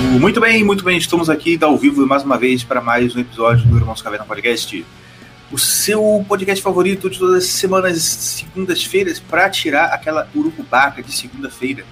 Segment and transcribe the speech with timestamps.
[0.00, 3.66] Muito bem, muito bem, estamos aqui ao vivo mais uma vez para mais um episódio
[3.66, 4.86] do Irmãos Caverna Podcast.
[5.50, 11.84] O seu podcast favorito de todas as semanas, segundas-feiras, para tirar aquela urucubaca de segunda-feira.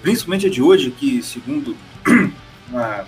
[0.00, 1.76] Principalmente a de hoje, que segundo
[2.70, 3.04] uma,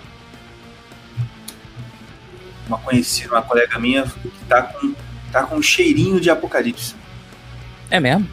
[2.67, 4.05] uma conhecida, uma colega minha,
[4.49, 4.93] tá com,
[5.31, 6.93] tá com um cheirinho de apocalipse.
[7.89, 8.27] É mesmo?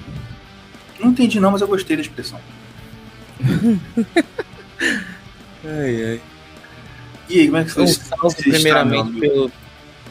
[0.99, 2.41] Não entendi não, mas eu gostei da expressão.
[5.65, 6.21] ai, ai.
[7.29, 7.85] E aí, como é que foi?
[7.85, 9.53] Um salve está, primeiramente pelo.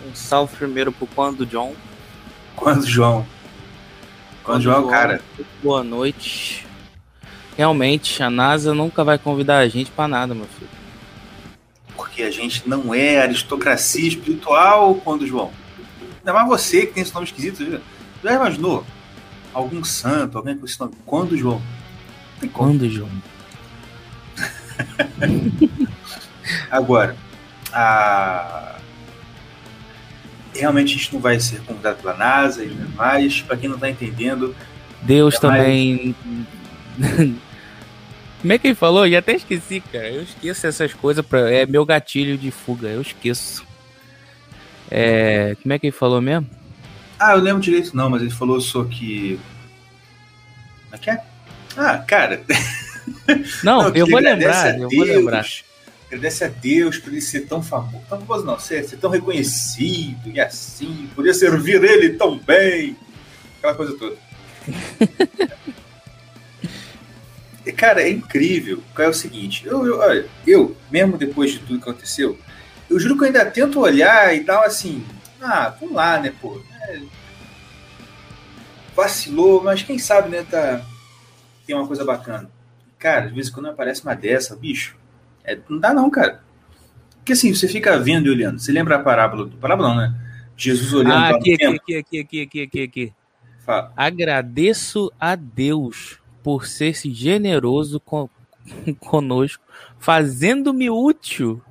[0.07, 1.75] Um salve primeiro pro Quando John.
[2.55, 3.25] Quando João?
[4.43, 5.21] Quando João é o cara.
[5.61, 6.65] Boa noite.
[7.57, 10.69] Realmente, a NASA nunca vai convidar a gente pra nada, meu filho.
[11.95, 15.51] Porque a gente não é aristocracia espiritual, quando João.
[16.19, 17.81] Ainda mais você que tem esse nome esquisito, viu?
[18.23, 18.85] Já imaginou?
[19.53, 20.93] Algum santo, alguém com esse nome?
[21.05, 21.61] Quando João?
[22.53, 23.09] Quando John?
[26.71, 27.15] Agora,
[27.71, 28.77] a...
[30.53, 33.41] realmente a gente não vai ser convidado pela NASA e mais.
[33.41, 34.55] Pra quem não tá entendendo,
[35.01, 36.15] Deus É também.
[38.41, 39.09] Como é que ele falou?
[39.09, 40.09] Já até esqueci, cara.
[40.09, 41.25] Eu esqueço essas coisas.
[41.25, 41.51] Pra...
[41.51, 42.87] É meu gatilho de fuga.
[42.87, 43.65] Eu esqueço.
[44.89, 45.55] É...
[45.61, 46.49] Como é que ele falou mesmo?
[47.19, 49.39] Ah, eu lembro direito não, mas ele falou só que.
[50.85, 51.21] Como é que é?
[51.75, 52.41] Ah, cara.
[53.63, 54.65] Não, que eu vou lembrar.
[54.65, 55.45] a Eu vou Deus, lembrar.
[56.07, 58.03] Agradece a Deus por ele ser tão famoso.
[58.09, 62.97] Tão famoso não, ser, ser tão reconhecido e assim, podia servir ele tão bem.
[63.57, 64.15] Aquela coisa toda.
[67.65, 68.81] E, Cara, é incrível.
[68.97, 72.37] É o seguinte, eu, eu, olha, eu, mesmo depois de tudo que aconteceu,
[72.89, 75.05] eu juro que eu ainda tento olhar e dar assim,
[75.41, 76.59] ah, vamos lá, né, pô.
[76.87, 76.99] É,
[78.95, 80.83] vacilou, mas quem sabe, né, tá,
[81.65, 82.49] tem uma coisa bacana.
[82.99, 84.95] Cara, de vez em quando aparece uma dessa, bicho,
[85.43, 86.43] é, não dá não, cara.
[87.15, 88.59] Porque assim, você fica vendo e olhando.
[88.59, 89.57] Você lembra a parábola do.
[89.57, 90.13] Parábola não, né?
[90.57, 93.13] Jesus olhando Ah, para aqui, o aqui, aqui, aqui, aqui, aqui, aqui, aqui.
[93.65, 93.93] Fala.
[93.95, 98.29] Agradeço a Deus por ser -se generoso com,
[98.99, 99.63] conosco,
[99.97, 101.61] fazendo-me útil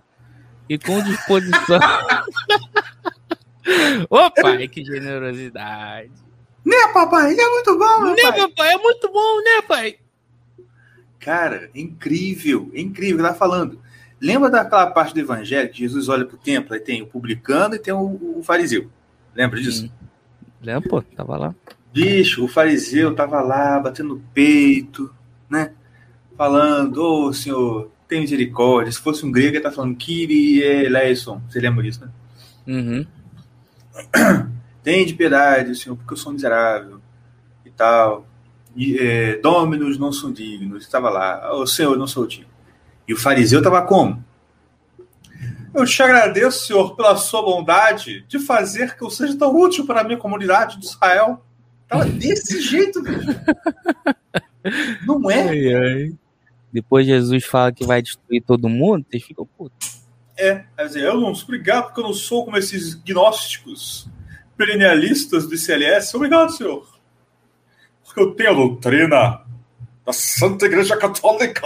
[0.68, 1.80] e com disposição.
[4.08, 6.10] Ô pai, que generosidade.
[6.64, 7.32] Né, papai?
[7.32, 8.32] Ele é muito bom, meu Né, pai.
[8.40, 8.72] papai?
[8.72, 9.96] É muito bom, né, pai?
[11.28, 13.78] Cara, é incrível, é incrível, tá falando.
[14.18, 17.78] Lembra daquela parte do evangelho que Jesus olha pro templo e tem o publicano e
[17.78, 18.88] tem o, o fariseu?
[19.34, 19.92] Lembra disso?
[20.62, 21.02] Lembra, pô?
[21.02, 21.54] Tava lá.
[21.92, 25.14] Bicho, o fariseu tava lá, batendo peito,
[25.50, 25.72] né?
[26.34, 28.90] Falando, ô senhor, tem misericórdia.
[28.90, 31.42] Se fosse um grego, ele tá falando, Kyrie eleison.
[31.46, 32.10] Você lembra disso, né?
[32.66, 33.06] Uhum.
[34.82, 37.02] Tem de piedade, senhor, porque eu sou miserável
[37.66, 38.26] e tal.
[38.76, 39.40] É,
[39.98, 40.84] não são dignos.
[40.84, 42.48] Estava lá, o senhor não sou digno.
[43.06, 44.24] E o fariseu estava como?
[45.74, 50.00] Eu te agradeço, senhor, pela sua bondade de fazer que eu seja tão útil para
[50.00, 51.44] a minha comunidade de Israel.
[51.86, 53.26] Tava desse jeito, bicho.
[55.06, 55.48] Não é?
[55.48, 56.12] Ai, ai.
[56.72, 60.02] Depois Jesus fala que vai destruir todo mundo, vocês ficam putos.
[60.36, 60.64] É.
[60.76, 64.08] Quer dizer, eu não obrigado porque eu não sou como esses gnósticos
[64.56, 66.16] perennialistas do ICLS.
[66.16, 66.97] Obrigado, senhor.
[68.08, 69.42] Porque eu tenho a doutrina
[70.04, 71.60] da Santa Igreja Católica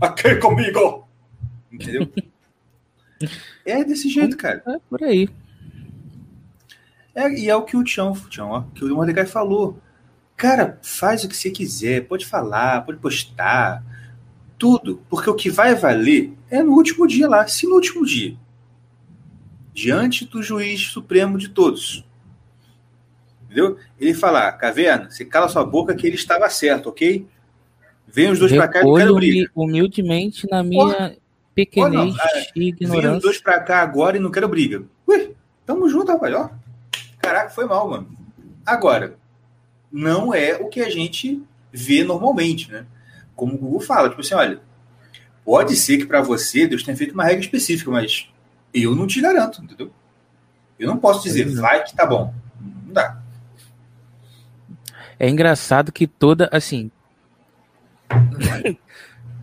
[0.00, 1.06] aqui comigo.
[1.70, 2.10] Entendeu?
[3.64, 4.62] É desse jeito, cara.
[4.66, 5.28] É por aí.
[7.14, 9.78] É, e é o que o Tião, Tião ó, que o Mordecai falou.
[10.36, 13.82] Cara, faz o que você quiser, pode falar, pode postar,
[14.58, 18.36] tudo, porque o que vai valer é no último dia lá, se no último dia,
[19.72, 22.06] diante do juiz supremo de todos.
[23.56, 23.78] Entendeu?
[23.98, 27.26] Ele falar, caverna, você cala sua boca que ele estava certo, ok?
[28.06, 29.50] Vem os dois pra cá e não quero briga.
[29.54, 31.16] humildemente na minha
[31.54, 33.20] pequenez Porra, ah, e Vem os ignorância.
[33.20, 34.82] dois pra cá agora e não quero briga.
[35.06, 35.34] Ui,
[35.64, 36.50] tamo junto, rapaz, ó.
[37.18, 38.14] Caraca, foi mal, mano.
[38.64, 39.16] Agora,
[39.90, 41.42] não é o que a gente
[41.72, 42.84] vê normalmente, né?
[43.34, 44.60] Como o Google fala, tipo assim, olha,
[45.42, 48.28] pode ser que pra você Deus tenha feito uma regra específica, mas
[48.74, 49.90] eu não te garanto, entendeu?
[50.78, 51.50] Eu não posso dizer, é.
[51.50, 52.34] vai que tá bom.
[55.18, 56.90] É engraçado que toda, assim.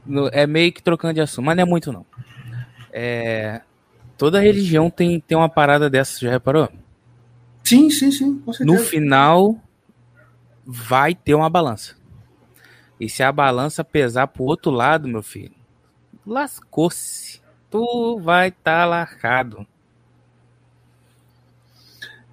[0.06, 2.06] no- é meio que trocando de assunto, mas não é muito não.
[2.92, 3.62] É,
[4.18, 6.70] toda religião tem, tem uma parada dessa, já reparou?
[7.64, 8.86] Sim, sim, sim, com No certeza.
[8.86, 9.56] final,
[10.66, 11.96] vai ter uma balança.
[13.00, 15.54] E se a balança pesar pro outro lado, meu filho,
[16.25, 17.42] lascou-se.
[17.70, 19.68] Tu vai estar tá largado.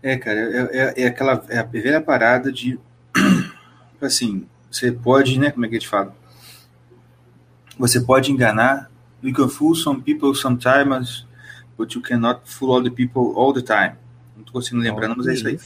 [0.03, 2.79] É, cara, é, é, é aquela é a velha parada de
[4.07, 5.51] assim, você pode, né?
[5.51, 6.15] Como é que a gente fala?
[7.79, 8.91] Você pode enganar
[9.23, 11.27] You can fool some people sometimes,
[11.77, 13.97] but you cannot fool all the people all the time.
[14.37, 15.61] Não tô conseguindo lembrando, mas é isso aí.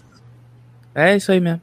[0.94, 1.62] É isso aí mesmo.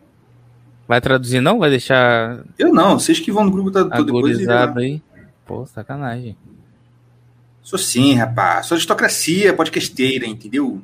[0.88, 1.59] Vai traduzir não?
[1.59, 4.39] Vai deixar Eu não, vocês que vão no grupo tá, depois.
[4.39, 5.01] e- aí?
[5.45, 6.38] Pô, sacanagem.
[7.62, 8.65] Sou sim, rapaz.
[8.65, 10.81] Sou aristocracia podcasteira, entendeu?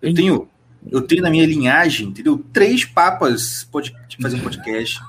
[0.00, 0.48] Eu tenho,
[0.90, 2.44] eu tenho na minha linhagem, entendeu?
[2.52, 5.00] Três papas pod, de fazer um podcast.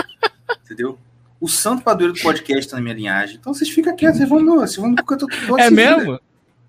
[0.64, 0.98] entendeu?
[1.40, 3.36] O santo padroeiro do podcast tá na minha linhagem.
[3.36, 5.70] Então vocês ficam quietos, vocês vão no, vocês vão no que eu tô, tô É
[5.70, 6.12] mesmo?
[6.12, 6.18] né?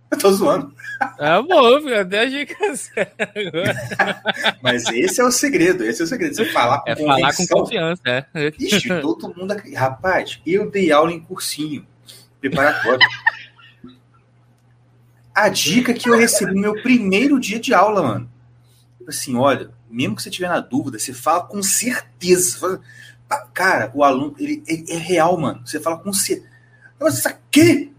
[0.10, 0.74] Eu tô zoando.
[1.20, 2.00] Ah, bom, filho.
[2.00, 2.30] Até
[2.78, 3.76] ser agora.
[4.64, 6.34] Mas esse é o segredo, esse é o segredo.
[6.34, 8.26] Você falar com É falar com confiança, é.
[8.58, 9.54] Ixi, todo mundo.
[9.76, 11.86] Rapaz, eu dei aula em cursinho
[12.40, 13.06] preparatório.
[15.36, 18.37] A dica que eu recebi no meu primeiro dia de aula, mano.
[19.08, 22.60] Assim, olha, mesmo que você tiver na dúvida, você fala com certeza.
[22.60, 22.82] Fala-
[23.54, 25.62] Cara, o aluno, ele, ele é real, mano.
[25.66, 26.50] Você fala com certeza.
[27.00, 27.94] Mas isso aqui.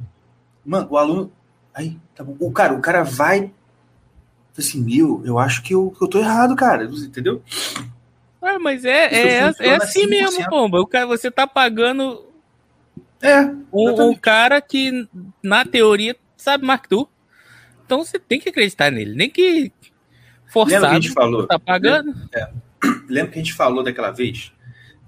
[0.64, 1.32] Mano, o aluno.
[1.74, 2.36] Aí, tá bom.
[2.40, 3.52] O cara, o cara vai.
[4.56, 6.84] Assim, meu, eu acho que eu, que eu tô errado, cara.
[6.84, 7.42] Entendeu?
[8.42, 10.08] Ah, mas é, é, é assim 100%.
[10.08, 10.80] mesmo, pomba.
[10.80, 12.24] O cara, você tá pagando
[13.22, 13.42] É.
[13.72, 15.08] um, um cara que,
[15.42, 17.08] na teoria, sabe mais que tu.
[17.84, 19.14] Então você tem que acreditar nele.
[19.14, 19.72] Nem que
[20.54, 20.94] Lembra que a forçado.
[21.02, 21.46] gente falou?
[21.46, 22.14] Tá pagando?
[23.08, 24.52] Lembra que a gente falou daquela vez?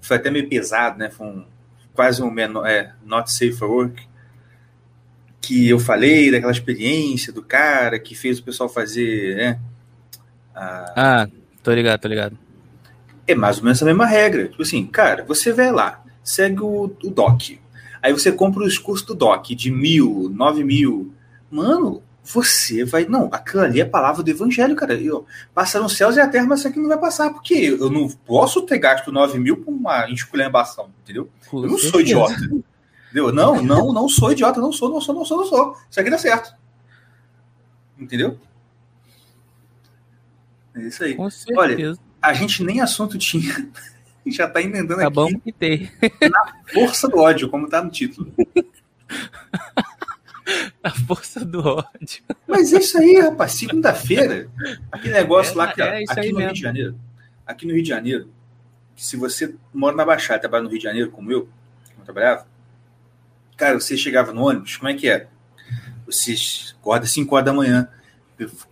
[0.01, 1.09] Foi até meio pesado, né?
[1.09, 1.45] Foi um,
[1.93, 4.03] quase um menor, é, not safe for work.
[5.41, 9.59] Que eu falei daquela experiência do cara que fez o pessoal fazer, né?
[10.55, 11.27] a- Ah,
[11.63, 12.37] tô ligado, tô ligado.
[13.27, 14.47] é mais ou menos a mesma regra.
[14.47, 17.59] Tipo assim, cara, você vai lá, segue o, o DOC.
[18.03, 21.13] Aí você compra os cursos do DOC de mil, nove mil.
[21.49, 23.05] Mano, você vai.
[23.05, 24.93] Não, aquilo ali é a palavra do evangelho, cara.
[24.93, 27.89] Eu, passaram os céus e a terra, mas isso aqui não vai passar, porque eu
[27.89, 31.29] não posso ter gasto nove mil por uma esculhambação, entendeu?
[31.51, 32.33] Eu não sou idiota.
[33.05, 33.33] Entendeu?
[33.33, 35.77] Não, não, não sou idiota, não sou, não sou, não sou, não sou.
[35.89, 36.55] Isso aqui dá certo.
[37.97, 38.39] Entendeu?
[40.75, 41.17] É isso aí.
[41.29, 41.99] Certeza.
[42.21, 43.69] A gente nem assunto tinha.
[44.27, 45.15] Já tá emendando tá aqui.
[45.15, 45.91] bom que tem.
[46.71, 48.31] Força do ódio, como tá no título.
[50.83, 52.23] A força do ódio.
[52.47, 53.53] Mas é isso aí, rapaz.
[53.53, 54.49] Segunda-feira,
[54.91, 56.53] aquele negócio É, lá que ó, é aqui no Rio mesmo.
[56.53, 56.99] de Janeiro.
[57.45, 58.29] Aqui no Rio de Janeiro,
[58.95, 61.41] se você mora na Baixada, trabalha no Rio de Janeiro, como eu,
[61.87, 62.47] como eu trabalhava,
[63.57, 65.27] cara, você chegava no ônibus, como é que é?
[66.05, 66.35] Você
[66.79, 67.87] acorda às 5 horas da manhã,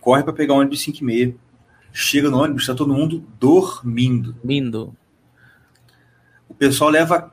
[0.00, 1.34] corre para pegar o ônibus às 5 e meia,
[1.92, 4.36] chega no ônibus, tá todo mundo dormindo.
[4.44, 4.96] Lindo.
[6.48, 7.32] O pessoal leva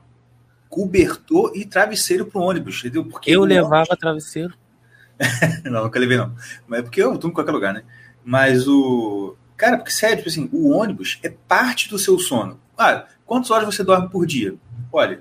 [0.68, 3.04] cobertor e travesseiro pro ônibus, entendeu?
[3.04, 4.54] Porque Eu o levava travesseiro.
[5.64, 6.32] Não, nunca levei, não.
[6.66, 7.82] Mas é porque eu durmo em qualquer lugar, né?
[8.24, 9.34] Mas o.
[9.56, 12.60] Cara, porque sério, tipo assim, o ônibus é parte do seu sono.
[12.76, 14.54] Ah, quantas horas você dorme por dia?
[14.92, 15.20] Olha,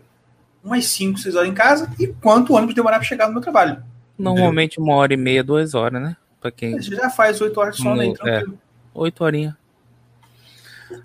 [0.64, 3.42] umas 5, 6 horas em casa e quanto o ônibus demorar para chegar no meu
[3.42, 3.82] trabalho.
[4.18, 6.16] Normalmente uma hora e meia, duas horas, né?
[6.40, 6.80] Pra quem.
[6.80, 8.60] Você já faz 8 horas de sono aí, No- tranquilo.
[8.94, 9.56] Oito horinhas.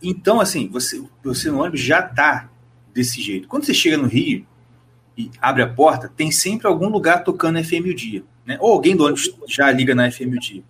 [0.03, 2.49] Então, assim, você, você no ônibus já tá
[2.93, 3.49] desse jeito.
[3.49, 4.47] Quando você chega no Rio
[5.17, 8.23] e abre a porta, tem sempre algum lugar tocando FM o dia.
[8.47, 8.57] Né?
[8.61, 10.63] Ou alguém do ônibus já liga na FM o dia.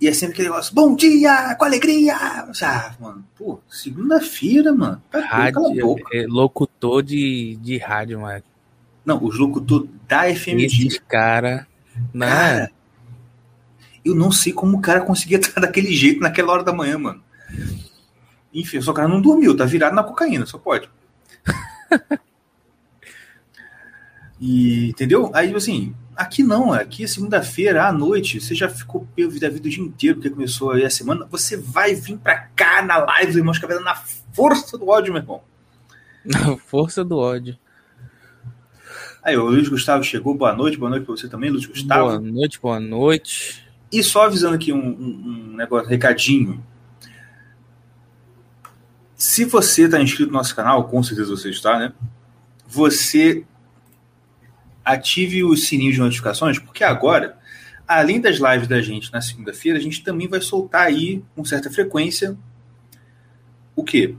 [0.00, 2.16] E é sempre aquele negócio, bom dia, com alegria.
[2.16, 5.00] Ah, mano, pô, segunda-feira, mano.
[5.08, 6.16] Tá Rádio, boca.
[6.16, 8.42] é, locutor de, de rádio, mano.
[9.04, 11.00] Não, os locutores da FM o Esses dia.
[11.06, 11.68] cara.
[12.12, 12.72] Não, Cara,
[14.04, 17.22] eu não sei como o cara conseguia estar daquele jeito naquela hora da manhã, mano.
[18.52, 20.88] Enfim, só o cara não dormiu, tá virado na cocaína, só pode.
[24.40, 25.30] e, entendeu?
[25.34, 29.66] Aí, assim, aqui não, aqui é segunda-feira à noite, você já ficou pelo da vida
[29.66, 33.32] o dia inteiro, porque começou aí a semana, você vai vir pra cá na live
[33.32, 35.42] do Irmãos Caverna na força do ódio, meu irmão.
[36.24, 37.58] na força do ódio.
[39.22, 42.06] Aí, o Luiz Gustavo chegou, boa noite, boa noite pra você também, Luiz Gustavo.
[42.06, 43.64] Boa noite, boa noite.
[43.90, 46.64] E só avisando aqui um, um, um negócio, um recadinho.
[49.22, 51.92] Se você está inscrito no nosso canal, com certeza você está, né?
[52.66, 53.44] Você
[54.84, 57.38] ative o sininho de notificações, porque agora,
[57.86, 61.70] além das lives da gente na segunda-feira, a gente também vai soltar aí, com certa
[61.70, 62.36] frequência,
[63.76, 64.16] o quê?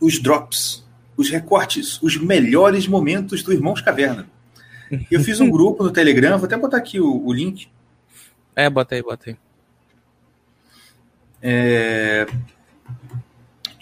[0.00, 0.84] Os drops,
[1.16, 4.28] os recortes, os melhores momentos do Irmãos Caverna.
[5.08, 7.68] Eu fiz um grupo no Telegram, vou até botar aqui o, o link.
[8.56, 9.36] É, bota aí, bota aí.
[11.40, 12.26] É...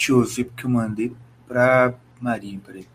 [0.05, 1.17] Deixa eu ver porque eu mandei
[1.49, 2.87] pra Marinha, peraí.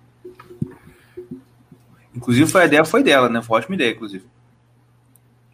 [2.14, 3.42] Inclusive foi a ideia foi dela, né?
[3.42, 4.28] Foi ótima ideia, inclusive.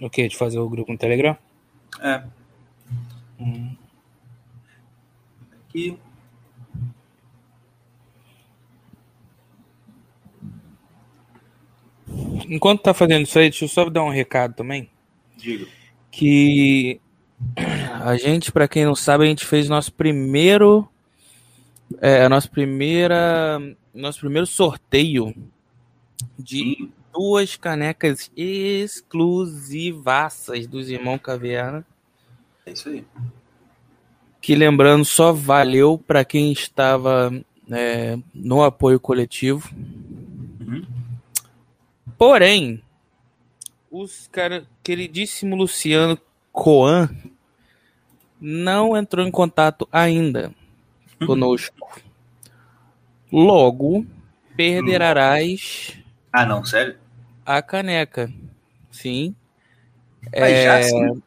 [0.02, 0.28] O que?
[0.28, 1.38] De fazer o grupo no Telegram?
[2.02, 2.24] É.
[3.40, 3.74] Hum.
[5.70, 5.98] Aqui.
[12.50, 14.90] enquanto tá fazendo isso aí, deixa eu só dar um recado também.
[15.38, 15.66] Diga.
[16.12, 17.00] Que
[18.04, 20.90] a gente, para quem não sabe, a gente fez nosso primeiro.
[22.02, 23.62] É, a nossa primeira.
[23.94, 25.34] Nosso primeiro sorteio
[26.38, 26.92] de Sim.
[27.14, 31.86] duas canecas exclusivaças dos irmãos Caverna.
[32.66, 33.06] É isso aí.
[34.42, 37.32] Que lembrando, só valeu para quem estava
[37.72, 39.70] é, no apoio coletivo.
[40.60, 40.86] Uhum.
[42.18, 42.82] Porém,
[43.90, 46.20] os cara, queridíssimo Luciano
[46.52, 47.10] Coan
[48.42, 50.54] não entrou em contato ainda
[51.26, 52.00] conosco.
[53.32, 54.06] Logo,
[54.56, 55.98] perderás
[56.32, 56.96] Ah, não, sério?
[57.46, 58.32] a caneca.
[58.92, 59.36] Sim.
[60.38, 61.22] Mas já sim.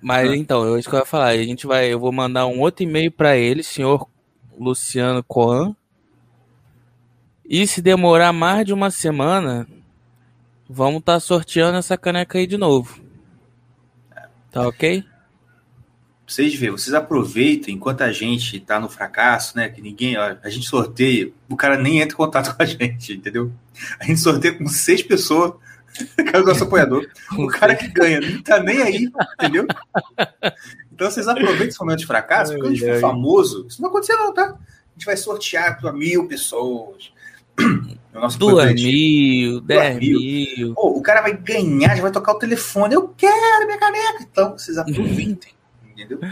[0.00, 0.36] Mas Ah.
[0.36, 1.26] então, é isso que eu ia falar.
[1.28, 4.06] A gente vai, eu vou mandar um outro e-mail para ele, senhor
[4.58, 5.74] Luciano Coan.
[7.44, 9.66] E se demorar mais de uma semana,
[10.68, 13.00] vamos estar sorteando essa caneca aí de novo.
[14.52, 15.04] Tá ok?
[16.30, 19.68] Vocês verem, vocês aproveitem enquanto a gente tá no fracasso, né?
[19.68, 23.14] Que ninguém, ó, a gente sorteia, o cara nem entra em contato com a gente,
[23.14, 23.50] entendeu?
[23.98, 25.54] A gente sorteia com seis pessoas,
[26.14, 27.04] que é o nosso apoiador.
[27.36, 29.66] O cara que ganha não tá nem aí, entendeu?
[30.92, 33.00] Então vocês aproveitem esse momento de fracasso, porque quando a gente for ai.
[33.00, 34.44] famoso, isso não vai acontecer, não, tá?
[34.44, 37.12] A gente vai sortear para mil pessoas.
[38.12, 40.18] O nosso Duas mil, dez mil.
[40.18, 40.74] mil.
[40.74, 42.92] Pô, o cara vai ganhar, já vai tocar o telefone.
[42.92, 44.18] Eu quero minha caneca.
[44.20, 45.52] Então, vocês aproveitem.
[46.02, 46.30] Entendeu?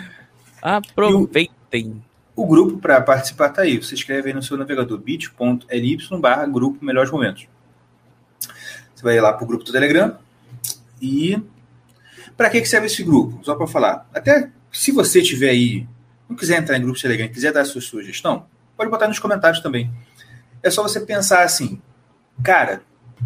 [0.63, 2.03] Aproveitem.
[2.35, 3.77] O grupo para participar tá aí.
[3.79, 7.49] Você escreve aí no seu navegador bit.ly barra grupo Melhores Momentos.
[8.95, 10.17] Você vai lá pro grupo do Telegram.
[11.01, 11.41] E
[12.37, 13.45] para que, que serve esse grupo?
[13.45, 14.09] Só para falar.
[14.15, 15.87] Até se você tiver aí,
[16.29, 18.47] não quiser entrar em grupo do Telegram, quiser dar a sua sugestão,
[18.77, 19.91] pode botar nos comentários também.
[20.63, 21.81] É só você pensar assim,
[22.43, 22.83] cara,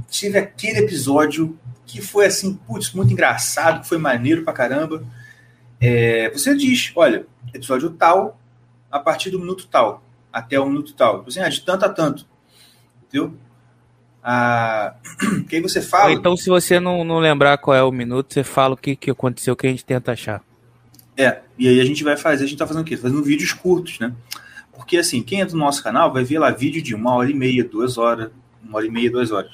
[0.08, 5.04] tive aquele episódio que foi assim, putz, muito engraçado, que foi maneiro pra caramba.
[5.84, 8.38] É, você diz, olha, episódio tal,
[8.88, 10.00] a partir do minuto tal,
[10.32, 11.18] até o minuto tal.
[11.18, 12.24] Tipo Assim, ah, de tanto a tanto.
[13.08, 13.34] Entendeu?
[14.22, 14.94] Ah,
[15.48, 16.12] que aí você Ou fala.
[16.12, 19.10] então, se você não, não lembrar qual é o minuto, você fala o que, que
[19.10, 20.40] aconteceu, que a gente tenta achar.
[21.16, 22.96] É, e aí a gente vai fazer, a gente tá fazendo o quê?
[22.96, 24.14] Fazendo vídeos curtos, né?
[24.72, 27.34] Porque assim, quem entra no nosso canal vai ver lá vídeo de uma hora e
[27.34, 28.30] meia, duas horas,
[28.62, 29.50] uma hora e meia, duas horas.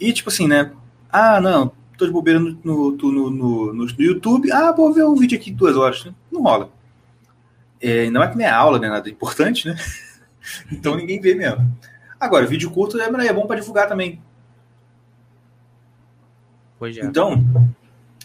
[0.00, 0.72] E tipo assim, né?
[1.10, 4.50] Ah, não, tô de bobeira no, no, no, no, YouTube.
[4.52, 6.06] Ah, vou ver um vídeo aqui de duas horas.
[6.30, 6.70] Não rola.
[7.80, 8.88] É, não é que nem a aula, né?
[8.88, 9.76] Nada importante, né?
[10.72, 11.72] Então ninguém vê mesmo.
[12.18, 14.20] Agora, vídeo curto é, é bom para divulgar também.
[16.80, 17.04] Pois é.
[17.04, 17.44] Então,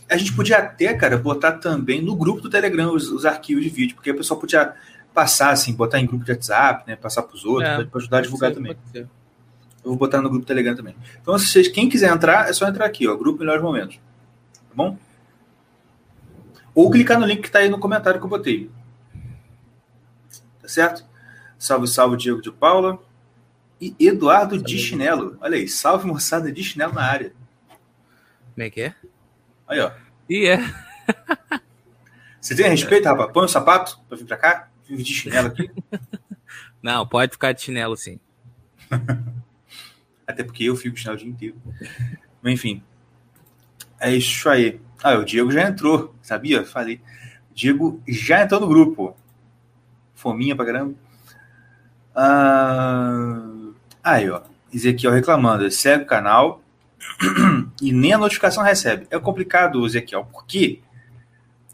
[0.09, 3.69] a gente podia até, cara, botar também no grupo do Telegram os, os arquivos de
[3.69, 4.73] vídeo, porque a pessoa podia
[5.13, 6.95] passar, assim, botar em grupo de WhatsApp, né?
[6.95, 9.09] Passar para os outros, É, para ajudar a divulgar Pode ser, também.
[9.87, 10.93] Eu vou botar no grupo Telegram também.
[11.21, 13.95] Então, se vocês, quem quiser entrar, é só entrar aqui, ó, grupo Melhores Momentos.
[13.95, 14.97] Tá bom?
[16.75, 18.69] Ou clicar no link que tá aí no comentário que eu botei.
[20.61, 21.05] Tá certo?
[21.57, 22.99] Salve, salve, Diego de Paula.
[23.79, 25.37] E Eduardo de Chinelo.
[25.39, 27.31] Olha aí, salve moçada de chinelo na área.
[28.53, 28.95] Como é que é?
[29.69, 29.91] Aí, ó.
[30.29, 30.59] E é.
[32.41, 33.31] Você tem respeito, rapaz?
[33.31, 34.69] Põe o sapato pra vir pra cá.
[34.85, 35.71] Vive de chinelo aqui.
[36.83, 38.19] Não, pode ficar de chinelo sim.
[40.27, 41.55] Até porque eu fico chinelo o dia inteiro.
[42.43, 42.83] Enfim.
[43.99, 44.79] É isso aí.
[45.01, 46.13] Ah, o Diego já entrou.
[46.21, 46.65] Sabia?
[46.65, 46.99] Falei.
[47.49, 49.15] O Diego já entrou no grupo.
[50.13, 50.93] Fominha pra caramba.
[52.13, 53.41] Ah,
[54.03, 54.41] aí, ó.
[54.73, 55.69] Ezequiel reclamando.
[55.71, 56.61] Segue o canal
[57.81, 59.07] e nem a notificação recebe.
[59.09, 60.25] É complicado, Ezequiel.
[60.25, 60.81] Por quê?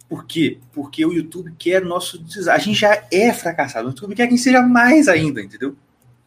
[0.07, 0.59] Por quê?
[0.71, 2.53] Porque o YouTube quer nosso desastre.
[2.53, 3.87] A gente já é fracassado.
[3.87, 5.75] O YouTube quer que a gente seja mais ainda, entendeu?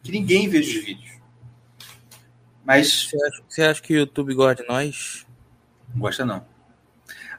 [0.03, 1.16] Que ninguém veja os vídeos.
[2.67, 5.25] Mas Você acha, você acha que o YouTube gosta de nós?
[5.93, 6.45] não gosta não.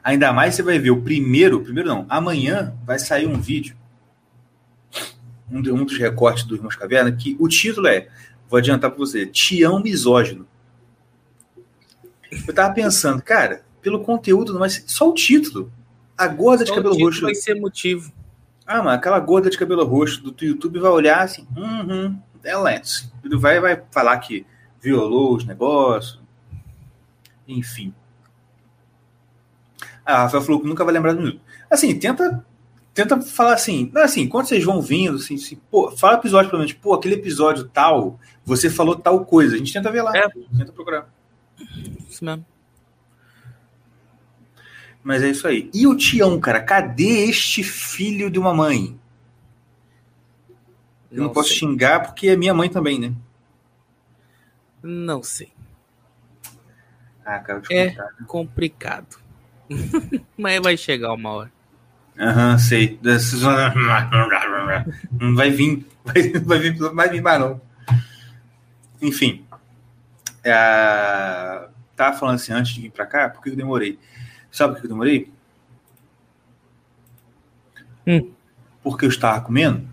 [0.03, 3.77] Ainda mais você vai ver o primeiro, primeiro não, amanhã vai sair um vídeo,
[5.51, 8.07] um, de- um dos recortes do Irmãos Caverna, que o título é,
[8.49, 10.47] vou adiantar para você, Tião Misógino.
[12.47, 15.71] Eu tava pensando, cara, pelo conteúdo, mas só o título.
[16.17, 17.21] A gorda de Só o cabelo roxo.
[17.21, 18.11] vai ser motivo.
[18.65, 22.55] Ah, mano, aquela gorda de cabelo roxo do, do YouTube vai olhar assim, uhum, é
[22.55, 23.11] Lance.
[23.23, 24.45] Ele vai, vai falar que
[24.81, 26.19] violou os negócios.
[27.47, 27.93] Enfim.
[30.05, 31.41] A Rafael falou que nunca vai lembrar do minuto.
[31.69, 32.43] Assim, tenta
[32.93, 36.59] tenta falar assim, não, assim, quando vocês vão vindo, assim, assim, pô, fala episódio pelo
[36.61, 39.55] menos, pô, aquele episódio tal, você falou tal coisa.
[39.55, 40.27] A gente tenta ver lá, É.
[40.57, 41.07] tenta procurar.
[42.09, 42.45] Isso mesmo.
[45.03, 45.69] Mas é isso aí.
[45.73, 48.99] E o Tião, cara, cadê este filho de uma mãe?
[51.11, 51.59] Eu não, posso sei.
[51.59, 53.13] xingar porque é minha mãe também, né?
[54.81, 55.51] Não sei.
[57.25, 57.95] Ah, cara, É
[58.27, 59.17] complicado.
[60.37, 61.51] Mas vai chegar uma hora.
[62.19, 62.99] Aham, uhum, sei.
[65.19, 65.85] Não vai vir.
[66.03, 67.61] Vai, vai vir, vai vir mais não.
[69.01, 69.45] Enfim.
[70.43, 73.99] É, tava falando assim antes de vir pra cá, por que eu demorei?
[74.51, 75.31] Sabe por que eu demorei?
[78.07, 78.31] Hum.
[78.81, 79.87] Porque eu estava comendo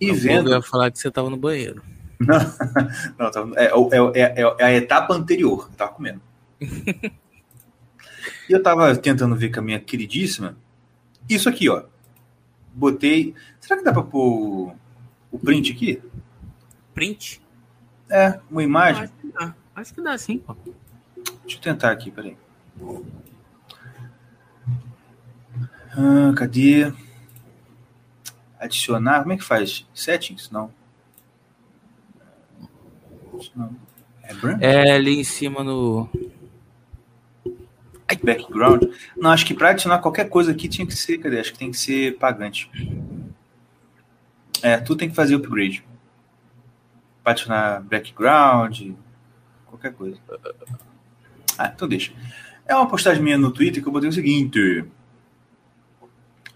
[0.00, 0.50] e Eu vendo.
[0.50, 1.82] ia falar que você tava no banheiro.
[2.20, 2.38] Não,
[3.18, 5.68] não tava- é, é- é- é- é a etapa anterior.
[5.70, 6.20] Eu tava comendo.
[6.60, 7.12] e
[8.50, 10.56] eu tava tentando ver com a minha queridíssima.
[11.28, 11.84] Isso aqui, ó.
[12.72, 13.34] Botei.
[13.60, 14.74] Será que dá pra pôr
[15.30, 16.02] o print aqui?
[16.94, 17.40] Print?
[18.10, 19.04] É, uma imagem.
[19.04, 19.54] Acho que dá.
[19.74, 20.56] Acho que dá sim, pô.
[21.42, 22.36] Deixa eu tentar aqui, peraí.
[25.96, 26.92] Ah, cadê?
[28.58, 29.20] Adicionar.
[29.22, 29.86] Como é que faz?
[29.94, 30.50] Settings?
[30.50, 30.70] Não.
[33.54, 33.74] Não.
[34.60, 34.88] É?
[34.88, 36.08] É ali em cima no.
[38.22, 38.84] Background?
[39.16, 41.40] Não, acho que para adicionar qualquer coisa aqui tinha que ser, cadê?
[41.40, 42.70] Acho que tem que ser pagante.
[44.62, 45.84] É, tu tem que fazer upgrade.
[47.22, 48.92] Para adicionar background,
[49.66, 50.16] qualquer coisa.
[51.58, 52.12] Ah, então deixa.
[52.66, 54.84] É uma postagem minha no Twitter que eu botei o seguinte.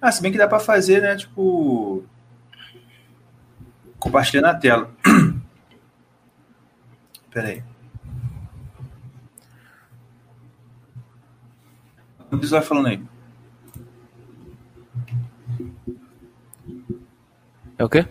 [0.00, 1.16] Ah, se bem que dá para fazer, né?
[1.16, 2.04] Tipo.
[3.98, 4.90] Compartilhar na tela.
[7.32, 7.62] Pera aí.
[12.30, 13.02] O que vai falando aí?
[17.78, 18.06] É o quê?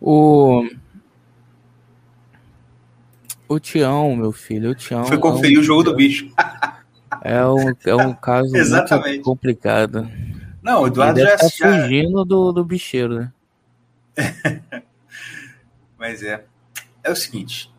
[0.00, 0.66] O.
[3.48, 5.04] O Tião, meu filho, o Tião.
[5.04, 6.32] Foi é conferir um- o jogo do bicho.
[7.22, 9.22] É um, é um caso Exatamente.
[9.22, 10.08] complicado.
[10.62, 13.32] Não, o Ele Eduardo deve já, já- fugindo do, do bicheiro, né?
[16.00, 16.46] Mas é.
[17.04, 17.70] É o seguinte.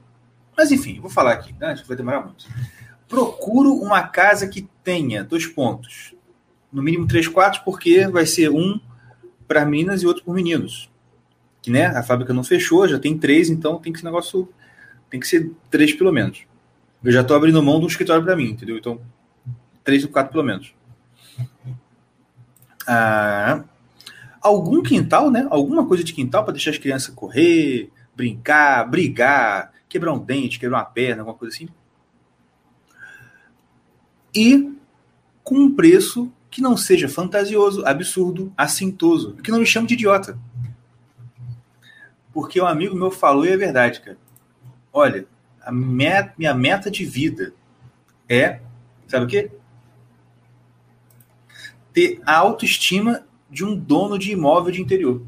[0.55, 1.75] Mas enfim, vou falar aqui, né?
[1.87, 2.45] Vai demorar muito.
[3.07, 6.13] Procuro uma casa que tenha dois pontos.
[6.71, 8.79] No mínimo três quartos, porque vai ser um
[9.47, 10.89] para meninas e outro por meninos.
[11.63, 14.47] Que né, a fábrica não fechou, já tem três, então tem que ser negócio.
[15.09, 16.43] Tem que ser três pelo menos.
[17.03, 18.77] Eu já tô abrindo mão do escritório para mim, entendeu?
[18.77, 19.01] Então,
[19.83, 20.73] três ou quatro pelo menos.
[22.87, 23.63] Ah,
[24.39, 25.47] algum quintal, né?
[25.49, 30.77] Alguma coisa de quintal para deixar as crianças correr, brincar, brigar, quebrar um dente, quebrar
[30.77, 31.67] uma perna, alguma coisa assim.
[34.35, 34.77] E
[35.43, 40.37] com um preço que não seja fantasioso, absurdo, assintoso, que não me chame de idiota.
[42.31, 44.19] Porque um amigo meu falou e é verdade, cara.
[44.93, 45.25] Olha,
[45.59, 47.55] a met- minha meta de vida
[48.29, 48.61] é,
[49.07, 49.51] sabe o quê?
[51.91, 55.25] Ter a autoestima de um dono de imóvel de interior.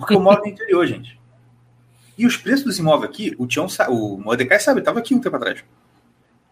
[0.00, 1.20] Porque eu moro no interior, gente.
[2.16, 5.36] E os preços dos imóveis aqui, o Tião, o Mordecai sabe, estava aqui um tempo
[5.36, 5.62] atrás.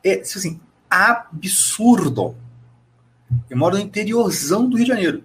[0.05, 2.37] É, assim, absurdo.
[3.49, 5.25] Eu moro no interiorzão do Rio de Janeiro.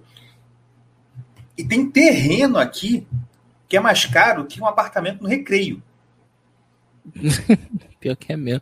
[1.58, 3.06] E tem terreno aqui
[3.68, 5.84] que é mais caro que um apartamento no recreio.
[8.00, 8.62] Pior que é mesmo.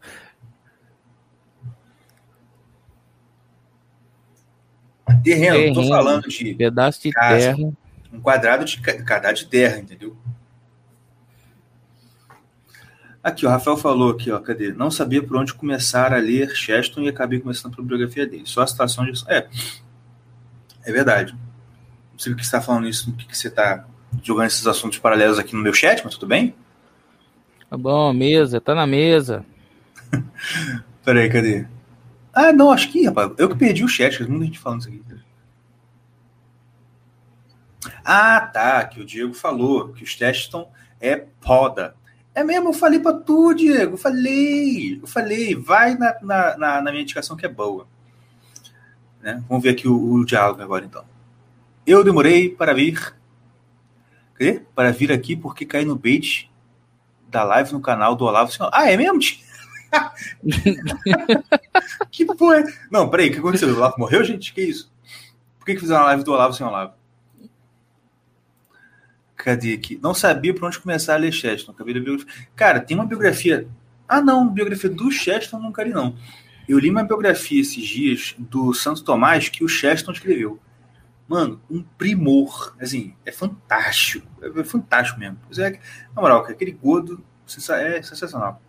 [5.24, 5.95] Terreno, não tô Terreno.
[5.95, 7.56] falando de Pedaço de Casa.
[7.56, 7.74] terra.
[8.12, 10.15] Um quadrado de ca- quadrado de terra, entendeu?
[13.24, 14.74] Aqui, o Rafael falou aqui, ó, cadê?
[14.74, 18.43] Não sabia por onde começar a ler Cheston e acabei começando pela biografia dele.
[18.45, 19.12] Só a citação de.
[19.28, 19.47] É,
[20.84, 21.34] é verdade.
[22.12, 23.86] Não sei o que você está falando isso, o que você está
[24.24, 26.56] jogando esses assuntos paralelos aqui no meu chat, mas tudo bem?
[27.69, 29.45] Tá bom, mesa, tá na mesa.
[31.06, 31.65] Peraí, cadê?
[32.34, 34.89] Ah, não, acho que, rapaz, eu que perdi o chat, tem muita gente falando isso
[34.89, 35.02] aqui.
[38.03, 41.95] Ah, tá, que o Diego falou que o Cheston é poda.
[42.33, 46.91] É mesmo, eu falei pra tu, Diego, eu falei, eu falei, vai na, na, na-
[46.91, 47.87] minha indicação que é boa.
[49.21, 49.43] Né?
[49.49, 51.03] Vamos ver aqui o, o diálogo agora, então.
[51.85, 53.13] Eu demorei para vir,
[54.37, 54.61] quê?
[54.73, 56.49] Para vir aqui porque caí no bait
[57.27, 58.69] da live no canal do Olavo Senhor.
[58.73, 59.19] Ah, é mesmo?
[59.19, 59.39] tio?
[62.09, 62.63] que porra é?
[62.89, 63.69] Não, peraí, o que aconteceu?
[63.69, 64.53] O Olavo morreu, gente?
[64.53, 64.91] Que isso?
[65.59, 66.93] Por que, que fizeram uma live do Olavo sem Olavo?
[69.43, 69.99] Cadê aqui?
[70.04, 71.71] Não sabia por onde começar a ler Cheston.
[71.71, 72.32] Acabei de biografia.
[72.56, 73.67] Cara, tem uma biografia.
[74.08, 76.15] Ah, não, biografia do Cheston não quero, não.
[76.69, 80.60] Eu li uma biografia esses dias do Santo Tomás que o Cheston escreveu.
[81.27, 82.75] Mano, um primor.
[82.80, 84.27] Assim, é fantástico.
[84.43, 85.39] É fantástico mesmo.
[85.58, 85.80] É,
[86.15, 87.23] na moral, aquele gordo
[87.71, 88.62] é sensacional.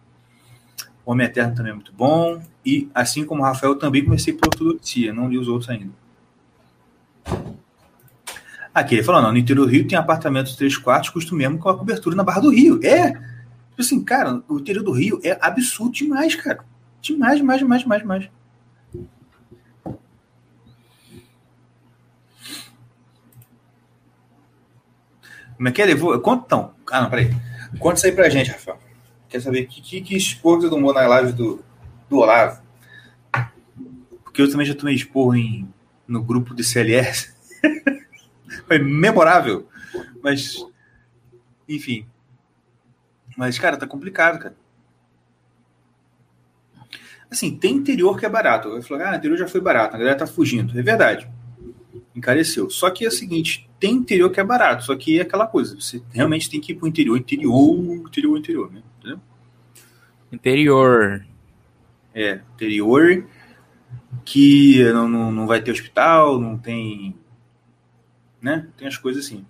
[1.05, 2.43] O Homem Eterno também é muito bom.
[2.65, 5.13] E, assim como o Rafael, também comecei por ortodoxia.
[5.13, 5.93] Não li os outros ainda.
[8.75, 11.69] Aqui ele falou, não, no interior do Rio tem apartamentos três quartos, custo mesmo com
[11.69, 12.81] a cobertura na Barra do Rio.
[12.83, 16.65] É, tipo assim, cara, o interior do Rio é absurdo demais, cara.
[17.03, 18.31] Demais, demais, demais, demais, demais.
[25.57, 26.19] Como é que ele levou?
[26.21, 26.75] Conta então.
[26.91, 27.31] Ah, não, peraí.
[27.79, 28.79] Conta isso aí pra gente, Rafael.
[29.29, 31.63] Quer saber que, que, que esporro você tomou na live do,
[32.09, 32.61] do Olavo?
[34.25, 35.69] Porque eu também já tomei esporro em,
[36.09, 37.33] no grupo de CLS.
[38.67, 39.69] Foi memorável.
[40.23, 40.65] Mas,
[41.69, 42.07] enfim.
[43.37, 44.57] Mas, cara, tá complicado, cara.
[47.31, 48.69] Assim, tem interior que é barato.
[48.69, 50.79] Eu falei, ah, interior já foi barato, a galera tá fugindo.
[50.79, 51.29] É verdade
[52.15, 52.71] encareceu.
[52.71, 55.75] Só que é o seguinte, tem interior que é barato, só que é aquela coisa,
[55.75, 58.83] você realmente tem que ir pro interior, interior, interior, interior, né?
[58.99, 59.21] Entendeu?
[60.31, 61.25] Interior.
[62.15, 63.27] É, interior
[64.25, 67.15] que não, não, não vai ter hospital, não tem.
[68.43, 68.69] Né?
[68.77, 69.47] Tem as coisas assim.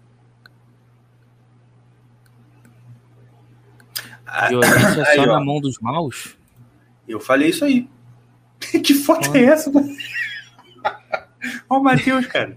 [4.48, 5.26] Violência aí, só ó.
[5.26, 6.36] na mão dos maus?
[7.08, 7.88] Eu falei isso aí.
[8.84, 9.70] que foto é essa?
[11.68, 12.56] Olha o Matheus, cara.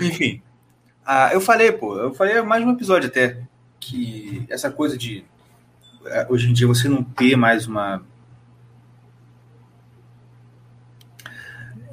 [0.00, 0.42] Enfim.
[1.04, 3.42] Ah, eu falei, pô, eu falei mais um episódio até,
[3.80, 5.24] que essa coisa de
[6.06, 8.04] é, hoje em dia você não ter mais uma.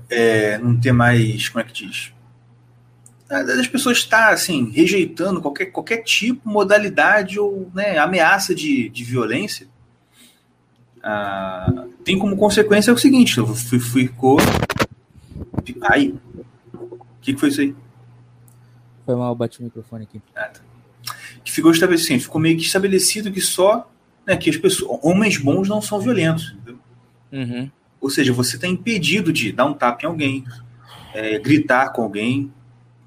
[0.10, 1.50] É, não ter mais.
[1.50, 2.14] Como é que diz?
[3.30, 9.68] As pessoas estar assim, rejeitando qualquer, qualquer tipo, modalidade ou né, ameaça de, de violência.
[11.04, 13.36] Ah, tem como consequência o seguinte:
[13.94, 14.38] ficou.
[15.84, 16.16] Ai,
[16.74, 17.76] o que, que foi isso aí?
[19.06, 20.22] Foi mal, bati o microfone aqui.
[20.36, 20.62] Ah, tá.
[21.44, 23.90] Que ficou estabelecido, assim, ficou meio que estabelecido que só
[24.26, 26.56] né, que as pessoas, homens bons não são violentos.
[27.32, 27.70] Uhum.
[28.02, 30.46] Ou seja, você está impedido de dar um tapa em alguém,
[31.14, 32.52] é, gritar com alguém.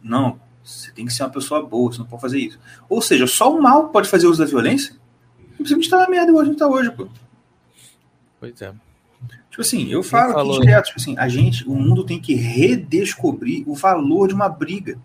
[0.03, 2.59] Não, você tem que ser uma pessoa boa, você não pode fazer isso.
[2.89, 4.95] Ou seja, só o mal pode fazer uso da violência.
[5.57, 7.09] Simplesmente está na merda igual a gente está hoje, pô.
[8.41, 8.73] Pois é.
[9.51, 13.63] Tipo assim, eu falo aqui direto, tipo assim, a gente, o mundo tem que redescobrir
[13.69, 14.99] o valor de uma briga.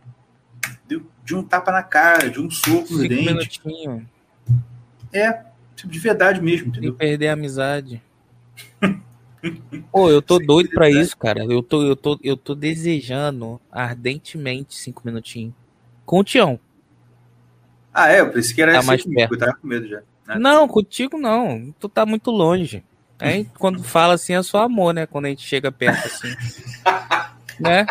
[0.88, 3.26] De, de um tapa na cara, de um soco no dente.
[3.26, 4.10] Minutinho.
[5.12, 5.44] É,
[5.76, 6.92] tipo, de verdade mesmo, entendeu?
[6.92, 8.02] Sem perder a amizade.
[9.91, 11.43] Pô, eu tô Sem doido pra isso, cara.
[11.45, 15.54] Eu tô, eu, tô, eu tô desejando ardentemente cinco minutinhos.
[16.06, 16.60] Com o Tião.
[17.93, 18.21] Ah, é?
[18.21, 19.34] Eu pensei que era tá mais perto.
[19.34, 20.02] eu tava com medo já.
[20.28, 20.38] Né?
[20.39, 21.73] Não, contigo não.
[21.80, 22.84] Tu tá muito longe.
[23.19, 25.06] Aí quando fala assim é só amor, né?
[25.06, 26.34] Quando a gente chega perto assim.
[27.60, 27.86] né?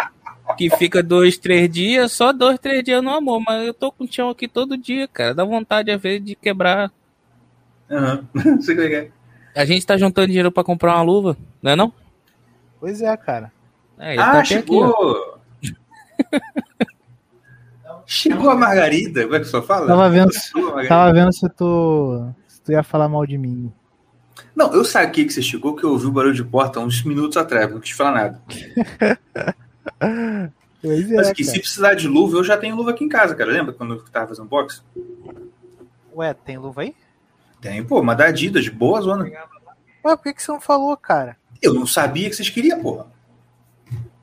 [0.57, 3.41] Que fica dois, três dias, só dois, três dias no amor.
[3.45, 5.35] Mas eu tô com o Tião aqui todo dia, cara.
[5.35, 6.93] Dá vontade, às vezes, de quebrar.
[7.91, 8.61] Aham, uhum.
[8.63, 9.11] sei que é.
[9.57, 11.91] A gente tá juntando dinheiro pra comprar uma luva, não é não?
[12.79, 13.51] Pois é, cara.
[13.99, 15.41] É, ah, tá chegou!
[15.59, 15.73] Aqui,
[18.05, 19.87] chegou a Margarida, como é que só fala?
[19.87, 20.31] Tava vendo,
[20.87, 23.73] tava vendo se tu, se tu ia falar mal de mim.
[24.55, 27.39] Não, eu saquei que você chegou, que eu ouvi o barulho de porta uns minutos
[27.39, 28.43] atrás, não quis falar nada.
[30.83, 33.35] pois é, Mas que se precisar de luva, eu já tenho luva aqui em casa,
[33.35, 33.51] cara.
[33.51, 34.85] Lembra quando eu tava fazendo box?
[36.15, 36.95] Ué, tem luva aí?
[37.67, 39.25] Tem, pô, uma da Adidas, de boa zona.
[39.25, 41.37] Ué, por que, que você não falou, cara?
[41.61, 43.09] Eu não sabia que vocês queriam, porra.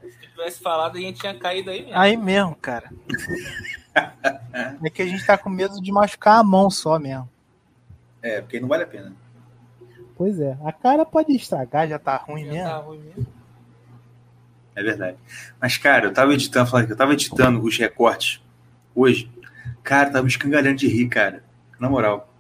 [0.02, 2.00] Se tivesse falado, a gente tinha caído aí mesmo.
[2.00, 2.90] Aí mesmo, cara.
[4.82, 7.30] é que a gente tá com medo de machucar a mão só mesmo.
[8.22, 9.14] É, porque não vale a pena.
[10.16, 12.70] Pois é, a cara pode estragar, já tá ruim, já mesmo.
[12.70, 13.28] Tá ruim mesmo.
[14.74, 15.18] É verdade.
[15.60, 18.42] Mas, cara, eu tava editando, falando que eu tava editando os recortes
[18.96, 19.30] hoje.
[19.84, 21.44] Cara, tava me escangalhando de rir, cara.
[21.78, 22.33] Na moral.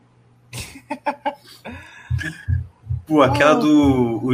[3.06, 4.30] Pô, aquela do o,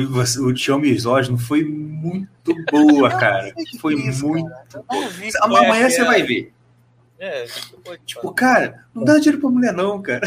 [0.47, 3.51] o Tião Misógino foi muito boa, cara.
[3.79, 4.49] Foi muito.
[5.41, 6.53] Amanhã você vai ver.
[7.21, 7.45] É,
[8.05, 10.25] tipo, cara, não dá dinheiro pra mulher, não, cara.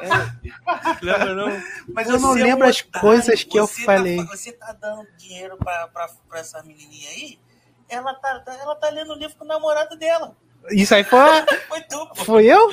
[0.00, 1.04] É.
[1.04, 1.62] Lembra, não?
[1.92, 4.16] Mas eu não lembro é as coisas que eu tá falei.
[4.24, 7.38] Você tá dando dinheiro pra, pra, pra essa menininha aí?
[7.86, 10.34] Ela tá, ela tá lendo o livro com o namorado dela.
[10.70, 11.20] Isso aí foi.
[11.68, 12.24] foi tu, pô.
[12.24, 12.70] Foi eu?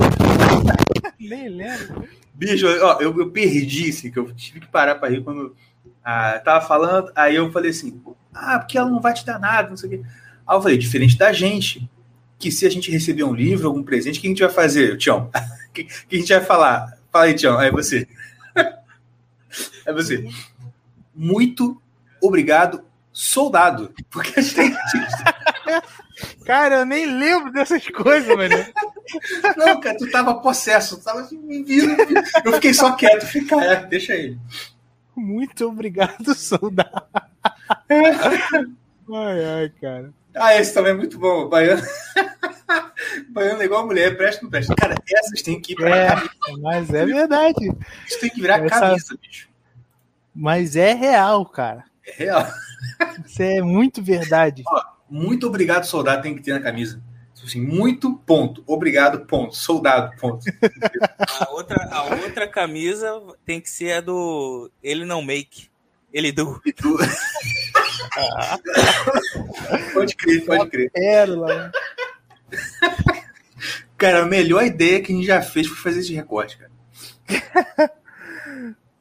[1.18, 2.08] Nem lembro.
[2.34, 5.54] Bicho, ó, eu, eu perdi, assim, que eu tive que parar pra rir quando
[6.04, 7.12] ah, tava falando.
[7.14, 8.00] Aí eu falei assim,
[8.32, 10.02] ah, porque ela não vai te dar nada, não sei o quê.
[10.46, 11.88] Aí eu falei, diferente da gente
[12.38, 14.96] que se a gente receber um livro, algum presente, o que a gente vai fazer,
[14.96, 15.30] Tião?
[15.68, 16.98] O que, que a gente vai falar?
[17.12, 18.08] Fala aí, Tião, é você.
[19.84, 20.28] É você.
[21.12, 21.80] Muito
[22.22, 23.92] obrigado, soldado.
[24.08, 24.70] Porque a gente.
[26.44, 28.54] Cara, eu nem lembro dessas coisas, mano.
[29.56, 31.94] Não, cara, tu tava possesso, tu tava me vindo.
[32.44, 34.38] Eu fiquei só quieto, fica, é, deixa ele.
[35.16, 37.02] Muito obrigado, soldado.
[39.12, 40.12] Ai, ai, cara.
[40.36, 41.48] Ah, esse também é muito bom.
[41.48, 41.82] Baiano.
[43.30, 44.74] Baiano é igual mulher, presta não presta.
[44.76, 46.30] Cara, essas tem que ir pra É, camisa.
[46.62, 47.72] mas é verdade.
[48.06, 49.48] Isso tem que virar Essa- camisa, bicho.
[50.32, 51.84] Mas é real, cara.
[52.06, 52.46] É real.
[53.26, 54.62] Isso é muito verdade.
[55.08, 57.02] Muito obrigado, soldado, tem que ter na camisa.
[57.50, 58.62] Assim, muito ponto.
[58.64, 59.56] Obrigado, ponto.
[59.56, 60.44] Soldado, ponto.
[61.40, 65.68] A outra, a outra camisa tem que ser a do Ele Não Make.
[66.12, 66.60] Ele do.
[69.92, 70.90] Pode crer, pode crer.
[70.90, 71.72] Pérola.
[73.96, 76.70] Cara, a melhor ideia que a gente já fez foi fazer esse recorte, cara.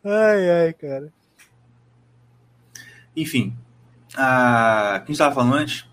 [0.04, 1.14] Ai, ai, cara.
[3.16, 3.56] Enfim.
[4.16, 5.02] A...
[5.06, 5.89] Quem estava falando antes?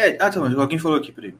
[0.00, 1.34] É, ah, tá, mas alguém falou aqui, peraí.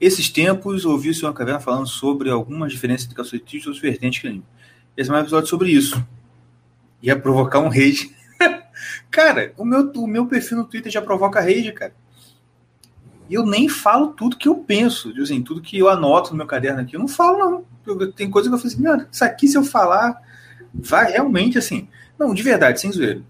[0.00, 1.32] Esses tempos, ouvi o Sr.
[1.32, 4.42] Caverna falando sobre algumas diferenças entre calçotistas e outros vertentes ele.
[4.96, 6.02] Esse é um episódio sobre isso.
[7.02, 8.14] Ia provocar um rage.
[9.10, 11.92] cara, o meu, o meu perfil no Twitter já provoca rage, cara.
[13.28, 16.36] E eu nem falo tudo que eu penso, tipo assim, tudo que eu anoto no
[16.36, 17.64] meu caderno aqui, eu não falo, não.
[17.84, 20.20] Eu- tem coisa que eu falo assim, isso aqui se eu falar,
[20.72, 21.88] vai realmente assim.
[22.18, 23.22] Não, de verdade, sem zoeira.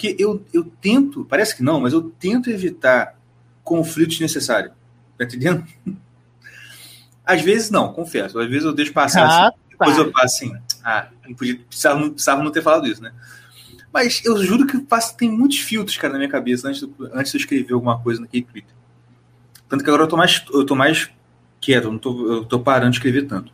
[0.00, 3.18] Porque eu, eu tento, parece que não, mas eu tento evitar
[3.62, 4.72] conflitos desnecessários.
[5.18, 5.62] Tá entendendo?
[7.22, 8.38] Às vezes não, confesso.
[8.38, 9.42] Às vezes eu deixo passar assim.
[9.42, 10.02] Ah, Depois tá.
[10.02, 13.12] eu passo assim, ah, não podia, precisava, não, precisava não ter falado isso, né?
[13.92, 17.30] Mas eu juro que passa, tem muitos filtros, cara, na minha cabeça antes, do- antes
[17.32, 18.74] de eu escrever alguma coisa naquele Twitter.
[19.68, 21.10] Tanto que agora eu tô mais, eu tô mais
[21.60, 23.52] quieto, eu, não tô, eu tô parando de escrever tanto.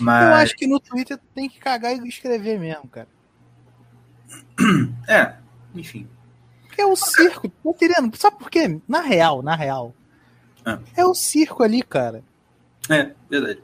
[0.00, 3.08] Mas, Eu acho que no Twitter tem que cagar e escrever mesmo, cara.
[5.08, 5.34] é,
[5.74, 6.08] enfim.
[6.78, 8.14] É o circo, tá entendendo?
[8.16, 8.80] Sabe por quê?
[8.86, 9.94] Na real, na real.
[10.64, 10.78] Ah.
[10.94, 12.22] É o circo ali, cara.
[12.90, 13.60] É, verdade.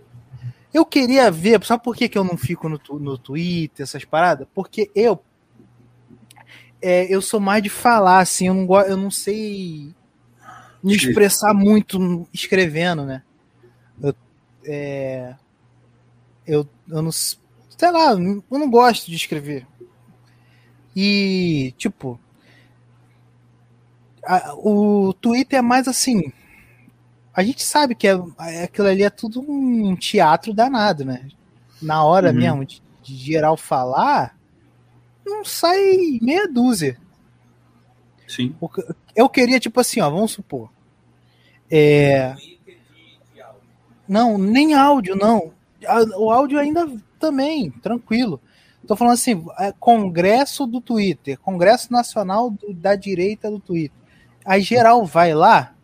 [0.72, 4.46] Eu queria ver, sabe por que, que eu não fico no, no Twitter, essas paradas?
[4.54, 5.22] Porque eu.
[6.80, 9.94] é, eu sou mais de falar, assim, eu não, eu não sei
[10.82, 13.22] me expressar muito escrevendo, né?
[14.02, 14.14] Eu,
[14.64, 15.34] é,
[16.46, 17.12] eu, eu não.
[17.12, 19.66] Sei lá, eu não gosto de escrever.
[20.94, 22.18] E, tipo.
[24.24, 26.32] a- o Twitter é mais assim.
[27.34, 28.12] A gente sabe que é,
[28.64, 31.28] aquilo ali é tudo um teatro danado, né?
[31.80, 32.36] Na hora Uhum.
[32.36, 34.36] mesmo de, de geral falar,
[35.26, 36.98] não sai meia dúzia.
[38.28, 38.54] Sim.
[39.16, 40.70] Eu queria, tipo assim, ó, vamos supor.
[41.70, 42.34] É,
[44.06, 45.52] não, nem áudio, não.
[46.16, 46.86] O áudio ainda
[47.18, 48.40] também, tranquilo.
[48.86, 53.96] Tô falando assim, é congresso do Twitter, congresso nacional do- da direita do Twitter.
[54.44, 55.74] Aí geral vai lá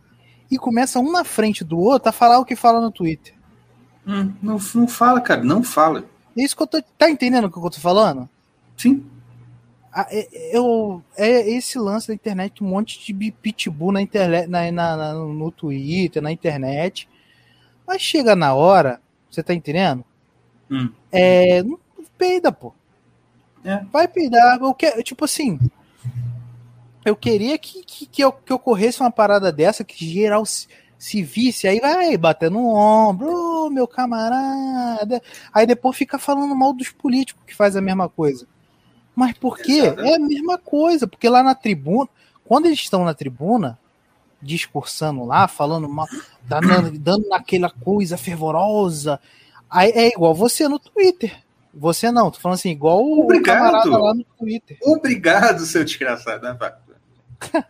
[0.50, 3.34] e começa um na frente do outro a falar o que fala no Twitter.
[4.06, 6.04] Hum, não, não fala, cara, não fala.
[6.36, 6.82] É isso que eu tô.
[6.96, 8.28] Tá entendendo o que eu tô falando?
[8.76, 9.04] Sim.
[9.92, 14.70] Ah, é, eu, é esse lance da internet, um monte de pitbull na internet, na,
[14.72, 17.08] na- na- no Twitter, na internet.
[17.86, 20.04] Mas chega na hora, você tá entendendo?
[20.70, 20.90] Hum.
[21.12, 21.62] É.
[21.62, 21.78] Não
[22.16, 22.72] peida, pô.
[23.68, 23.84] É.
[23.92, 24.58] Vai peidar.
[24.60, 25.58] Eu que, tipo assim.
[27.04, 30.66] Eu queria que, que, que, eu- que ocorresse uma parada dessa, que geral se,
[30.98, 35.22] se visse, aí vai bater no ombro, ô meu camarada.
[35.52, 38.46] Aí depois fica falando mal dos políticos que faz a mesma coisa.
[39.14, 39.80] Mas por quê?
[39.98, 42.08] É a mesma coisa, porque lá na tribuna,
[42.44, 43.78] quando eles estão na tribuna,
[44.40, 46.06] discursando lá, falando mal,
[46.42, 49.18] dando, dando naquela coisa fervorosa,
[49.68, 51.36] aí é igual você no Twitter.
[51.78, 53.56] Você não, tô falando assim, igual o Obrigado.
[53.58, 54.78] camarada lá no Twitter.
[54.82, 56.42] Obrigado, seu desgraçado.
[56.42, 56.56] né?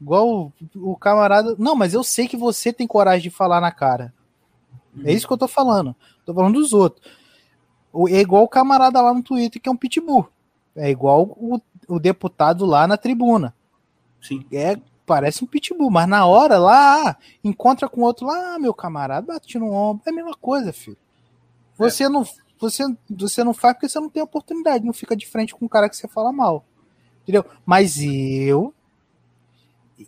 [0.00, 1.54] Igual o, o camarada.
[1.58, 4.12] Não, mas eu sei que você tem coragem de falar na cara.
[5.04, 5.94] É isso que eu tô falando.
[6.26, 7.06] Tô falando dos outros.
[7.92, 10.28] O- É igual o camarada lá no Twitter que é um pitbull.
[10.74, 13.54] É igual o, o deputado lá na tribuna.
[14.20, 14.44] Sim.
[14.52, 19.26] É, parece um pitbull, mas na hora lá, encontra com outro lá, ah, meu camarada,
[19.34, 20.02] bate no ombro.
[20.06, 20.96] É a mesma coisa, filho.
[21.78, 22.26] Você não.
[22.62, 25.68] Você, você não faz porque você não tem oportunidade, não fica de frente com um
[25.68, 26.64] cara que você fala mal.
[27.22, 27.44] Entendeu?
[27.66, 28.72] Mas eu.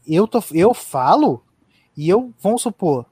[0.06, 1.42] Eu, tô, eu falo
[1.96, 3.06] e eu, vamos supor.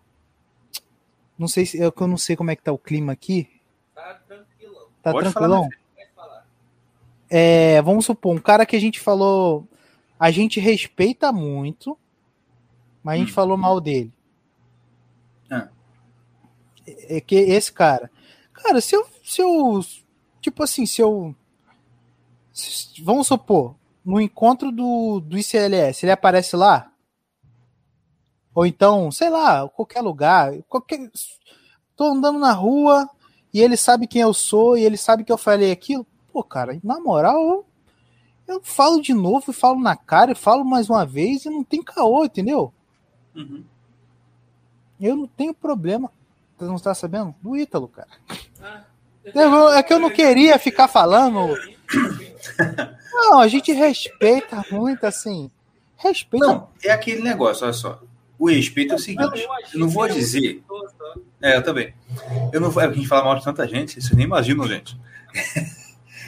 [1.36, 3.48] Não sei se eu, eu não sei como é que tá o clima aqui.
[3.94, 4.86] Tá tranquilão.
[5.02, 5.68] Tá Pode tranquilão?
[6.14, 6.46] falar.
[7.28, 9.66] É, vamos supor, um cara que a gente falou,
[10.20, 11.98] a gente respeita muito,
[13.02, 13.34] mas a gente Hum.
[13.34, 14.12] falou mal dele.
[15.50, 15.68] Ah.
[16.86, 18.10] É que esse cara,
[18.52, 19.80] cara, se eu, se eu,
[20.40, 21.34] tipo assim, se eu,
[22.52, 26.90] se- vamos supor, no encontro do, do ICLS, ele aparece lá?
[28.54, 31.10] Ou então, sei lá, qualquer lugar, qualquer,
[31.96, 33.08] tô andando na rua
[33.54, 36.06] e ele sabe quem eu sou e ele sabe que eu falei aquilo.
[36.32, 37.66] Pô, cara, na moral, eu,
[38.46, 41.62] Eu falo de novo, e falo na cara, e falo mais uma vez, e não
[41.64, 42.72] tem caô, entendeu?
[43.34, 43.64] Uhum.
[45.00, 46.10] Eu não tenho problema.
[46.58, 47.34] Você não está sabendo?
[47.40, 48.08] Do Ítalo, cara.
[48.60, 48.91] Eu-
[49.24, 51.56] é que eu não queria ficar falando.
[53.12, 55.50] Não, a gente respeita muito, assim.
[55.96, 56.46] Respeita.
[56.46, 58.00] Não, é aquele negócio, olha só.
[58.38, 60.62] O respeito é o seguinte, eu não vou dizer.
[61.40, 61.94] É, eu também.
[62.52, 62.82] Eu não vou.
[62.82, 64.98] É porque a gente fala mal de tanta gente, vocês nem imaginam, gente.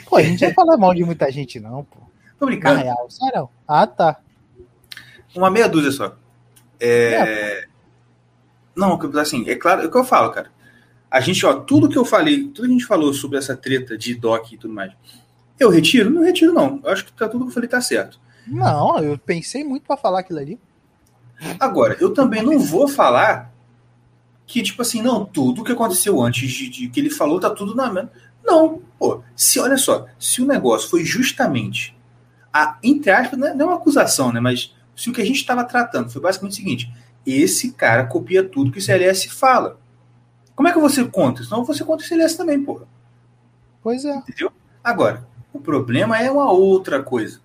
[0.07, 1.99] Pô, a gente não vai falar mal de muita gente, não, pô.
[2.39, 2.81] Tô Na brincando.
[2.81, 3.49] real, sério.
[3.67, 4.19] Ah, tá.
[5.35, 6.15] Uma meia dúzia só.
[6.79, 7.67] É...
[8.75, 10.51] Não, assim, é claro, é o que eu falo, cara.
[11.15, 13.97] A gente, ó, tudo que eu falei, tudo que a gente falou sobre essa treta
[13.97, 14.91] de doc e tudo mais,
[15.57, 16.09] eu retiro?
[16.09, 16.81] Não retiro, não.
[16.83, 18.19] Eu acho que tá, tudo que eu falei tá certo.
[18.45, 20.59] Não, eu pensei muito pra falar aquilo ali.
[21.57, 23.49] Agora, eu também não vou falar
[24.45, 27.73] que, tipo assim, não, tudo que aconteceu antes de, de que ele falou tá tudo
[27.73, 28.11] na mesma.
[28.43, 31.95] Não, pô, se olha só, se o negócio foi justamente
[32.53, 34.41] a, entre aspas, não é não é uma acusação, né?
[34.41, 36.93] Mas se o que a gente estava tratando foi basicamente o seguinte:
[37.25, 39.79] esse cara copia tudo que o CLS fala.
[40.55, 41.43] Como é que você conta?
[41.43, 42.87] Senão você conta o CLS também, porra.
[43.83, 44.15] Pois é.
[44.15, 44.51] Entendeu?
[44.83, 47.39] Agora, o problema é uma outra coisa.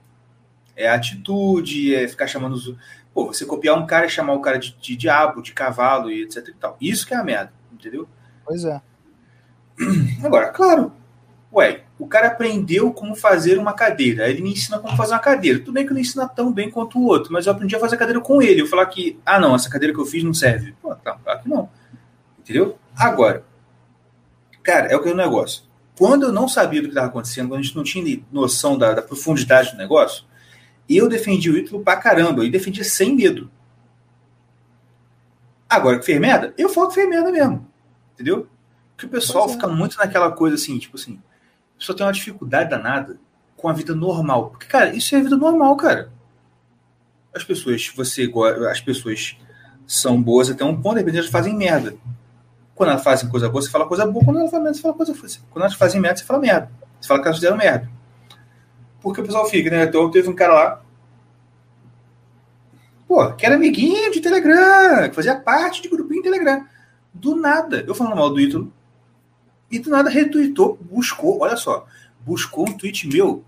[0.76, 2.74] É a atitude, é ficar chamando os.
[3.12, 6.22] Pô, você copiar um cara e chamar o cara de, de diabo, de cavalo e
[6.22, 6.76] etc e tal.
[6.80, 8.08] Isso que é a merda, entendeu?
[8.44, 8.80] Pois é.
[10.24, 10.92] Agora, claro.
[11.52, 14.24] Ué, o cara aprendeu como fazer uma cadeira.
[14.24, 15.58] Aí ele me ensina como fazer uma cadeira.
[15.58, 17.96] Tudo bem que não ensina tão bem quanto o outro, mas eu aprendi a fazer
[17.96, 18.62] a cadeira com ele.
[18.62, 20.72] Eu falar que, ah, não, essa cadeira que eu fiz não serve.
[20.80, 21.68] Pô, tá, claro que não.
[22.38, 22.78] Entendeu?
[22.96, 23.44] Agora,
[24.62, 25.64] cara, é o que é o negócio.
[25.96, 28.94] Quando eu não sabia do que estava acontecendo, quando a gente não tinha noção da,
[28.94, 30.24] da profundidade do negócio,
[30.88, 32.44] eu defendi o Ítalo pra caramba.
[32.44, 33.50] E defendia sem medo.
[35.68, 37.68] Agora que fez merda, eu falo que fez merda mesmo.
[38.14, 38.48] Entendeu?
[38.96, 39.52] Porque o pessoal é.
[39.52, 41.20] fica muito naquela coisa assim, tipo assim,
[41.76, 43.18] a pessoa tem uma dificuldade danada
[43.56, 44.50] com a vida normal.
[44.50, 46.10] Porque, cara, isso é a vida normal, cara.
[47.32, 48.30] As pessoas, você
[48.70, 49.36] as pessoas
[49.86, 51.94] são boas até um ponto, de repente elas fazem merda.
[52.80, 54.24] Quando elas fazem coisa boa, você fala coisa boa.
[54.24, 55.28] Quando elas fazem merda, você fala coisa boa.
[55.50, 56.72] Quando elas fazem merda, você fala merda.
[56.98, 57.90] Você fala que elas fizeram merda.
[59.02, 59.84] Porque o pessoal fica, né?
[59.84, 60.82] Então teve um cara lá.
[63.06, 66.66] Pô, que era amiguinho de Telegram, que fazia parte de grupinho de Telegram.
[67.12, 68.72] Do nada, eu falando mal do Ítalo,
[69.70, 71.86] e do nada retweetou, buscou, olha só,
[72.20, 73.44] buscou um tweet meu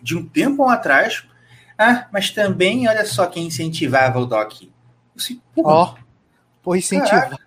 [0.00, 1.28] de um tempo atrás.
[1.76, 4.62] Ah, mas também, olha só quem incentivava o Doc.
[5.58, 5.94] Ó.
[6.62, 7.38] Pô, incentivar.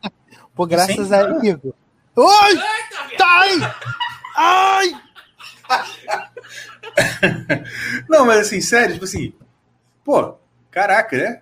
[0.55, 1.39] Pô, graças a Incentivar.
[1.39, 1.75] amigo.
[2.17, 2.53] Ai!
[3.19, 3.75] Ai!
[5.69, 6.29] Ai!
[8.09, 9.33] Não, mas assim, sério, tipo assim,
[10.03, 10.35] pô,
[10.71, 11.41] caraca, né?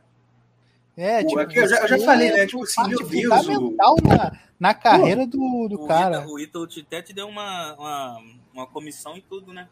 [0.95, 3.35] É, Pô, tipo, aqui eu já- eu já falei, né, é tipo assim, meu Deus,
[3.35, 6.17] fundamental na, na carreira do, do O cara.
[6.19, 8.21] Ítalo- O Ítalo até te deu uma, uma,
[8.53, 9.67] uma comissão e tudo, né?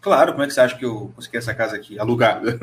[0.00, 2.58] Claro, como é que você acha que eu consegui essa casa aqui, alugada?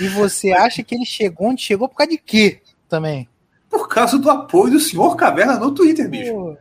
[0.00, 3.28] E você acha que ele chegou onde chegou por causa de quê também?
[3.72, 6.30] Por causa do apoio do senhor Caverna no Twitter, bicho.
[6.30, 6.58] Pô,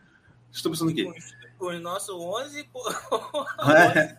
[0.50, 1.06] Estou pensando o quê?
[1.60, 2.64] Os, os nossos 11.
[2.72, 2.82] pô,
[3.70, 4.18] É.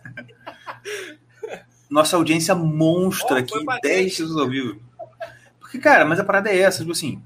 [1.89, 4.17] Nossa audiência monstra aqui, foi pra 10 dez.
[4.17, 4.79] pessoas ao vivo.
[5.59, 7.19] Porque, cara, mas a parada é essa, tipo assim.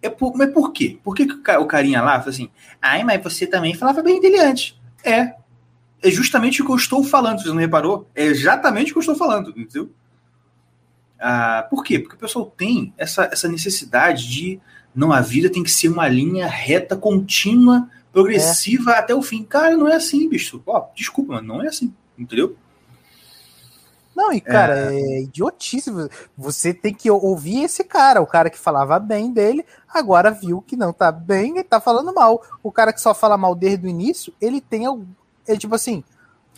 [0.00, 0.98] É por, mas por quê?
[1.02, 4.40] Por que, o o carinha lá fala assim, ai, mas você também falava bem dele
[4.40, 4.76] antes?
[5.04, 5.36] É.
[6.02, 8.08] É justamente o que eu estou falando, você não reparou?
[8.16, 9.92] É exatamente o que eu estou falando, entendeu?
[11.22, 12.00] Ah, por quê?
[12.00, 14.60] Porque o pessoal tem essa, essa necessidade de.
[14.94, 19.44] Não, a vida tem que ser uma linha reta, contínua, progressiva até o fim.
[19.44, 20.60] Cara, não é assim, bicho.
[20.66, 22.56] Ó, desculpa, mas não é assim, entendeu?
[24.14, 25.90] Não, e cara, é, idiotice.
[26.36, 30.76] Você tem que ouvir esse cara, o cara que falava bem dele, agora viu que
[30.76, 32.42] não tá bem e tá falando mal.
[32.62, 35.06] O cara que só fala mal desde o início, ele tem algum.
[35.46, 36.04] Ele, tipo assim.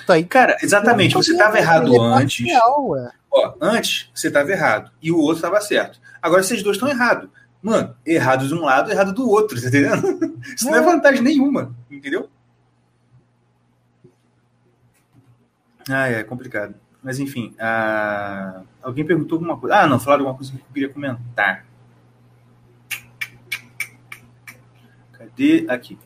[0.06, 2.44] Tá aí, Cara, exatamente, você estava errado ele é antes.
[2.44, 2.96] parcial.
[3.36, 5.98] Ó, antes você estava errado e o outro estava certo.
[6.22, 7.28] Agora vocês dois estão errados.
[7.60, 10.40] Mano, errado de um lado, errado do outro, tá entendendo?
[10.54, 10.82] Isso não é É.
[10.82, 12.28] vantagem nenhuma, entendeu?
[15.88, 16.74] Ah, é complicado.
[17.02, 19.76] Mas enfim, ah, alguém perguntou alguma coisa.
[19.80, 21.66] Ah, não, falaram alguma coisa que eu queria comentar.
[25.12, 25.66] Cadê?
[25.68, 25.98] Aqui.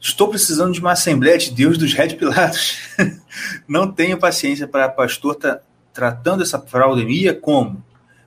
[0.00, 2.78] Estou precisando de uma Assembleia de Deus dos Red Pilatos.
[3.66, 5.60] Não tenho paciência para pastor tá
[5.92, 7.84] tratando essa fraudemia como?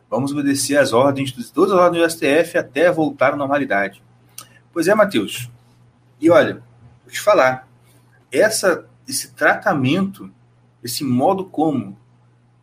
[0.09, 4.03] Vamos obedecer às ordens, de todas as ordens do STF até voltar à normalidade.
[4.74, 5.49] Pois é, Matheus.
[6.19, 6.55] E olha,
[7.03, 7.65] vou te falar,
[8.30, 10.30] essa, esse tratamento,
[10.84, 11.97] esse modo como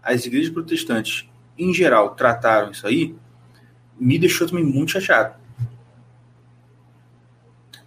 [0.02, 1.26] as igrejas protestantes,
[1.58, 3.16] em geral, trataram isso aí,
[3.98, 5.37] me deixou também muito chateado.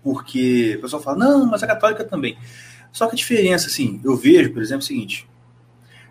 [0.04, 2.38] Porque o pessoal fala, não, mas a católica também.
[2.92, 5.30] Só que a diferença, assim, eu vejo, por exemplo, é o seguinte: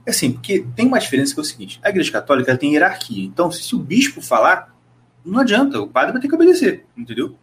[0.07, 3.25] É assim, porque tem uma diferença que é o seguinte: a Igreja Católica tem hierarquia.
[3.25, 4.75] Então, se, se o bispo falar,
[5.25, 7.37] não adianta, o padre vai ter que obedecer, entendeu?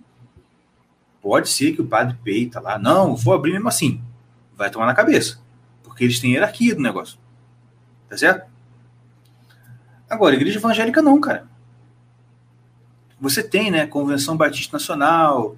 [1.22, 4.02] Pode ser que o padre peita lá, não, vou abrir mesmo assim.
[4.56, 5.40] Vai tomar na cabeça.
[5.84, 7.20] Porque eles têm hierarquia do negócio.
[8.10, 8.50] Tá certo?
[10.10, 11.48] Agora, igreja evangélica não, cara.
[13.20, 15.58] Você tem, né, Convenção Batista Nacional,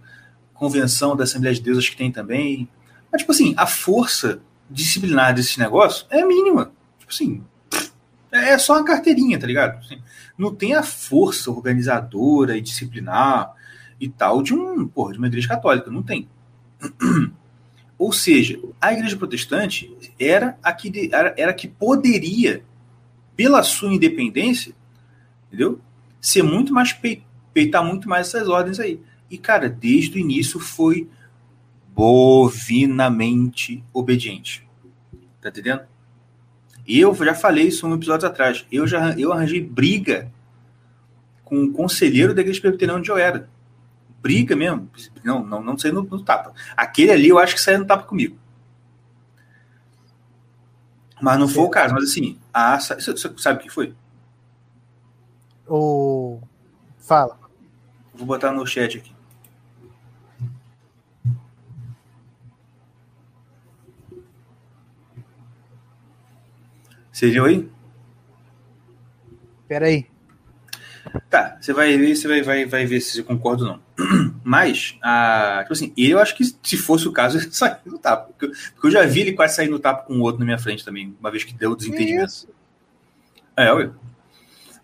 [0.60, 2.68] Convenção da Assembleia de Deus, acho que tem também.
[3.12, 6.72] Mas, tipo assim, a força disciplinar desse negócio é mínima.
[7.00, 7.44] Tipo assim,
[8.32, 9.80] é só uma carteirinha, tá ligado?
[9.80, 10.02] Assim,
[10.38, 13.54] não tem a força organizadora e disciplinar
[14.00, 16.28] e tal de um, porra, de uma igreja católica, não tem.
[17.98, 22.64] Ou seja, a igreja protestante era a que, era, era a que poderia,
[23.36, 24.74] pela sua independência,
[25.48, 25.82] entendeu?
[26.22, 26.98] Ser muito mais
[27.54, 29.02] peitar muito mais essas ordens aí.
[29.30, 31.10] E, cara, desde o início foi
[32.00, 34.68] bovinamente obediente.
[35.42, 35.82] Tá entendendo?
[36.88, 38.66] Eu já falei isso um episódio atrás.
[38.72, 40.32] Eu já eu arranjei briga
[41.44, 43.50] com o conselheiro da igreja presbiteriana onde eu era.
[44.22, 44.90] Briga mesmo.
[45.24, 46.54] Não, não, não saiu no, no, tapa.
[46.76, 48.38] Aquele ali eu acho que saiu no tapa comigo.
[51.22, 51.94] Mas não foi o caso.
[51.94, 53.94] Mas assim, a, você sabe o que foi?
[55.68, 56.40] O.
[56.98, 57.38] Fala.
[58.14, 59.19] Vou botar no chat aqui.
[67.20, 67.70] Você viu aí?
[69.68, 70.06] Pera aí.
[71.30, 73.82] Tá, você vai ver, você vai, vai, vai ver se eu concordo ou não.
[74.42, 78.28] Mas, a, tipo assim, eu acho que se fosse o caso, ele sairia no tapa.
[78.28, 80.58] Porque, porque, eu já vi ele quase sair no tapa com o outro na minha
[80.58, 82.48] frente também, uma vez que deu o desentendimento.
[83.58, 83.90] É, ué.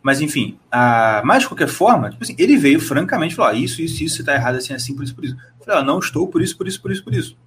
[0.03, 3.81] Mas enfim, a, mas de qualquer forma, tipo assim, ele veio francamente falar: ah, isso,
[3.81, 5.37] isso, isso, você tá errado assim, assim, por isso, por isso.
[5.57, 7.37] Eu falei: ah, não estou por isso, por isso, por isso, por isso.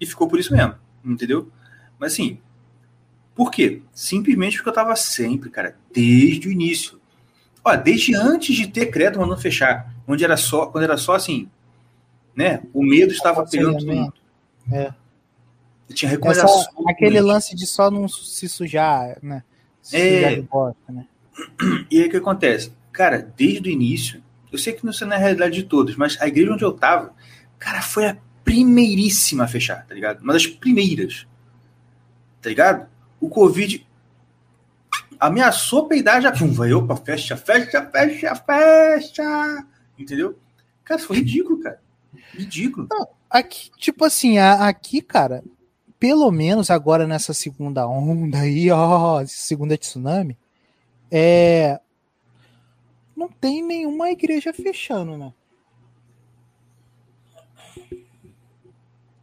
[0.00, 1.50] E ficou por isso mesmo, entendeu?
[1.98, 2.38] Mas assim,
[3.40, 3.80] por quê?
[3.94, 7.00] Simplesmente porque eu estava sempre, cara, desde o início.
[7.64, 11.48] Ó, desde antes de ter crédito mandando fechar, onde era só, quando era só assim,
[12.36, 12.60] né?
[12.74, 14.12] O medo estava pegando todo mundo.
[14.70, 14.92] É.
[15.94, 16.66] Tinha recomendação.
[16.86, 19.42] aquele lance de só não se sujar, né?
[19.80, 20.16] Se é.
[20.16, 21.06] Sujar de bosta, né?
[21.90, 22.74] E aí o que acontece?
[22.92, 24.22] Cara, desde o início,
[24.52, 27.14] eu sei que não é na realidade de todos, mas a igreja onde eu tava,
[27.58, 30.20] cara, foi a primeiríssima a fechar, tá ligado?
[30.20, 31.26] Uma das primeiras.
[32.42, 32.99] Tá ligado?
[33.20, 33.86] O Covid
[35.18, 39.66] ameaçou peidar, já pum, vai, opa, fecha, fecha, fecha, fecha.
[39.98, 40.38] Entendeu?
[40.82, 41.80] Cara, foi ridículo, cara.
[42.32, 42.88] Ridículo.
[42.90, 45.44] Não, aqui, tipo assim, aqui, cara,
[45.98, 50.38] pelo menos agora nessa segunda onda aí, ó, segunda tsunami,
[51.10, 51.78] é.
[53.14, 55.30] Não tem nenhuma igreja fechando, né?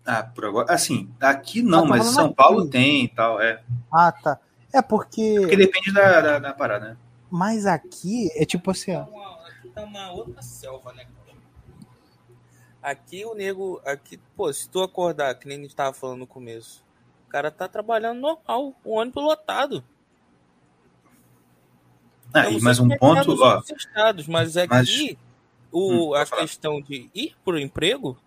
[0.08, 0.74] Ah, por agora.
[0.74, 2.72] Assim, aqui não, mas São Paulo aqui.
[2.72, 3.62] tem e tal, é.
[3.92, 4.40] Ah, tá.
[4.74, 5.36] É porque.
[5.42, 6.98] Porque depende da, da, da parada, né?
[7.30, 9.02] Mas aqui é tipo assim, ó.
[9.46, 11.06] Aqui tá uma outra selva, né,
[12.82, 13.82] Aqui o nego.
[13.86, 16.82] Aqui, pô, se tu acordar, que nem a gente tava falando no começo,
[17.26, 19.84] o cara tá trabalhando normal, o ônibus lotado.
[22.34, 23.62] Ah, então, mas um ponto, ó.
[23.76, 25.16] Estados, mas aqui mas...
[25.70, 28.18] O, hum, a questão de ir pro emprego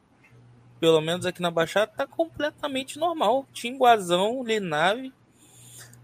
[0.81, 3.47] pelo menos aqui na Baixada, tá completamente normal.
[3.53, 5.13] Tinguazão, Linave,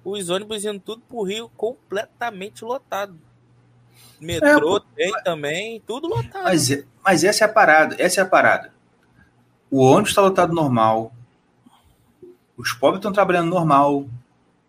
[0.05, 3.19] os ônibus indo tudo pro Rio completamente lotado.
[4.21, 5.23] Metrô é, tem mas...
[5.23, 6.45] também, tudo lotado.
[6.45, 8.73] Mas, mas essa é a parada, essa é a parada.
[9.71, 11.13] O ônibus está lotado normal.
[12.57, 14.07] Os pobres estão trabalhando normal,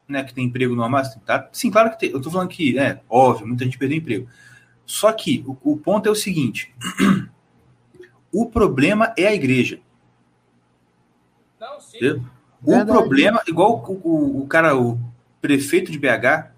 [0.08, 0.24] né?
[0.24, 1.04] Que tem emprego normal.
[1.26, 1.48] Tá?
[1.52, 2.10] Sim, claro que tem.
[2.12, 4.28] Eu tô falando que, é óbvio, muita gente perdeu emprego.
[4.86, 6.74] Só que o, o ponto é o seguinte:
[8.34, 9.80] o problema é a igreja.
[12.00, 12.26] Sim.
[12.64, 12.92] O Verdade.
[12.92, 15.00] problema, igual o, o, o, cara, o
[15.42, 16.52] prefeito de BH,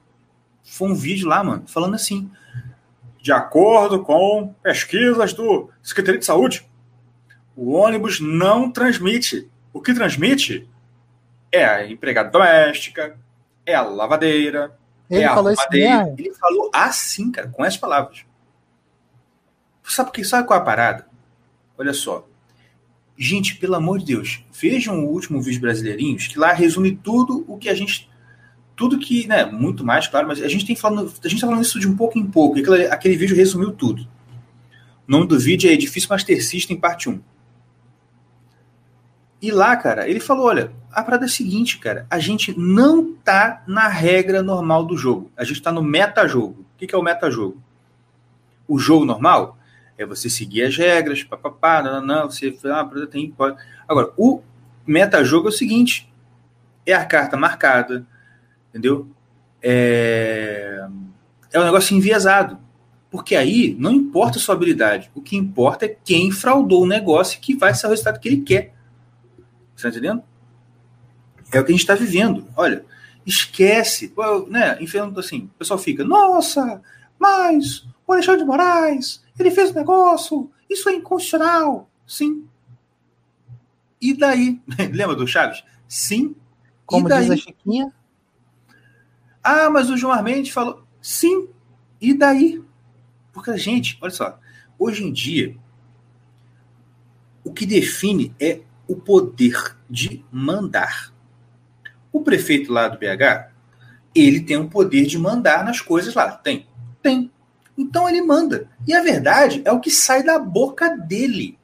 [0.63, 2.29] foi um vídeo lá, mano, falando assim.
[3.21, 6.65] De acordo com pesquisas do Secretaria de Saúde,
[7.55, 9.49] o ônibus não transmite.
[9.73, 10.67] O que transmite
[11.51, 13.17] é a empregada doméstica,
[13.65, 14.77] é a lavadeira,
[15.09, 16.15] ele é a falou arrumadeira.
[16.17, 18.25] Ele falou assim, cara, com essas palavras.
[19.83, 21.07] Sabe, que, sabe qual é a parada?
[21.77, 22.28] Olha só.
[23.21, 27.57] Gente, pelo amor de Deus, vejam o último vídeo Brasileirinhos, que lá resume tudo o
[27.57, 28.09] que a gente.
[28.77, 31.11] Tudo que, né, muito mais, claro, mas a gente tem falando.
[31.21, 32.57] A gente tá falando isso de um pouco em pouco.
[32.57, 34.03] Aquele, aquele vídeo resumiu tudo.
[35.05, 37.19] O nome do vídeo é Edifício Master System, parte 1.
[39.41, 43.13] E lá, cara, ele falou: olha, a parada é a seguinte, cara, a gente não
[43.15, 45.29] tá na regra normal do jogo.
[45.35, 46.61] A gente tá no metajogo.
[46.61, 47.61] O que, que é o metajogo?
[48.65, 49.58] O jogo normal
[50.01, 53.29] é você seguir as regras, papapá, não, não, você ah, tem.
[53.31, 53.57] Pode.
[53.87, 54.41] Agora, o
[54.87, 56.11] metajogo é o seguinte:
[56.85, 58.05] é a carta marcada,
[58.69, 59.07] entendeu?
[59.61, 60.87] é,
[61.51, 62.57] é um negócio enviesado.
[63.11, 65.09] Porque aí não importa a sua habilidade.
[65.15, 68.41] O que importa é quem fraudou o negócio que vai ser o resultado que ele
[68.41, 68.73] quer.
[69.75, 70.21] Você tá entendendo?
[71.51, 72.47] É o que a gente está vivendo.
[72.55, 72.85] Olha,
[73.25, 74.13] esquece.
[74.47, 74.77] Né,
[75.17, 76.81] assim, o pessoal fica, nossa,
[77.17, 81.87] mas o Alexandre de Moraes, ele fez um negócio, isso é inconstitucional.
[82.07, 82.47] Sim.
[84.01, 84.59] E daí?
[84.91, 85.63] Lembra do Chaves?
[85.87, 86.35] Sim.
[86.87, 87.21] Como e daí?
[87.21, 87.93] diz a Chiquinha.
[89.43, 90.83] Ah, mas o João Armendes falou.
[90.99, 91.49] Sim.
[92.01, 92.63] E daí?
[93.31, 94.39] Porque a gente, olha só,
[94.79, 95.55] hoje em dia,
[97.43, 101.13] o que define é o poder de mandar.
[102.11, 103.51] O prefeito lá do BH,
[104.15, 106.31] ele tem o poder de mandar nas coisas lá.
[106.31, 106.67] Tem?
[107.03, 107.31] Tem.
[107.79, 108.69] Então ele manda.
[108.85, 111.57] E a verdade é o que sai da boca dele.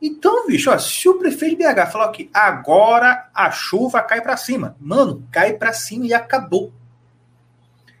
[0.00, 4.36] Então, bicho, ó, se o prefeito de BH falar que agora a chuva cai para
[4.36, 6.72] cima, mano, cai para cima e acabou.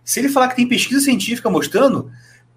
[0.04, 2.10] Se ele falar que tem pesquisa científica mostrando,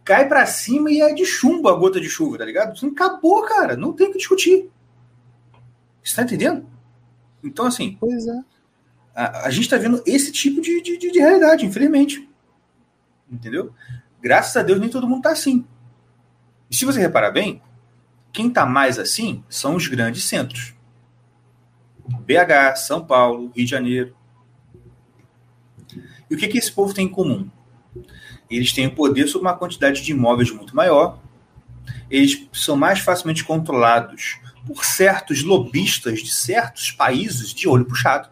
[0.03, 2.73] cai para cima e é de chumbo a gota de chuva, tá ligado?
[2.87, 4.67] Acabou, cara, não tem o que discutir.
[6.03, 6.65] Você tá entendendo?
[7.43, 7.95] Então, assim.
[7.99, 8.39] Pois é.
[9.13, 12.27] A, a gente tá vendo esse tipo de, de, de, realidade, infelizmente.
[13.31, 13.71] Entendeu?
[14.25, 15.63] Graças a Deus, nem todo mundo tá assim.
[16.67, 17.61] E se você reparar bem,
[18.33, 20.73] quem tá mais assim são os grandes centros.
[22.07, 24.15] BH, São Paulo, Rio de Janeiro.
[26.27, 27.47] E o que, que esse povo tem em comum?
[28.49, 31.19] Eles têm poder sobre uma quantidade de imóveis muito maior,
[32.09, 38.29] eles são mais facilmente controlados por certos lobistas de certos países de olho puxado,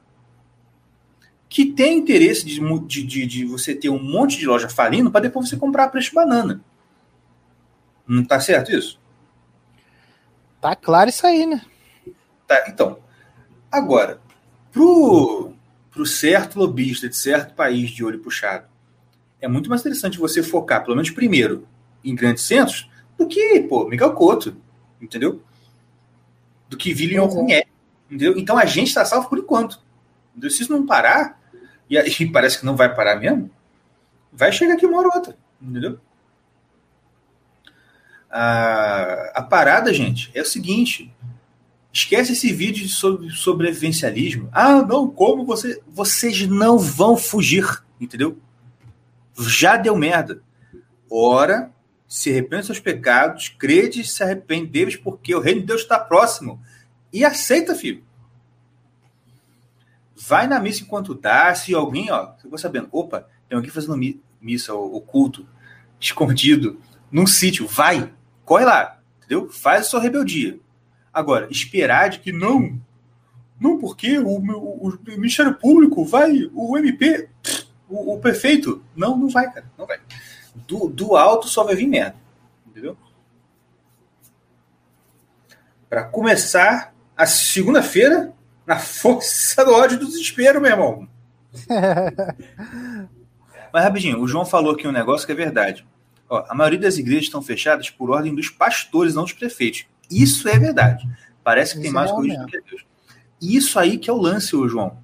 [1.54, 5.48] que tem interesse de, de, de você ter um monte de loja falindo para depois
[5.48, 6.60] você comprar a preço banana.
[8.08, 9.00] Não tá certo isso?
[10.60, 11.64] Tá claro isso aí, né?
[12.48, 12.98] Tá, então.
[13.72, 14.20] Agora,
[14.72, 15.54] pro,
[15.92, 18.66] pro certo lobista de certo país de olho puxado,
[19.40, 21.68] é muito mais interessante você focar, pelo menos primeiro,
[22.04, 24.58] em grandes centros, do que, pô, Miguel Couto,
[25.00, 25.40] entendeu?
[26.68, 27.66] Do que Vila Alcunhé, é.
[28.08, 28.40] entendeu?
[28.40, 29.80] Então a gente está salvo por enquanto.
[30.32, 30.50] Entendeu?
[30.50, 31.43] Se isso não parar,
[31.98, 33.50] e, e parece que não vai parar mesmo,
[34.32, 36.00] vai chegar aqui uma hora ou outra, entendeu?
[38.30, 41.14] A, a parada, gente, é o seguinte:
[41.94, 44.50] esquece esse vídeo sobre sobrevivencialismo.
[44.52, 45.80] Ah, não, como você.
[45.88, 48.40] Vocês não vão fugir, entendeu?
[49.40, 50.42] Já deu merda.
[51.10, 51.72] Ora,
[52.08, 56.60] se arrepende seus pecados, crede se arrepende porque o reino de Deus está próximo.
[57.12, 58.04] E aceita, filho.
[60.16, 61.54] Vai na missa enquanto dá.
[61.56, 63.98] Se alguém, ó, você vai sabendo, opa, tem alguém fazendo
[64.40, 65.48] missa, o culto,
[66.00, 66.80] escondido,
[67.12, 68.12] num sítio, vai,
[68.44, 69.50] corre lá, entendeu?
[69.50, 70.60] Faz a sua rebeldia.
[71.14, 72.80] Agora, esperar de que não,
[73.60, 77.30] não porque o, o, o Ministério Público vai, o MP,
[77.88, 80.00] o, o, prefeito, não, não vai, cara, não vai.
[80.68, 82.16] Do, do alto só vai vir merda,
[82.68, 82.98] entendeu?
[85.88, 88.34] Para começar a segunda-feira
[88.66, 91.08] na força do ódio do desespero, meu irmão.
[93.74, 95.86] Mas rapidinho, o João falou aqui um negócio que é verdade.
[96.30, 99.86] Ó, a maioria das igrejas estão fechadas por ordem dos pastores, não dos prefeitos.
[100.10, 101.10] Isso é verdade.
[101.44, 102.86] Parece que isso tem mais é coisa do que Deus.
[103.42, 104.98] Isso aí que é o lance, ô João.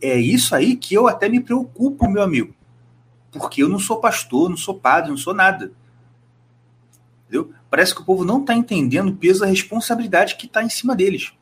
[0.00, 2.54] É isso aí que eu até me preocupo, meu amigo.
[3.32, 5.72] Porque eu não sou pastor, não sou padre, não sou nada.
[7.24, 7.52] Entendeu?
[7.68, 10.94] Parece que o povo não está entendendo o peso da responsabilidade que está em cima
[10.94, 11.32] deles.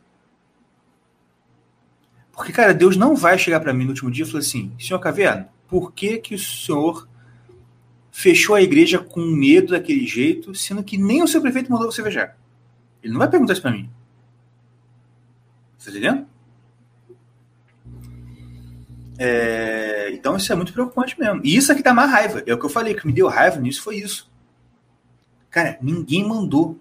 [2.35, 4.99] Porque, cara, Deus não vai chegar para mim no último dia e falar assim: Senhor
[4.99, 7.09] Caverna, por que, que o senhor
[8.15, 12.01] fechou a igreja com medo daquele jeito, sendo que nem o seu prefeito mandou você
[12.01, 12.39] fechar.
[13.03, 13.91] Ele não vai perguntar isso para mim.
[15.77, 16.27] Você tá entendendo?
[19.19, 21.41] É, então isso é muito preocupante mesmo.
[21.43, 22.41] E isso aqui dá mais raiva.
[22.47, 24.31] É o que eu falei, que me deu raiva nisso foi isso.
[25.51, 26.81] Cara, ninguém mandou.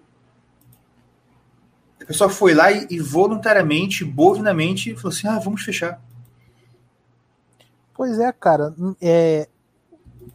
[2.04, 5.98] A pessoa foi lá e, e voluntariamente, bovinamente, falou assim: ah, vamos fechar.
[7.94, 8.74] Pois é, cara.
[9.00, 9.48] É,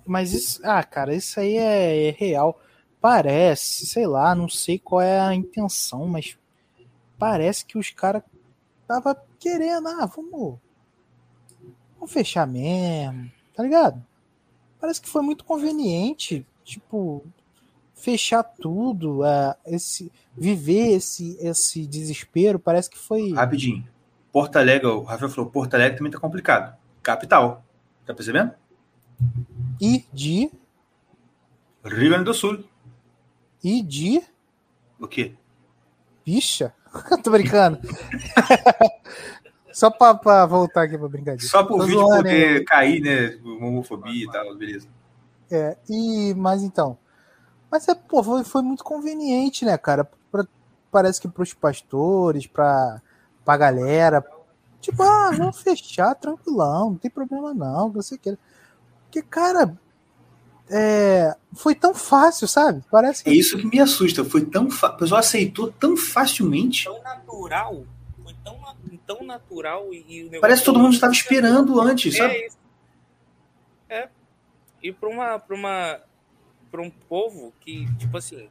[0.04, 2.60] mas isso, ah, cara, isso aí é, é real.
[3.00, 6.38] Parece, sei lá, não sei qual é a intenção, mas
[7.20, 8.24] parece que os caras
[8.88, 10.58] tava querendo, ah, vamos,
[11.96, 14.04] vamos fechar mesmo, tá ligado?
[14.82, 17.24] Parece que foi muito conveniente, tipo,
[18.00, 23.34] fechar tudo, uh, esse, viver esse, esse desespero, parece que foi.
[23.34, 23.86] Rapidinho.
[24.32, 26.78] Porto Alegre, o Rafael falou, Porto Alegre também tá complicado.
[27.02, 27.64] Capital.
[28.06, 28.52] Tá percebendo?
[29.82, 30.52] E de.
[31.84, 32.64] Rio Grande do Sul.
[33.64, 34.22] E de.
[35.00, 35.34] O quê?
[36.26, 36.74] Bicha?
[37.24, 37.80] Tô brincando.
[39.72, 41.48] Só pra, pra voltar aqui pra brincadeira.
[41.48, 42.66] Só pro Tô vídeo zoando, poder hein?
[42.66, 43.40] cair, né?
[43.44, 44.88] Homofobia e tal, beleza.
[45.52, 46.98] É, e, mas então.
[47.72, 50.10] Mas é, pô, foi, foi muito conveniente, né, cara?
[50.32, 50.46] Pra-
[50.92, 53.02] parece que pros pastores, pra,
[53.46, 54.24] pra galera.
[54.82, 58.40] Tipo, ah, vamos fechar tranquilão, não tem problema não, que você queira.
[59.04, 59.78] Porque, cara,
[60.70, 62.84] é, foi tão fácil, sabe?
[62.90, 63.38] Parece É que.
[63.38, 64.24] isso que me assusta.
[64.24, 64.88] Foi tão fa...
[64.90, 66.86] O pessoal aceitou tão facilmente.
[66.86, 67.84] Tão natural.
[68.24, 68.58] Foi tão,
[69.06, 70.42] tão natural e, e o negócio.
[70.42, 72.34] Parece que todo mundo estava esperando antes, sabe?
[72.34, 72.58] É isso.
[73.90, 74.10] É.
[74.82, 76.00] E para uma, pra uma,
[76.70, 78.50] para um povo que, tipo assim,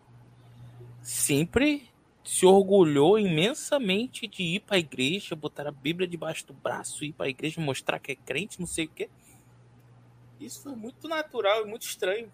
[1.02, 1.88] sempre
[2.24, 7.12] se orgulhou imensamente de ir para a igreja, botar a Bíblia debaixo do braço, ir
[7.12, 9.08] para a igreja, mostrar que é crente, não sei o quê.
[10.38, 12.28] Isso foi muito natural e muito estranho.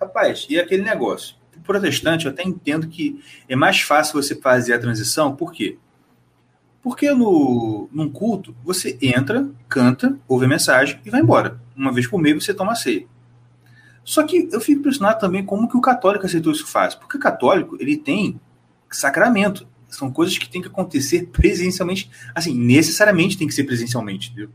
[0.00, 1.36] Rapaz, e aquele negócio?
[1.56, 5.78] O protestante, eu até entendo que é mais fácil você fazer a transição, por quê?
[6.82, 11.60] Porque no, num culto, você entra, canta, ouve a mensagem e vai embora.
[11.74, 13.06] Uma vez por mês você toma ceia.
[14.06, 17.00] Só que eu fico impressionado também como que o católico aceitou isso fácil.
[17.00, 18.40] Porque o católico, ele tem
[18.88, 19.66] sacramento.
[19.88, 22.08] São coisas que tem que acontecer presencialmente.
[22.32, 24.50] Assim, necessariamente tem que ser presencialmente, entendeu?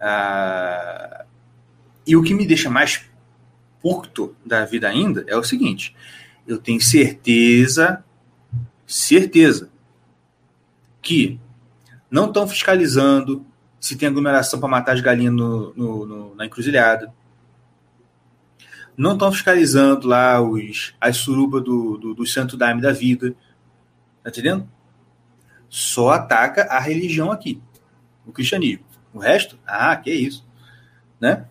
[0.00, 1.24] É, Ah,
[2.04, 3.08] e o que me deixa mais
[3.80, 5.94] puto da vida ainda é o seguinte:
[6.46, 8.04] eu tenho certeza,
[8.84, 9.70] certeza,
[11.00, 11.38] que
[12.10, 13.46] não estão fiscalizando
[13.78, 17.12] se tem aglomeração para matar as galinhas no, no- no- na encruzilhada.
[18.96, 23.34] Não estão fiscalizando lá os, as surubas do, do, do santo daime da vida.
[24.22, 24.68] Tá entendendo?
[25.68, 27.60] Só ataca a religião aqui,
[28.26, 28.84] o cristianismo.
[29.12, 30.46] O resto, ah, que isso.
[31.20, 31.46] Né?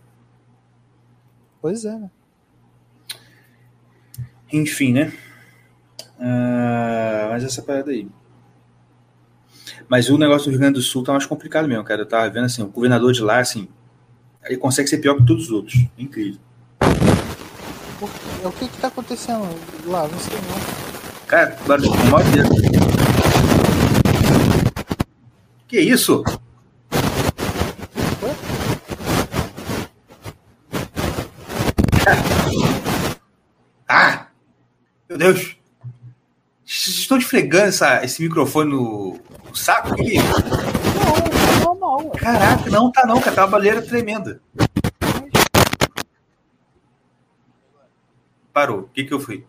[1.61, 2.11] pois é, né?
[4.51, 5.13] Enfim, né?
[6.19, 8.07] Ah, mas essa parada aí.
[9.87, 12.01] Mas o negócio do Rio Grande do Sul tá mais complicado mesmo, cara.
[12.01, 13.67] Eu tava vendo assim, o governador de lá, assim,
[14.43, 15.85] ele consegue ser pior que todos os outros.
[15.97, 16.39] É incrível.
[18.01, 19.47] O, o que que tá acontecendo
[19.85, 20.07] lá?
[20.07, 21.27] Não sei não.
[21.27, 22.49] Cara, barulho de maior dedo.
[25.67, 26.23] Que isso?
[33.87, 34.25] Ah!
[35.07, 35.55] Meu Deus!
[36.65, 39.93] Estão esfregando essa, esse microfone no, no saco?
[40.01, 40.25] É isso?
[40.95, 42.07] Não, é normal.
[42.07, 42.19] ué.
[42.19, 43.35] Caraca, não tá não, cara.
[43.35, 44.41] Tá uma baleira tremenda.
[48.53, 48.81] Parou.
[48.81, 49.45] O que que eu fui?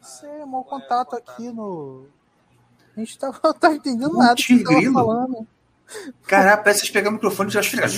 [0.00, 2.06] Você é mau contato aqui no.
[2.96, 5.46] A gente tava, não tá entendendo Um nada do que você falando.
[6.26, 7.88] Caraca, parece que vocês pegam o microfone e já esfregam.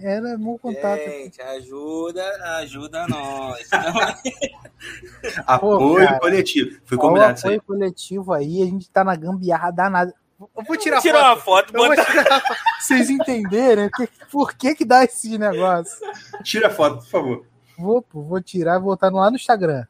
[0.00, 1.00] Era mau contato.
[1.00, 2.24] Gente, ajuda,
[2.58, 3.68] ajuda nós.
[5.46, 6.20] Apoio cara.
[6.20, 6.80] coletivo.
[6.84, 7.56] Foi combinado isso aí.
[7.56, 8.62] apoio coletivo aí?
[8.62, 10.14] A gente tá na gambiarra danada.
[10.40, 11.72] Eu vou tirar Tirar uma foto.
[11.72, 12.04] botar.
[12.04, 12.42] tirar
[12.80, 15.98] vocês entenderem que, por que que dá esse negócio.
[16.42, 17.46] Tira a foto, por favor.
[17.78, 19.86] Vou, pô, vou tirar e botar lá no Instagram.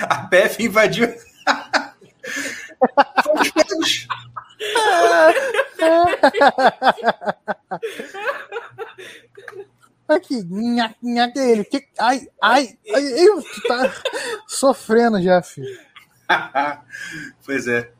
[0.00, 1.08] A PF invadiu.
[3.24, 4.06] Fomos pegos.
[10.08, 11.64] Aqui, nha, nha, que é.
[11.64, 13.92] Que, ai, ai, ai, eu, tá
[14.46, 15.78] sofrendo já, filho.
[17.44, 17.90] pois é.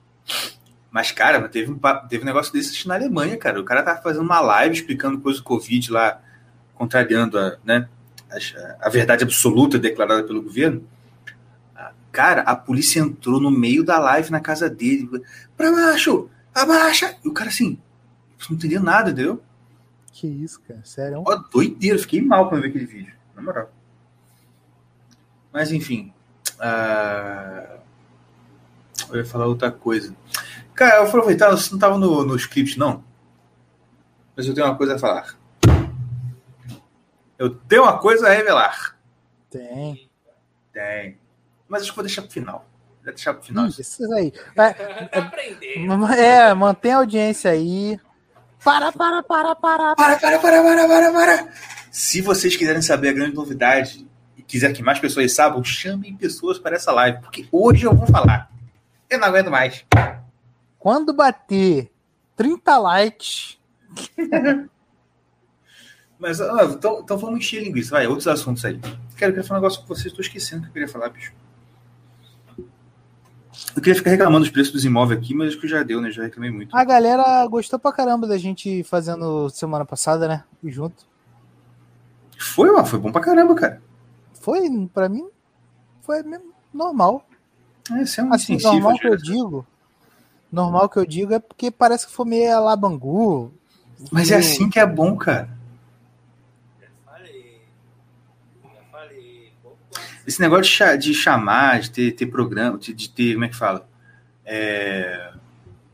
[0.91, 3.61] Mas, cara, teve um, teve um negócio desse na Alemanha, cara.
[3.61, 6.21] O cara tava fazendo uma live explicando coisa do Covid lá,
[6.75, 7.89] contrariando a, né,
[8.81, 10.83] a verdade absoluta declarada pelo governo.
[12.11, 15.09] Cara, a polícia entrou no meio da live na casa dele.
[15.57, 16.29] Pra baixo!
[16.55, 17.17] Abaixa!
[17.25, 17.79] E o cara assim,
[18.51, 19.43] não entendeu nada, entendeu?
[20.13, 21.23] Que isso, cara, sério.
[21.27, 23.73] Ó, doideira, fiquei mal quando vi aquele vídeo, na moral.
[25.51, 26.13] Mas enfim.
[26.61, 27.79] ah,
[29.09, 30.15] Eu ia falar outra coisa.
[30.75, 33.03] Cara, eu vou aproveitar, você não tava no, no script, não.
[34.37, 35.35] Mas eu tenho uma coisa a falar.
[37.43, 38.97] Eu tenho uma coisa a revelar.
[39.51, 40.09] Tem.
[40.73, 41.19] Tem.
[41.67, 42.69] Mas acho que vou deixar pro final.
[43.03, 43.67] Vou deixar pro final.
[43.67, 44.33] Isso aí.
[44.55, 44.71] Vai,
[45.11, 45.75] Aprender.
[46.21, 47.99] é, mantém a audiência aí.
[48.63, 49.97] Para, para, para, para.
[49.97, 51.53] Para, para, para, para, para, para.
[51.91, 56.61] Se vocês quiserem saber a grande novidade e quiser que mais pessoas saibam, chamem pessoas
[56.61, 58.53] para essa live, porque hoje eu vou falar.
[59.11, 59.85] Eu não aguento mais.
[60.79, 61.91] Quando bater
[62.37, 63.59] 30 likes,
[66.23, 67.91] Mas, ah, então, então vamos encher linguiça.
[67.91, 68.81] Vai, outros assuntos aí.
[69.17, 71.33] Quero, quero falar um negócio com vocês, estou esquecendo o que eu queria falar, bicho.
[73.75, 76.13] Eu queria ficar reclamando dos preços dos imóveis aqui, mas acho que já deu, né?
[76.13, 76.77] Já reclamei muito.
[76.77, 80.45] a galera gostou pra caramba da gente fazendo semana passada, né?
[80.63, 81.05] Junto.
[82.39, 83.83] Foi, ó, foi bom pra caramba, cara.
[84.35, 84.61] Foi,
[84.95, 85.27] pra mim,
[86.03, 87.27] foi mesmo normal.
[87.91, 89.67] É, você é um Assim, normal que eu digo.
[90.53, 93.53] Normal que eu digo é porque parece que foi meio alabangu.
[94.11, 95.49] Mas é assim que é bom, cara.
[96.81, 97.63] Já falei.
[98.63, 99.53] Já falei.
[99.63, 99.71] Pô,
[100.27, 103.49] Esse negócio de, cha- de chamar, de ter, ter programa, de, de ter, como é
[103.49, 103.89] que fala?
[104.45, 105.33] É,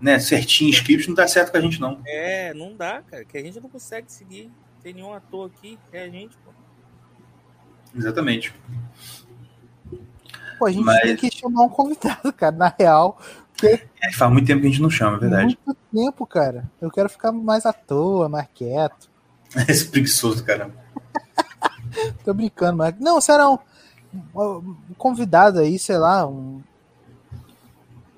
[0.01, 2.01] né, certinho script não dá certo com a gente, não.
[2.07, 4.51] É, não dá, cara, que a gente não consegue seguir.
[4.83, 6.51] Tem nenhum ator aqui, é a gente, pô.
[7.97, 8.55] Exatamente.
[10.59, 13.21] Pô, a gente Mas- tem que chamar um convidado, cara, na real.
[13.63, 15.59] É, faz muito tempo que a gente não chama, é verdade.
[15.67, 16.71] Muito tempo, cara.
[16.81, 19.11] Eu quero ficar mais à toa, mais quieto.
[19.69, 20.75] Esse preguiçoso do caramba.
[22.25, 22.95] Tô brincando, mas.
[23.01, 23.49] Não, será
[24.35, 26.63] um, convidado aí, sei lá, um,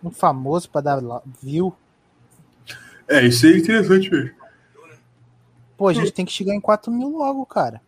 [0.02, 1.00] um famoso pra dar
[1.42, 1.74] view.
[3.08, 4.40] É, isso aí é interessante mesmo.
[5.76, 7.80] Pô, a gente tem que chegar em 4 mil logo, cara.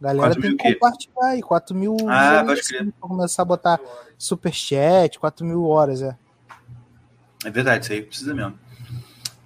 [0.00, 1.42] Galera 4 tem que compartilhar aí.
[1.42, 2.92] 4 mil Ah, crer.
[2.98, 3.80] pra começar a botar
[4.18, 6.16] superchat, 4 mil horas, é.
[7.44, 8.58] É verdade, isso aí precisa mesmo.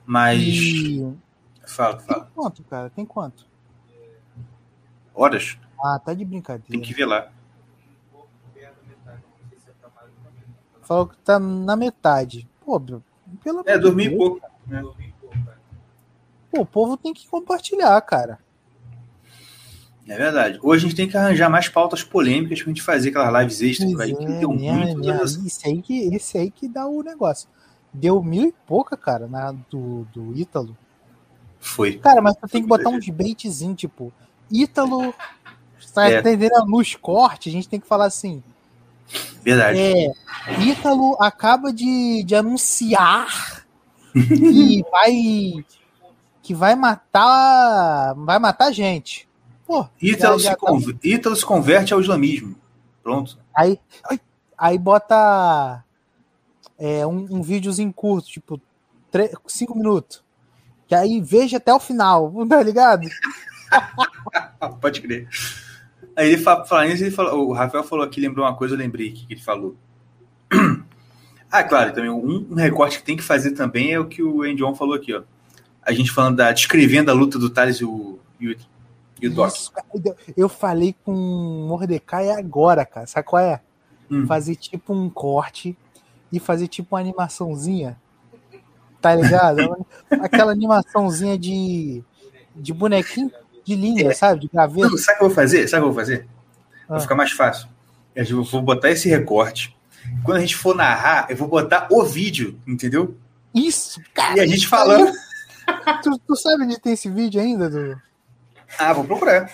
[0.07, 0.41] Mas.
[0.43, 1.13] E.
[1.67, 2.31] Fala, Tem fala.
[2.35, 2.91] quanto, cara?
[2.91, 3.47] Tem quanto?
[5.15, 5.57] Horas?
[5.83, 6.69] Ah, tá de brincadeira.
[6.71, 7.31] Tem que ver lá.
[10.85, 12.49] Falou que tá na metade.
[12.65, 12.81] Pô,
[13.43, 14.41] pelo É, dormir Deus, pouco.
[16.51, 18.39] Pô, o povo tem que compartilhar, cara.
[20.07, 20.59] É verdade.
[20.63, 23.93] Hoje a gente tem que arranjar mais pautas polêmicas pra gente fazer aquelas lives extras.
[23.95, 25.01] Pois Vai, que é, deu né, muito.
[25.01, 27.49] né, esse, aí que, esse aí que dá o negócio.
[27.93, 30.77] Deu mil e pouca, cara, na, do, do Ítalo.
[31.59, 31.97] Foi.
[31.97, 34.13] Cara, mas tu tem que botar uns baitzinho, tipo,
[34.51, 35.15] Ítalo.
[35.95, 36.19] Tá É.
[36.19, 36.67] entendendo?
[36.67, 38.43] Nos cortes, a gente tem que falar assim.
[39.45, 39.79] Verdade.
[39.79, 40.13] É,
[40.61, 43.65] Ítalo acaba de, de anunciar
[44.13, 45.65] que vai
[46.43, 49.29] que vai matar vai matar gente.
[49.67, 52.55] Pô, Ítalo, se tá- conv- Ítalo se converte ao islamismo.
[53.03, 53.39] Pronto.
[53.55, 53.79] aí,
[54.57, 55.85] aí, bota
[56.79, 58.61] é, um, um videozinho curto, tipo
[59.47, 60.23] 5 minutos.
[60.87, 63.07] Que aí veja até o final, tá ligado?
[64.81, 65.29] Pode crer.
[66.17, 69.27] Aí ele fala, ele falou, o Rafael falou aqui, lembrou uma coisa, eu lembrei que
[69.29, 69.77] ele falou.
[71.51, 74.43] Ah, claro, também um, um recorte que tem que fazer também é o que o
[74.43, 75.23] Andy On falou aqui, ó.
[75.81, 76.51] A gente falando da.
[76.51, 78.57] descrevendo a luta do Thales e o, e o,
[79.23, 79.55] e o Doc.
[79.55, 79.73] Isso.
[80.37, 83.07] Eu falei com o Mordecai agora, cara.
[83.07, 83.61] Sabe qual é?
[84.11, 84.27] Hum.
[84.27, 85.79] Fazer tipo um corte
[86.33, 87.97] e fazer tipo uma animaçãozinha.
[89.01, 89.87] Tá ligado?
[90.11, 92.03] Aquela animaçãozinha de,
[92.57, 93.31] de bonequinho
[93.65, 94.41] de linha, sabe?
[94.43, 94.89] De gaveta.
[94.89, 95.69] Não, sabe o que eu vou fazer?
[95.69, 96.27] Sabe o que eu vou fazer?
[96.89, 97.01] Vai Ah.
[97.01, 97.69] ficar mais fácil.
[98.15, 99.75] Eu vou botar esse recorte.
[100.23, 103.17] Quando a gente for narrar, eu vou botar o vídeo, entendeu?
[103.55, 104.37] Isso, cara.
[104.37, 105.11] E a gente falando.
[106.03, 107.97] Tu, tu sabe onde tem esse vídeo ainda, do
[108.79, 109.51] Ah, vou procurar.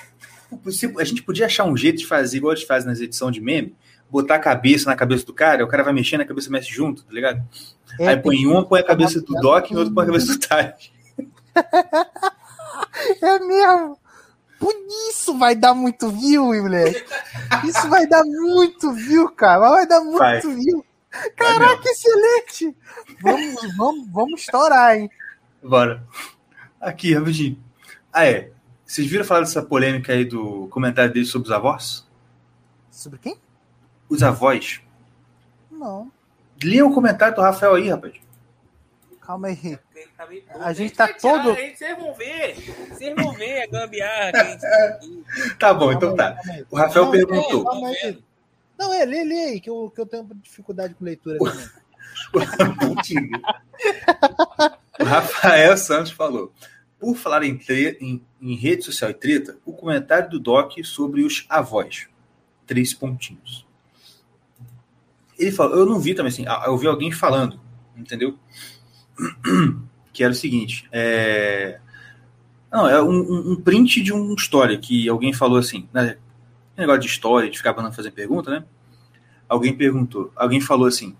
[0.98, 3.40] A gente podia achar um jeito de fazer, igual a gente faz nas edições de
[3.40, 3.76] meme,
[4.10, 7.04] botar a cabeça na cabeça do cara, o cara vai mexendo, a cabeça mexe junto,
[7.04, 7.40] tá ligado?
[8.00, 10.38] É, Aí põe um, põe a cabeça do Doc e outro põe a cabeça do
[10.40, 10.90] Thales.
[13.22, 13.96] É mesmo.
[14.60, 14.74] Por
[15.08, 17.02] isso vai dar muito view, moleque.
[17.66, 19.70] Isso vai dar muito view, cara.
[19.70, 20.40] Vai dar muito Vai.
[20.40, 20.84] view.
[21.34, 22.76] Caraca, excelente.
[23.22, 25.10] Vamos, vamos, vamos estourar, hein?
[25.62, 26.06] Bora.
[26.78, 27.58] Aqui, rapidinho.
[28.12, 28.52] Ah, é.
[28.84, 32.06] Vocês viram falar dessa polêmica aí do comentário dele sobre os avós?
[32.90, 33.36] Sobre quem?
[34.10, 34.82] Os avós.
[35.70, 36.12] Não.
[36.62, 38.14] Leiam o comentário do Rafael aí, rapaz.
[39.22, 39.78] Calma aí.
[40.16, 42.54] Tá meio A gente tá todo- gente, Vocês vão ver.
[42.88, 44.98] Vocês vão ver a gambiarra tá.
[45.58, 46.36] Tá bom, então tá.
[46.70, 47.64] O Rafael Não, perguntou.
[48.78, 51.68] Não, é, lê, lê aí, que eu, que eu tenho dificuldade com leitura também.
[55.00, 56.52] O Rafael Santos falou.
[56.98, 61.22] Por falar em, tre- em- em rede social e treta, o comentário do Doc sobre
[61.22, 62.08] os avós.
[62.66, 63.66] Três pontinhos.
[65.38, 67.58] Ele falou, eu não vi também assim, eu vi alguém falando,
[67.96, 68.38] entendeu?
[70.12, 71.78] Que era o seguinte, é...
[72.72, 76.16] Não, é um, um- print de uma história que alguém falou assim, né?
[76.76, 78.64] Negócio de história, de ficar mandando fazer pergunta, né?
[79.48, 81.16] Alguém perguntou, alguém falou assim,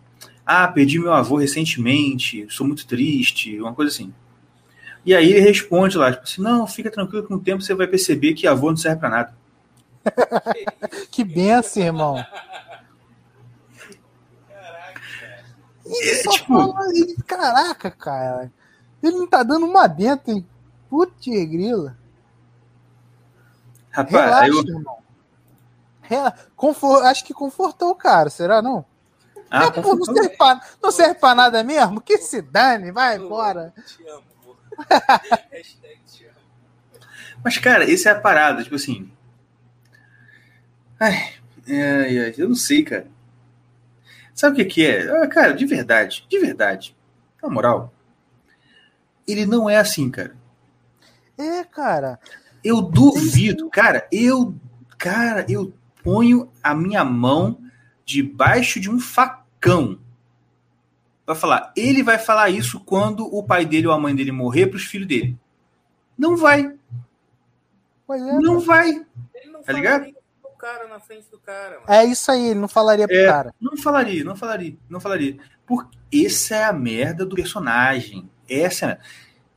[0.47, 4.13] ah, perdi meu avô recentemente, sou muito triste, uma coisa assim.
[5.05, 7.87] E aí ele responde lá, tipo assim, não, fica tranquilo com o tempo você vai
[7.89, 9.35] perceber que avô não serve pra nada.
[11.11, 12.25] Que benção, irmão.
[15.85, 18.53] Ele É, tipo- fala, ele, caraca, cara.
[19.03, 20.47] Ele não tá dando uma dentro, hein?
[20.89, 21.97] Putz, grila.
[23.91, 24.99] Rapaz, Relaxa, eu, irmão.
[26.03, 26.35] Rela-
[27.11, 28.85] Acho que confortou o cara, será não?
[29.51, 30.61] ah, É, pô, não, serve pra...
[30.83, 32.01] não serve pra nada mesmo?
[32.01, 33.73] Que se dane, vai embora.
[33.87, 34.57] Te amo, pô.
[35.51, 36.35] Hashtag te amo.
[37.45, 39.11] Mas, cara, essa é a parada, tipo assim.
[40.99, 41.35] Ai,
[41.69, 43.07] ai, ai, eu não sei, cara.
[44.35, 45.23] Sabe o que, que é?
[45.23, 46.97] Ah, cara, de verdade, de verdade.
[47.43, 47.93] Na moral,
[49.31, 50.37] ele não é assim, cara.
[51.39, 52.19] É, cara.
[52.63, 54.55] Eu duvido, cara, eu,
[54.99, 55.73] cara, eu
[56.03, 57.59] ponho a minha mão
[58.05, 59.99] debaixo de um facão
[61.25, 61.73] para falar.
[61.77, 64.85] Ele vai falar isso quando o pai dele ou a mãe dele morrer para os
[64.85, 65.39] filhos dele.
[66.19, 66.75] Não vai.
[68.07, 68.91] Pois é, Não vai.
[69.35, 70.01] Ele não Tá ligado?
[70.01, 71.85] falaria pro cara na frente do cara, mano.
[71.89, 73.27] É isso aí, ele não falaria pro É.
[73.27, 73.55] cara.
[73.61, 75.39] Não falaria, não falaria, não falaria.
[75.65, 78.29] Porque essa é a merda do personagem.
[78.51, 78.99] Essa é a...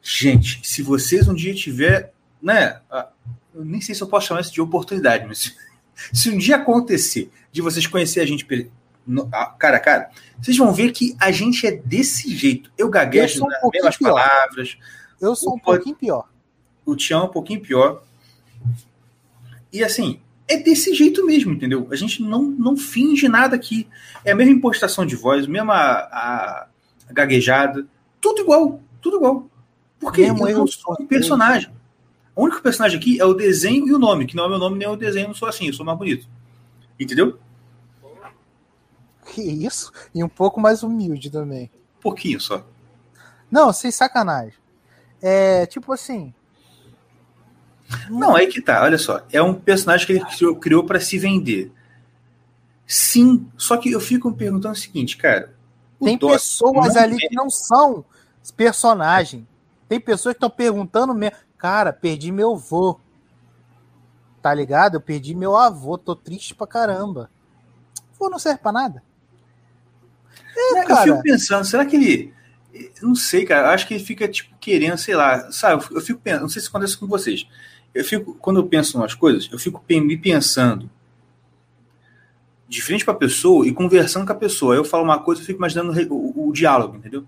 [0.01, 2.81] Gente, se vocês um dia tiver, né,
[3.55, 5.55] eu nem sei se eu posso chamar isso de oportunidade, mas se,
[6.13, 8.45] se um dia acontecer de vocês conhecer a gente
[9.57, 10.09] cara a cara,
[10.41, 12.69] vocês vão ver que a gente é desse jeito.
[12.77, 14.13] Eu Eu gaguejo sou um pouquinho mesmas pior.
[14.13, 14.77] palavras,
[15.21, 16.29] Eu sou um Pode- pouquinho pior.
[16.85, 18.03] o Tião é um pouquinho pior.
[19.71, 21.87] E assim, é desse jeito mesmo, entendeu?
[21.91, 23.87] A gente não, não finge nada aqui.
[24.25, 26.67] É a mesma impostação de voz, mesma a,
[27.09, 27.87] a gaguejada,
[28.23, 29.49] tudo igual, tudo igual.
[29.99, 31.69] Porque Mesmo eu sou um personagem.
[32.33, 34.79] O único personagem aqui é o desenho e o nome, que não é meu nome
[34.79, 36.25] nem o desenho, eu não sou assim, eu sou mais bonito.
[36.97, 37.37] Entendeu?
[39.25, 39.91] Que isso?
[40.15, 41.69] E um pouco mais humilde também.
[41.97, 42.65] Um pouquinho só.
[43.51, 44.57] Não, sem sacanagem.
[45.21, 46.33] É tipo assim.
[48.09, 49.25] Não, aí que tá, olha só.
[49.31, 51.71] É um personagem que ele criou, criou para se vender.
[52.87, 55.52] Sim, só que eu fico me perguntando o seguinte, cara.
[56.03, 58.05] O Tem pessoas não ali é- que não são
[58.55, 59.47] personagem.
[59.87, 61.35] Tem pessoas que estão perguntando mesmo.
[61.57, 62.99] Cara, perdi meu avô.
[64.41, 64.95] Tá ligado?
[64.95, 65.97] Eu perdi meu avô.
[65.97, 67.29] Tô triste pra caramba.
[68.19, 69.03] Vô não serve pra nada.
[70.55, 71.03] É, Eu cara.
[71.03, 72.33] fico pensando, será que ele.
[72.73, 73.67] eu Não sei, cara.
[73.67, 75.51] eu Acho que ele fica, tipo, querendo, sei lá.
[75.51, 77.47] Sabe, eu fico pensando, não sei se acontece com vocês.
[77.93, 80.89] Eu fico, quando eu penso umas coisas, eu fico me pensando
[82.73, 84.75] de frente pra pessoa e conversando com a pessoa.
[84.75, 87.23] Eu falo uma coisa, eu fico imaginando o, o- diálogo, entendeu?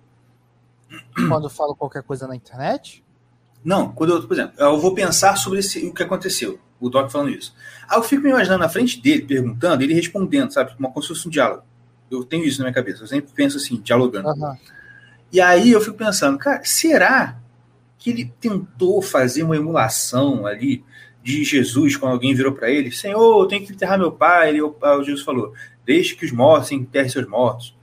[1.28, 3.04] Quando eu falo qualquer coisa na internet.
[3.64, 7.10] Não, quando eu, por exemplo, eu vou pensar sobre esse- o que aconteceu, o Doc
[7.12, 7.56] falando isso.
[7.88, 10.76] Aí eu fico me imaginando na frente dele, perguntando, ele respondendo, sabe?
[10.76, 11.64] Como se fosse um diálogo.
[12.10, 14.30] Eu tenho isso na minha cabeça, eu sempre penso assim, dialogando.
[14.30, 14.58] Aham.
[15.32, 17.38] E aí eu fico pensando, cara, será
[17.98, 20.84] que ele tentou fazer uma emulação ali
[21.26, 22.92] de Jesus quando alguém virou para ele?
[22.92, 24.50] Senhor, eu tenho que enterrar meu pai.
[24.50, 25.54] Ele, o Jesus falou,
[25.84, 27.76] deixe que os mortos enterrem seus mortos.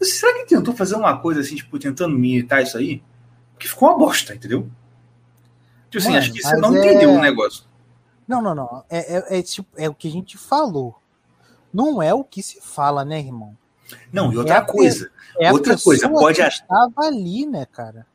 [0.00, 3.02] Será que ele tentou fazer uma coisa assim, tipo, tentando imitar isso aí?
[3.52, 4.68] Porque ficou uma bosta, entendeu?
[5.90, 7.64] Tipo assim, Mano, acho que você não é- entendeu o negócio.
[8.26, 8.84] Não, não, não.
[8.88, 10.98] É, é, é tipo, é o que a gente falou.
[11.72, 13.54] Não é o que se fala, né, irmão?
[14.12, 15.10] Não, e É outra coisa.
[15.38, 18.06] É Outra coisa, pode que ach- estava ali, né, cara?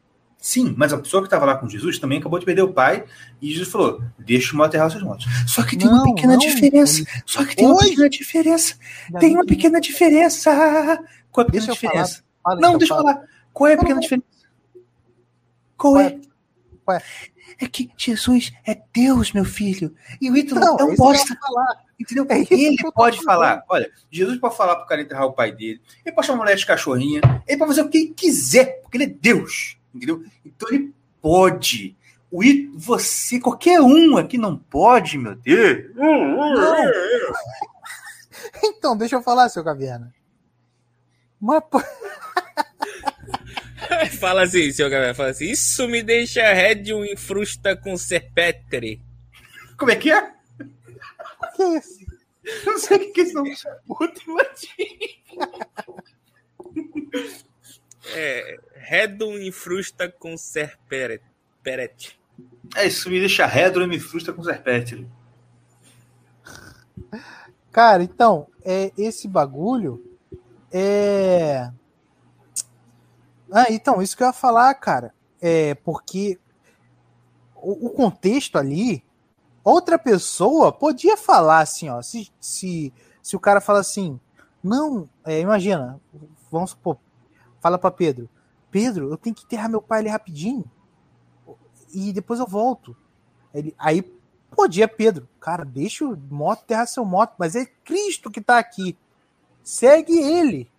[0.46, 3.06] Sim, mas a pessoa que estava lá com Jesus também acabou de perder o pai
[3.42, 5.26] e Jesus falou: deixa o mal aterrar os seus mortos.
[5.48, 7.02] Só que tem uma Não, pequena não, diferença.
[7.26, 7.90] Só que tem uma Oi?
[7.92, 8.76] pequena diferença.
[9.22, 10.52] Tem uma pequena diferença.
[11.32, 12.04] Qual é a pequena Deixa falar.
[12.04, 12.24] diferença?
[12.60, 13.24] Não, deixa eu falar.
[13.54, 14.02] Qual é a Não, pequena não.
[14.02, 14.28] diferença?
[15.78, 16.08] Qual é?
[16.08, 16.20] é?
[16.84, 17.02] Qual é?
[17.62, 19.96] É que Jesus é Deus, meu filho.
[20.20, 21.38] E o Ítalo Não, é um bosta.
[21.40, 21.84] falar.
[21.98, 22.28] Entendeu?
[22.30, 23.64] É ele pode falar.
[23.70, 25.80] Olha, Jesus pode falar pro cara enterrar o pai dele.
[26.06, 27.22] Ele pode chamar a mulher de cachorrinha.
[27.48, 29.78] Ele pode fazer o que ele quiser, porque ele é Deus.
[29.94, 30.24] Entendeu?
[30.46, 31.96] Então ele pode.
[32.32, 35.94] O Í- você, qualquer um aqui não pode, meu Deus.
[35.96, 36.38] Não.
[38.64, 40.14] Então, deixa eu falar, seu caverna.
[41.40, 41.64] Mas,
[44.20, 49.02] Fala assim, seu galera, fala assim, isso me deixa rédio em frusta com serpetre.
[49.78, 50.32] Como é que é?
[51.56, 52.00] que é isso?
[52.44, 53.34] Eu não sei o que que é isso.
[53.36, 53.44] não.
[53.86, 54.22] Puta,
[58.08, 60.36] É, redum em frusta com
[61.64, 62.20] perete.
[62.76, 65.08] É isso, me deixa rédro e me frustra com serpente.
[67.72, 70.04] Cara, então, é, esse bagulho
[70.72, 71.72] é.
[73.52, 75.14] Ah, então, isso que eu ia falar, cara.
[75.42, 76.40] É porque
[77.56, 79.04] o, o contexto ali,
[79.64, 82.02] outra pessoa podia falar assim, ó.
[82.02, 84.20] Se, se, se o cara fala assim,
[84.64, 86.00] não, é, imagina,
[86.52, 86.98] vamos supor,
[87.64, 88.30] fala pra Pedro,
[88.70, 90.66] Pedro, eu tenho que enterrar meu pai ali rapidinho
[91.94, 92.94] e depois eu volto.
[93.54, 94.02] Ele, aí
[94.56, 98.98] podia Pedro, cara, deixa o moto enterrar seu moto, mas é Cristo que tá aqui.
[99.64, 100.70] Segue ele.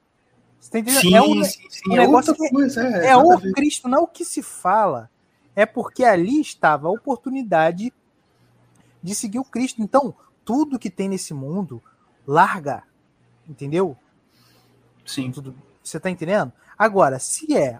[0.61, 1.01] Você tá entendendo?
[1.01, 1.91] Sim, é um, sim, sim.
[1.91, 2.87] o É negócio outra que- coisa.
[2.87, 3.39] É, é o.
[3.55, 5.11] Cristo, não é o que se fala.
[5.57, 7.93] É porque ali estava a oportunidade
[9.03, 9.81] de seguir o Cristo.
[9.81, 10.15] Então,
[10.45, 11.83] tudo que tem nesse mundo,
[12.27, 12.83] larga.
[13.49, 13.97] Entendeu?
[15.07, 15.31] Sim.
[15.31, 16.53] Tudo, você tá entendendo?
[16.79, 17.79] Agora, se é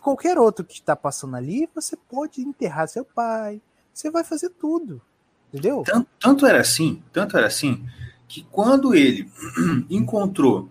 [0.00, 3.60] qualquer outro que está passando ali, você pode enterrar seu pai.
[3.92, 5.00] Você vai fazer tudo.
[5.48, 5.82] Entendeu?
[5.86, 7.86] Tanto, tanto era assim, tanto era assim,
[8.26, 9.30] que quando ele
[9.88, 10.68] encontrou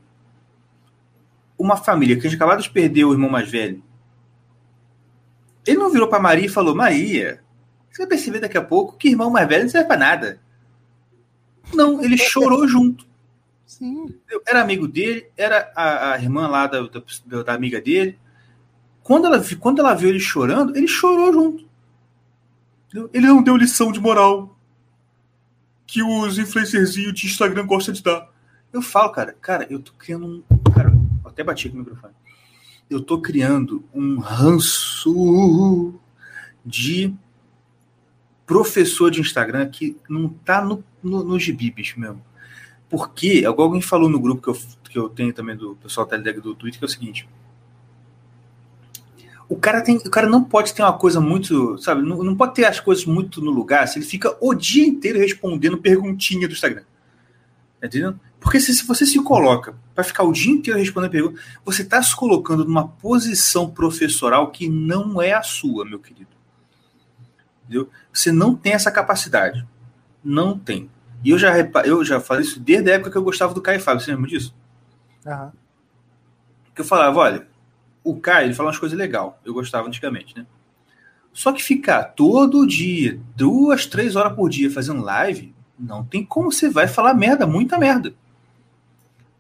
[1.58, 3.82] uma família que a gente acabou de perder o irmão mais velho.
[5.66, 7.42] Ele não virou para Maria e falou: Maria,
[7.90, 10.40] você vai perceber daqui a pouco que irmão mais velho não serve para nada.
[11.74, 13.08] Não, ele chorou junto.
[13.74, 14.06] Sim.
[14.46, 16.82] Era amigo dele, era a, a irmã lá da,
[17.26, 18.20] da, da, amiga dele.
[19.02, 21.68] Quando ela, quando ela viu ele chorando, ele chorou junto.
[23.12, 24.56] Ele não deu lição de moral
[25.88, 28.30] que os influencerzinhos de Instagram gostam de dar.
[28.72, 30.44] Eu falo, cara, cara, eu tô criando um.
[30.72, 30.94] Cara,
[31.26, 32.14] até bati aqui no microfone.
[32.88, 36.00] Eu tô criando um ranço
[36.64, 37.12] de
[38.46, 42.24] professor de Instagram que não tá no, no, no gibi, bicho mesmo.
[42.94, 46.54] Porque, alguém falou no grupo que eu, que eu tenho também do pessoal da do
[46.54, 47.28] Twitter, que é o seguinte.
[49.50, 52.04] O cara, tem, o cara não pode ter uma coisa muito, sabe?
[52.04, 55.18] Não, não pode ter as coisas muito no lugar se ele fica o dia inteiro
[55.18, 56.84] respondendo perguntinha do Instagram.
[57.82, 58.20] Entendendo?
[58.40, 62.00] Porque se, se você se coloca para ficar o dia inteiro respondendo perguntas, você está
[62.04, 66.30] se colocando numa posição professoral que não é a sua, meu querido.
[67.64, 67.90] Entendeu?
[68.14, 69.66] Você não tem essa capacidade.
[70.24, 70.92] Não tem.
[71.24, 73.80] E eu já, eu já falei isso desde a época que eu gostava do Caio
[73.80, 74.02] Fábio.
[74.04, 74.54] Você lembra disso?
[75.26, 75.52] Uhum.
[76.76, 77.48] Que eu falava, olha,
[78.04, 79.32] o Caio ele fala umas coisas legais.
[79.46, 80.46] Eu gostava antigamente, né?
[81.32, 86.52] Só que ficar todo dia, duas, três horas por dia fazendo live, não tem como
[86.52, 88.14] você vai falar merda, muita merda.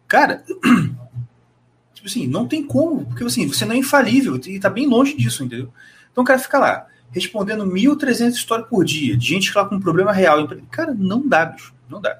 [0.08, 0.44] Cara,
[1.94, 5.16] tipo assim, não tem como, porque assim, você não é infalível e tá bem longe
[5.16, 5.72] disso, entendeu?
[6.12, 9.76] Então o cara fica lá, respondendo 1.300 histórias por dia, de gente que lá com
[9.76, 10.48] um problema real.
[10.72, 12.20] Cara, não dá, bicho, não dá.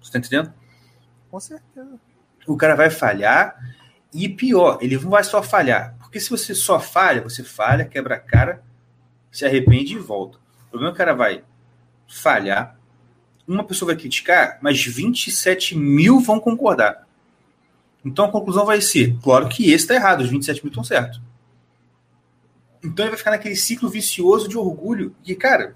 [0.00, 0.52] Você tá entendendo?
[1.30, 1.98] Com certeza.
[2.46, 3.56] O cara vai falhar
[4.12, 8.16] e pior, ele não vai só falhar, porque se você só falha, você falha, quebra
[8.16, 8.62] a cara,
[9.32, 10.38] se arrepende e volta.
[10.66, 11.44] O problema é que o cara vai
[12.06, 12.78] falhar,
[13.46, 17.06] uma pessoa vai criticar, mas 27 mil vão concordar.
[18.04, 21.20] Então a conclusão vai ser: claro que esse está errado, os 27 mil estão certos.
[22.84, 25.16] Então ele vai ficar naquele ciclo vicioso de orgulho.
[25.24, 25.74] E, cara,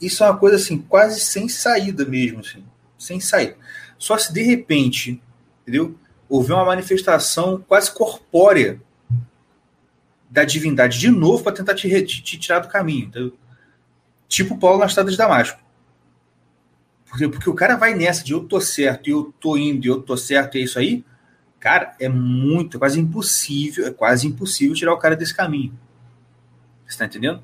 [0.00, 2.64] isso é uma coisa assim, quase sem saída mesmo, assim,
[2.98, 3.56] sem saída.
[3.98, 5.20] Só se de repente,
[5.62, 5.96] entendeu?
[6.28, 8.80] Houver uma manifestação quase corpórea
[10.30, 13.36] da divindade de novo para tentar te, te, tirar do caminho, entendeu?
[14.28, 15.58] Tipo Paulo na estrada de Damasco.
[17.06, 20.02] Porque, porque o cara vai nessa de eu tô certo, eu tô indo, e eu
[20.02, 21.04] tô certo, e é isso aí.
[21.58, 25.76] Cara, é muito, é quase impossível, é quase impossível tirar o cara desse caminho.
[26.86, 27.42] Você tá entendendo?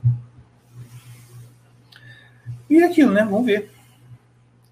[2.69, 3.25] E é aquilo, né?
[3.25, 3.71] Vamos ver.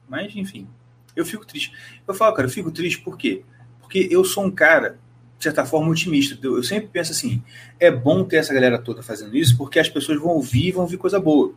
[0.08, 0.66] Mas, enfim,
[1.14, 1.72] eu fico triste.
[2.06, 3.42] Eu falo, cara, eu fico triste por quê?
[3.80, 4.98] Porque eu sou um cara,
[5.38, 6.38] de certa forma, otimista.
[6.42, 7.42] Eu sempre penso assim:
[7.78, 10.82] é bom ter essa galera toda fazendo isso, porque as pessoas vão ouvir e vão
[10.82, 11.54] ouvir coisa boa.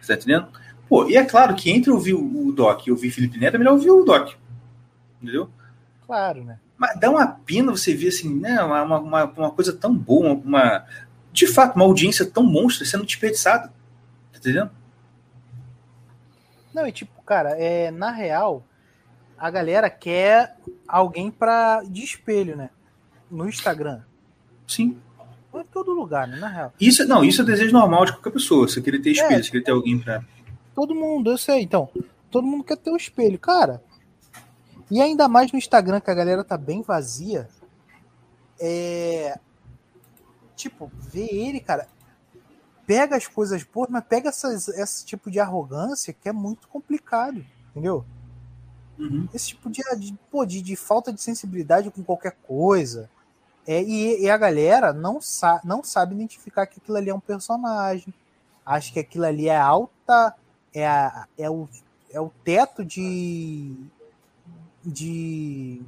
[0.00, 0.48] Você tá entendendo?
[0.88, 3.72] Pô, e é claro que entre ouvir o Doc e ouvir Felipe Neto, é melhor
[3.72, 4.34] ouvir o Doc.
[5.20, 5.48] Entendeu?
[6.06, 6.58] Claro, né?
[6.76, 10.84] Mas dá uma pena você ver assim, né, uma, uma, uma coisa tão boa, uma,
[11.32, 13.68] de fato, uma audiência tão monstra sendo desperdiçada.
[14.32, 14.70] Tá entendendo?
[16.74, 18.64] Não, e tipo, cara, é, na real,
[19.38, 20.56] a galera quer
[20.88, 22.70] alguém para de espelho, né?
[23.30, 24.02] No Instagram.
[24.66, 24.98] Sim.
[25.54, 26.36] Em todo lugar, né?
[26.36, 26.74] Na real.
[26.80, 28.66] Isso, não, isso é desejo normal de qualquer pessoa.
[28.66, 30.24] Você querer ter espelho, é, você querer ter alguém pra.
[30.74, 31.62] Todo mundo, eu sei.
[31.62, 31.88] Então,
[32.28, 33.38] todo mundo quer ter o um espelho.
[33.38, 33.80] Cara,
[34.90, 37.48] e ainda mais no Instagram, que a galera tá bem vazia.
[38.58, 39.38] É.
[40.56, 41.86] Tipo, ver ele, cara.
[42.86, 47.44] Pega as coisas boas, mas pega essas, esse tipo de arrogância que é muito complicado,
[47.70, 48.04] entendeu?
[48.98, 49.28] Uhum.
[49.32, 53.10] Esse tipo de, de, pô, de, de, falta de sensibilidade com qualquer coisa.
[53.66, 57.20] É, e, e, a galera não, sa não sabe identificar que aquilo ali é um
[57.20, 58.12] personagem.
[58.64, 60.34] Acho que aquilo ali é alta.
[60.72, 61.68] É, a, é, o,
[62.12, 63.74] é o teto de,
[64.84, 65.82] de,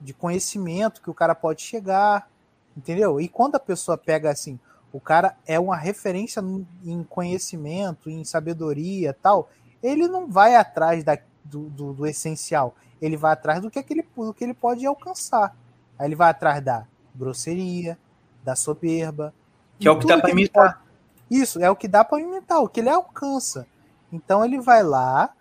[0.00, 2.28] de conhecimento que o cara pode chegar,
[2.76, 3.20] entendeu?
[3.20, 4.58] E quando a pessoa pega assim,
[4.94, 6.40] o cara é uma referência
[6.84, 9.50] em conhecimento, em sabedoria tal,
[9.82, 13.82] ele não vai atrás da, do, do, do, essencial, ele vai atrás do que, é
[13.82, 15.56] do que ele pode alcançar.
[15.98, 17.98] Aí ele vai atrás da grosseria,
[18.44, 19.34] da soberba.
[19.80, 20.74] Que é o que dá para imitar.
[20.74, 20.84] Pode...
[21.28, 23.66] Isso, é o que dá para imitar, o que ele alcança.
[24.12, 25.34] Então ele vai lá,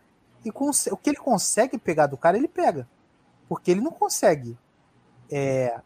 [0.43, 2.87] e o que ele consegue pegar do cara, ele pega.
[3.47, 4.57] Porque ele não consegue
[5.31, 5.79] é,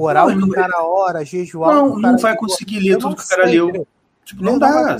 [0.00, 1.74] orar não, o cara a hora, jejuar.
[1.74, 3.86] Não, não vai conseguir ler tudo que o cara leu.
[4.24, 4.96] Tipo, não, não dá.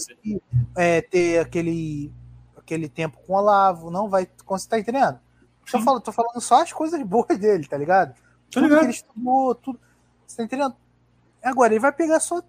[0.76, 2.12] É, ter aquele,
[2.56, 4.28] aquele tempo com o Olavo, não vai.
[4.46, 5.18] Você tá entendendo?
[5.70, 8.14] Tô falando, tô falando só as coisas boas dele, tá ligado?
[8.50, 8.80] Tô ligado.
[8.80, 9.78] que ele estudou, tudo.
[10.26, 10.74] Você tá entendendo?
[11.42, 12.42] Agora, ele vai pegar só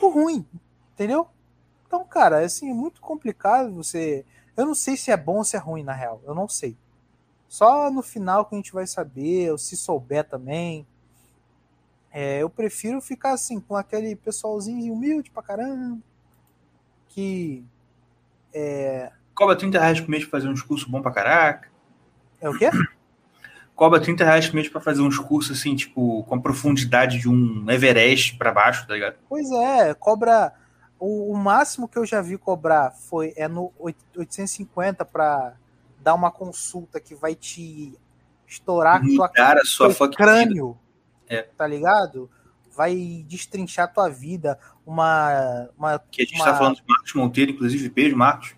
[0.00, 0.46] o ruim,
[0.92, 1.26] entendeu?
[1.86, 4.24] Então, cara, assim, é muito complicado você
[4.56, 6.20] eu não sei se é bom ou se é ruim, na real.
[6.24, 6.76] Eu não sei.
[7.46, 10.86] Só no final que a gente vai saber, ou se souber também.
[12.18, 15.98] É, eu prefiro ficar assim, com aquele pessoalzinho humilde pra caramba.
[17.10, 17.62] Que.
[18.54, 21.68] É, Cobra 30 reais por mês pra fazer uns cursos bom pra caraca.
[22.40, 22.70] é o quê?
[23.74, 27.28] Cobra 30 reais por mês pra fazer uns cursos assim, tipo, com a profundidade de
[27.28, 29.16] um Everest pra baixo, tá ligado?
[29.28, 30.54] Pois é, cobra.
[30.98, 35.52] O, o máximo que eu já vi cobrar foi é no 8- 850 para
[36.00, 37.92] dar uma consulta que vai te
[38.46, 40.85] estourar tua, Mudar a sua teu fucking vida.
[41.28, 41.42] É.
[41.42, 42.30] Tá ligado?
[42.76, 44.58] Vai destrinchar tua vida.
[44.86, 45.68] Uma.
[45.78, 48.54] uma Que a gente uma- tá falando de Marcos Monteiro, inclusive, beijo, Marcos.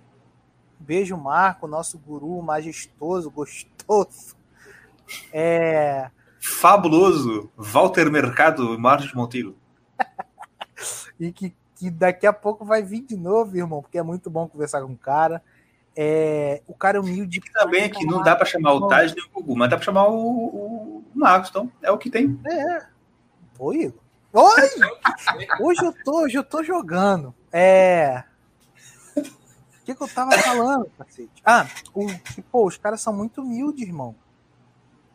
[0.81, 4.37] Beijo, Marco, nosso guru majestoso, gostoso.
[5.33, 6.11] É.
[6.41, 9.57] Fabuloso Walter Mercado e Marcos Monteiro.
[11.19, 14.47] E que, que daqui a pouco vai vir de novo, irmão, porque é muito bom
[14.47, 15.43] conversar com o cara.
[16.01, 17.41] É, o cara é humilde.
[17.41, 19.85] Que também aqui não dá pra chamar o Taj nem o Gugu, mas dá pra
[19.85, 22.39] chamar o, o Marcos, então é o que tem.
[23.59, 24.01] Oi, Igor.
[24.33, 24.63] Oi!
[25.61, 27.35] Hoje eu tô, hoje eu tô jogando.
[27.51, 28.23] É.
[29.17, 29.23] O
[29.85, 31.43] que, que eu tava falando, cacete?
[31.45, 34.15] Ah, o, que, pô, os caras são muito humildes, irmão.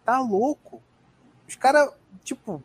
[0.03, 0.81] Tá louco.
[1.47, 1.91] Os caras,
[2.25, 2.61] tipo,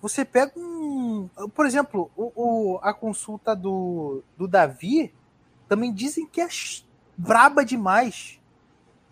[0.00, 1.28] você pega um.
[1.54, 5.12] Por exemplo, o, o- a consulta do, do Davi
[5.68, 6.46] também dizem que é
[7.16, 8.40] braba demais.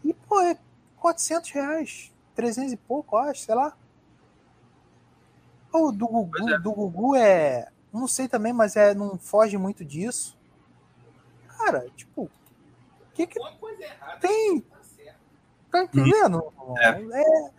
[0.04, 0.58] E, pô, é
[0.96, 2.12] 400 reais.
[2.34, 3.76] 300 e pouco, acho, sei lá.
[5.72, 6.58] O do Gugu, é.
[6.58, 7.68] do Gugu é.
[7.92, 10.38] Não sei também, mas é, não foge muito disso.
[11.48, 12.30] Cara, tipo.
[13.14, 13.38] Que que
[14.20, 14.64] tem?
[15.70, 16.52] Tá entendendo?
[16.80, 17.50] É.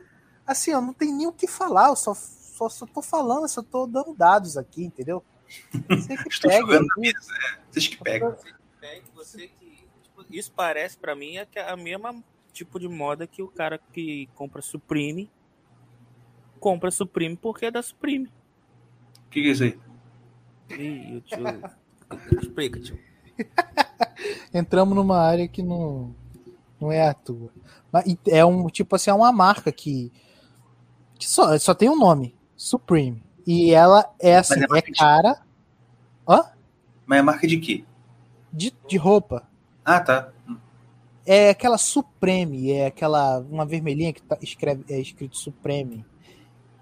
[0.45, 3.61] assim, eu não tenho nem o que falar, eu só, só, só tô falando, só
[3.63, 5.23] tô dando dados aqui, entendeu?
[5.89, 7.01] Você que Estou pega jogando na aí.
[7.01, 7.59] mesa, é.
[7.69, 8.35] Vocês que pegam.
[8.81, 9.60] É, você que.
[10.31, 12.23] Isso parece pra mim é é a mesma
[12.53, 15.29] tipo de moda que o cara que compra Supreme
[16.59, 18.27] compra Supreme porque é da Supreme.
[19.25, 19.79] O que, que é isso aí?
[20.77, 22.39] Ih, o tio.
[22.41, 22.99] Explica, tio.
[24.53, 26.13] entramos numa área que não,
[26.79, 27.51] não é a tua.
[27.91, 30.11] Mas é um tipo assim, é uma marca que,
[31.17, 33.23] que só, só tem um nome, Supreme.
[33.45, 35.41] E ela é assim, é é, marca de- cara
[37.05, 37.83] Mas é marca de quê?
[38.53, 39.49] de, de roupa.
[39.83, 40.29] Ah, tá.
[41.25, 46.05] É aquela Supreme, é aquela uma vermelhinha que tá, escreve, é escrito Supreme.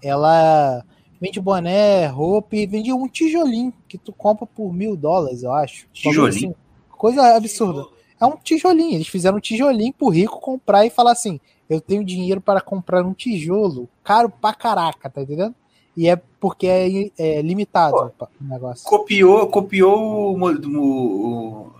[0.02, 0.84] Ela
[1.20, 5.86] vende boné, roupa e vende um tijolinho que tu compra por mil dólares, eu acho.
[5.92, 6.50] Tijolinho?
[6.50, 6.54] Assim,
[6.90, 7.86] coisa absurda.
[8.18, 8.94] É um tijolinho.
[8.94, 11.38] Eles fizeram um tijolinho pro rico comprar e falar assim:
[11.68, 15.54] eu tenho dinheiro para comprar um tijolo caro pra caraca, tá entendendo?
[15.96, 18.26] E é porque é, é limitado Pô.
[18.40, 18.88] o negócio.
[18.88, 21.72] Copiou, copiou o, o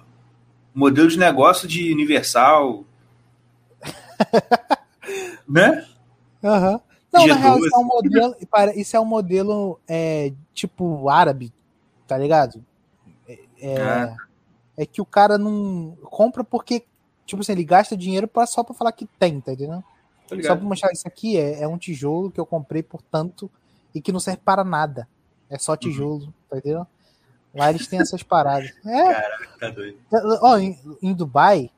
[0.75, 2.85] modelo de negócio de Universal.
[5.49, 5.87] né?
[6.43, 6.81] Aham.
[7.13, 7.41] Não, na G12.
[7.41, 8.37] real, isso é um modelo,
[8.77, 11.53] isso é um modelo é, tipo árabe,
[12.07, 12.65] tá ligado?
[13.29, 14.17] É, é, Ah.
[14.77, 16.85] é que o cara não compra porque,
[17.27, 19.83] tipo assim, ele gasta dinheiro pra, só pra falar que tem, tá entendendo?
[20.45, 23.51] Só pra mostrar isso aqui é, é um tijolo que eu comprei por tanto
[23.93, 25.09] e que não serve para nada.
[25.49, 26.87] É só tijolo, tá entendendo?
[27.55, 28.73] Lá eles têm essas paradas.
[28.85, 29.99] É, Caraca, tá doido.
[30.41, 31.71] Ó, em, em Dubai,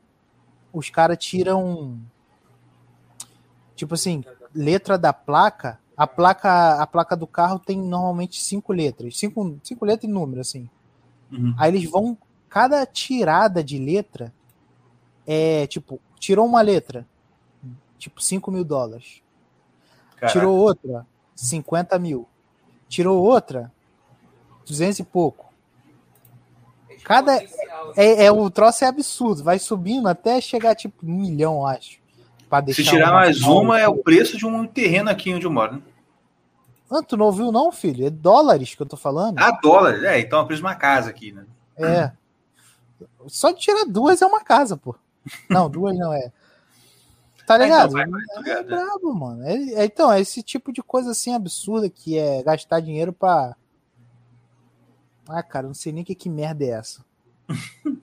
[0.72, 1.98] os caras tiram.
[3.74, 4.24] Tipo assim,
[4.54, 5.80] letra da placa.
[5.96, 9.18] A placa, a placa do carro tem normalmente cinco letras.
[9.18, 10.68] Cinco, cinco letras e número, assim.
[11.30, 11.54] Uhum.
[11.58, 12.16] Aí eles vão.
[12.48, 14.32] Cada tirada de letra
[15.26, 17.06] é tipo, tirou uma letra,
[17.98, 19.22] tipo 5 mil dólares.
[20.16, 20.38] Caraca.
[20.38, 22.28] Tirou outra, 50 mil.
[22.88, 23.72] Tirou outra,
[24.66, 25.51] 200 e pouco.
[27.04, 27.36] Cada.
[27.96, 32.00] É, é, o troço é absurdo, vai subindo até chegar tipo um milhão, eu acho.
[32.74, 35.74] Se tirar mais uma, é o preço de um terreno aqui onde eu moro.
[35.76, 35.82] Né?
[36.90, 38.06] Ah, tu não ouviu, não, filho?
[38.06, 39.38] É dólares que eu tô falando.
[39.38, 40.04] Ah, dólar.
[40.04, 41.46] É, então é o preço de uma casa aqui, né?
[41.78, 42.12] É.
[43.26, 44.94] Só de tirar duas é uma casa, pô.
[45.48, 46.30] Não, duas não é.
[47.46, 47.92] Tá Ah, então ligado?
[47.92, 48.62] vai, vai, tô é ligado, é.
[48.84, 49.42] brabo, mano.
[49.46, 53.56] É, é- então, é esse tipo de coisa assim absurda que é gastar dinheiro pra.
[55.28, 57.04] Ah, cara, não sei nem que, que merda é essa.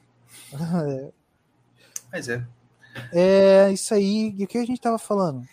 [2.12, 2.46] Mas é.
[3.14, 4.34] É isso aí.
[4.38, 5.48] E o que a gente tava falando?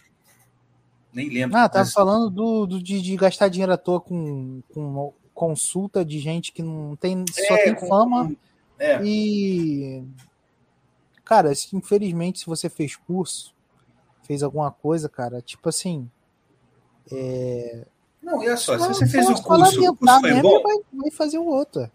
[1.12, 1.56] Nem lembro.
[1.56, 6.04] Ah, tava Mas- falando do, do- de, de gastar dinheiro à toa com, com consulta
[6.04, 7.24] de gente que não tem.
[7.30, 8.34] Só É, tem com- fama.
[8.78, 9.02] É.
[9.04, 10.04] E.
[11.24, 13.54] Cara, infelizmente, se você fez curso,
[14.22, 16.10] fez alguma coisa, cara, tipo assim.
[18.26, 20.60] Não, olha só, se você fez o curso, o curso foi bom?
[20.60, 21.88] Vai, vai fazer o outro.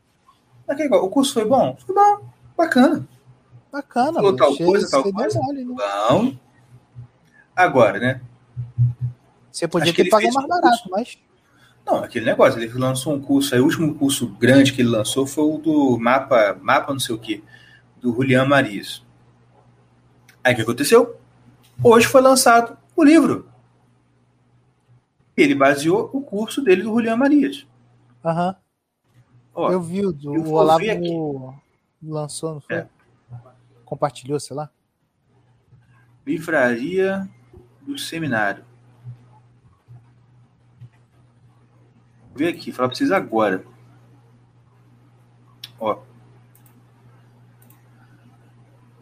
[1.04, 1.76] O curso foi bom?
[1.86, 2.22] Foi bom.
[2.56, 3.06] Bacana.
[3.70, 5.40] Bacana, Falou tal coisa, tal coisa.
[5.42, 5.76] mole, né?
[5.76, 6.34] Bom.
[7.54, 8.22] Agora, né?
[9.52, 11.18] Você podia ter pago mais um barato, mas.
[11.86, 15.28] Não, aquele negócio, ele lançou um curso, aí o último curso grande que ele lançou
[15.28, 17.44] foi o do mapa, mapa não sei o que,
[18.00, 19.04] do Julian Marias.
[20.42, 21.18] Aí o que aconteceu?
[21.84, 23.51] Hoje foi lançado o livro.
[25.42, 27.66] Ele baseou o curso dele do Julian Marias.
[28.24, 28.56] Aham.
[29.56, 30.84] Eu vi, o, do- eu o Olavo
[32.02, 32.76] lançou, não foi?
[32.78, 32.88] É.
[33.84, 34.70] Compartilhou, sei lá.
[36.26, 37.28] Livraria
[37.82, 38.64] do Seminário.
[42.30, 43.66] Vou ver aqui, falar pra vocês agora.
[45.80, 46.00] Ó.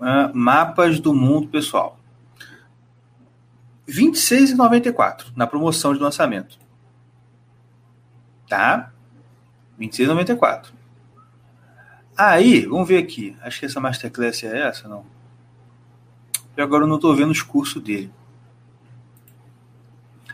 [0.02, 1.98] Ah, mapas do mundo pessoal.
[3.90, 6.57] R$ 26,94 na promoção de lançamento.
[8.48, 8.91] Tá?
[9.80, 10.68] R$ 26,94.
[12.18, 13.36] Aí, vamos ver aqui.
[13.41, 15.06] Acho que essa Masterclass é essa, não?
[16.57, 18.11] E agora eu não estou vendo os cursos dele.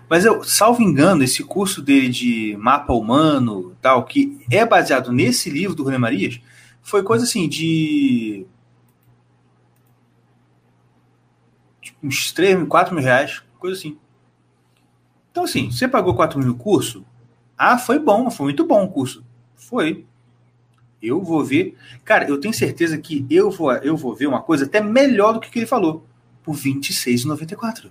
[0.10, 5.50] Mas eu, salvo engano, esse curso dele de mapa humano, tal, que é baseado nesse
[5.50, 6.40] livro do René Marias,
[6.82, 8.46] foi coisa assim de.
[12.06, 13.98] Uns 3, 4 mil reais, coisa assim.
[15.32, 17.06] Então, assim, você pagou 4 mil no curso?
[17.58, 19.26] Ah, foi bom, foi muito bom o curso.
[19.56, 20.06] Foi.
[21.02, 21.76] Eu vou ver.
[22.04, 25.40] Cara, eu tenho certeza que eu vou, eu vou ver uma coisa até melhor do
[25.40, 26.06] que, que ele falou.
[26.44, 27.90] Por R$ 26,94.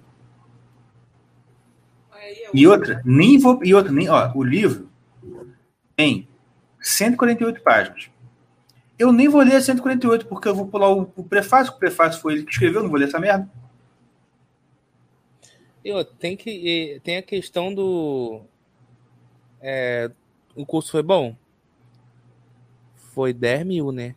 [2.53, 3.61] E outra, nem vou.
[3.62, 4.09] E outra, nem.
[4.09, 4.89] Ó, o livro
[5.97, 6.28] tem
[6.81, 8.11] 148 páginas.
[8.99, 12.20] Eu nem vou ler as 148, porque eu vou pular o, o prefácio, o prefácio
[12.20, 13.51] foi ele que escreveu, não vou ler essa merda.
[15.85, 18.43] E outra, tem que tem a questão do
[19.61, 20.11] é,
[20.55, 21.36] o curso foi bom?
[23.15, 24.15] Foi 10 mil, né?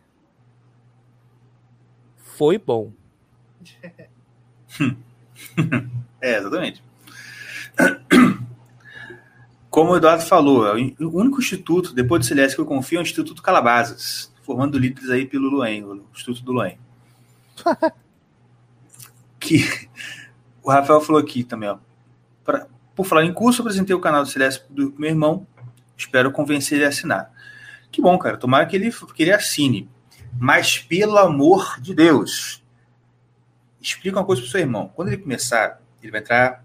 [2.16, 2.92] Foi bom.
[6.20, 6.82] É, exatamente.
[9.70, 13.00] Como o Eduardo falou, é o único instituto, depois do Celeste que eu confio, é
[13.00, 16.76] o Instituto Calabazas, formando líderes aí pelo Luen, o Instituto do Luen.
[19.38, 19.88] que
[20.68, 21.78] o Rafael falou aqui também, ó.
[22.44, 25.46] Pra, por falar em curso, apresentei o canal do Celeste do meu irmão.
[25.96, 27.32] Espero convencer ele a assinar.
[27.90, 28.36] Que bom, cara.
[28.36, 29.88] Tomara que ele, que ele assine.
[30.38, 32.62] Mas, pelo amor de Deus,
[33.80, 34.92] explica uma coisa pro seu irmão.
[34.94, 36.62] Quando ele começar, ele vai entrar,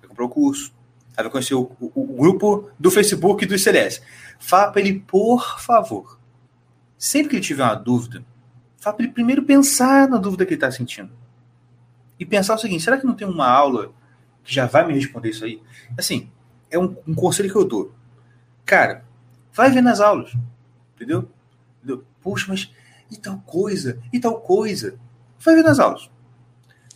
[0.00, 0.70] vai comprar o curso,
[1.16, 4.02] aí vai conhecer o, o, o grupo do Facebook do CLS.
[4.38, 6.20] Fala para ele, por favor,
[6.98, 8.22] sempre que ele tiver uma dúvida,
[8.76, 11.10] fala para ele primeiro pensar na dúvida que ele está sentindo.
[12.18, 13.92] E pensar o seguinte: será que não tem uma aula
[14.44, 15.62] que já vai me responder isso aí?
[15.96, 16.30] Assim,
[16.70, 17.94] é um, um conselho que eu dou.
[18.64, 19.04] Cara,
[19.52, 20.32] vai ver nas aulas.
[20.94, 21.28] Entendeu?
[21.86, 22.04] entendeu?
[22.20, 22.70] Puxa, mas
[23.10, 24.00] e tal coisa?
[24.12, 24.98] E tal coisa?
[25.38, 26.10] Vai ver nas aulas.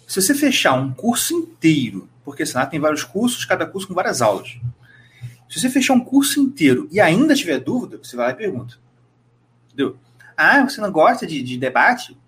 [0.06, 4.20] Se você fechar um curso inteiro, porque senão tem vários cursos, cada curso com várias
[4.20, 4.58] aulas.
[5.48, 8.76] Se você fechar um curso inteiro e ainda tiver dúvida, você vai lá e pergunta.
[9.66, 9.96] Entendeu?
[10.36, 12.18] Ah, você não gosta de, de debate?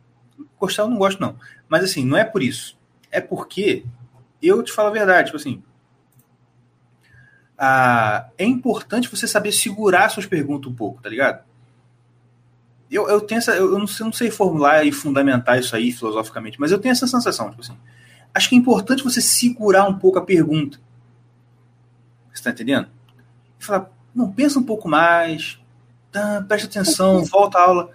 [0.59, 1.36] Gostar eu não gosto, não.
[1.69, 2.78] Mas assim, não é por isso.
[3.12, 3.84] É porque
[4.43, 5.62] eu te falo a verdade, tipo assim.
[7.56, 11.44] Ah, é importante você saber segurar suas perguntas um pouco, tá ligado?
[12.90, 13.55] Eu, eu tenho essa.
[13.55, 17.06] Eu não, sei, não sei formular e fundamentar isso aí filosoficamente, mas eu tenho essa
[17.06, 17.76] sensação, tipo assim.
[18.34, 20.80] Acho que é importante você segurar um pouco a pergunta.
[22.32, 22.89] Você tá entendendo?
[23.60, 25.60] E falar, não, pensa um pouco mais,
[26.10, 27.90] tá, presta atenção, volta à aula.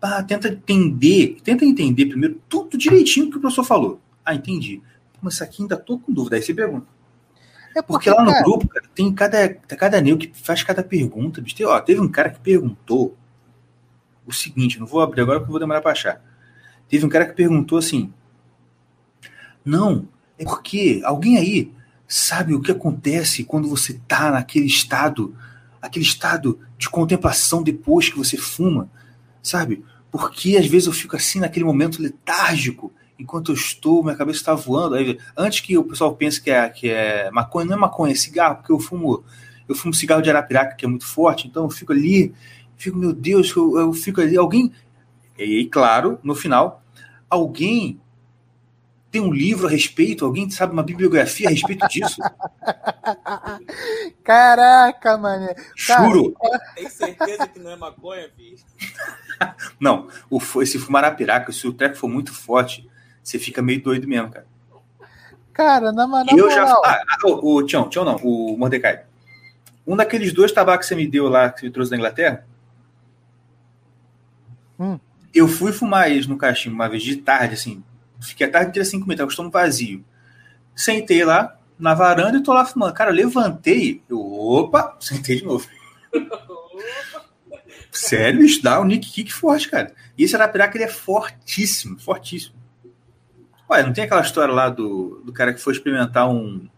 [0.00, 4.01] Ah, tenta entender, tenta entender primeiro tudo direitinho que o professor falou.
[4.24, 4.82] Ah, entendi.
[5.20, 6.36] Mas isso aqui ainda tô com dúvida.
[6.36, 6.86] Aí você pergunta.
[7.74, 11.40] É Porque lá no grupo, cara, tem cada, cada nego que faz cada pergunta.
[11.40, 11.66] Bicho.
[11.66, 13.16] Ó, teve um cara que perguntou
[14.26, 16.22] o seguinte, não vou abrir agora porque eu vou demorar para achar.
[16.88, 18.12] Teve um cara que perguntou assim:
[19.64, 20.06] Não,
[20.38, 21.72] é porque alguém aí
[22.06, 25.34] sabe o que acontece quando você tá naquele estado,
[25.80, 28.90] aquele estado de contemplação depois que você fuma,
[29.42, 29.82] sabe?
[30.10, 32.92] Porque às vezes eu fico assim naquele momento letárgico,
[33.22, 34.96] enquanto eu estou, minha cabeça está voando.
[34.96, 38.16] Aí, antes que o pessoal pense que é, que é maconha, não é maconha, é
[38.16, 39.24] cigarro, porque eu fumo,
[39.68, 42.34] eu fumo cigarro de arapiraca, que é muito forte, então eu fico ali,
[42.76, 44.72] fico, meu Deus, eu, eu fico ali, alguém.
[45.38, 46.82] E aí, claro, no final,
[47.30, 48.00] alguém
[49.12, 52.16] tem um livro a respeito, alguém sabe uma bibliografia a respeito disso?
[54.24, 55.54] Caraca, mané.
[55.76, 56.34] Juro.
[56.74, 58.56] Tem certeza que não é maconha, filho?
[59.78, 62.88] Não, o, esse fumar arapiraca, se o treco for muito forte,
[63.22, 64.46] você fica meio doido mesmo, cara.
[65.52, 66.62] Cara, na, na eu já.
[66.62, 66.82] moral.
[66.84, 69.04] Ah, ah, o, o Tião, Tião não, o Mordecai.
[69.86, 72.46] Um daqueles dois tabacos que você me deu lá, que você me trouxe da Inglaterra.
[74.78, 74.98] Hum.
[75.34, 77.82] Eu fui fumar eles no cachimbo uma vez de tarde, assim.
[78.20, 80.04] Fiquei a tarde inteira sem comer, tava custando vazio.
[80.74, 82.94] Sentei lá na varanda e tô lá fumando.
[82.94, 85.68] Cara, eu levantei, eu, opa, sentei de novo.
[87.90, 89.94] Sério, bicho, dá um nick kick forte, cara.
[90.16, 92.61] E esse Arapiraca, ele é fortíssimo, fortíssimo.
[93.72, 96.68] Olha, não tem aquela história lá do, do cara que foi experimentar um.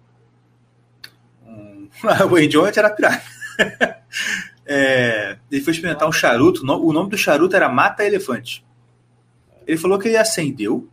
[1.44, 1.88] um
[2.30, 3.24] o Enjoy era Arapiraca.
[4.64, 6.62] é, ele foi experimentar um charuto.
[6.62, 8.64] O nome do charuto era Mata Elefante.
[9.66, 10.88] Ele falou que ele acendeu,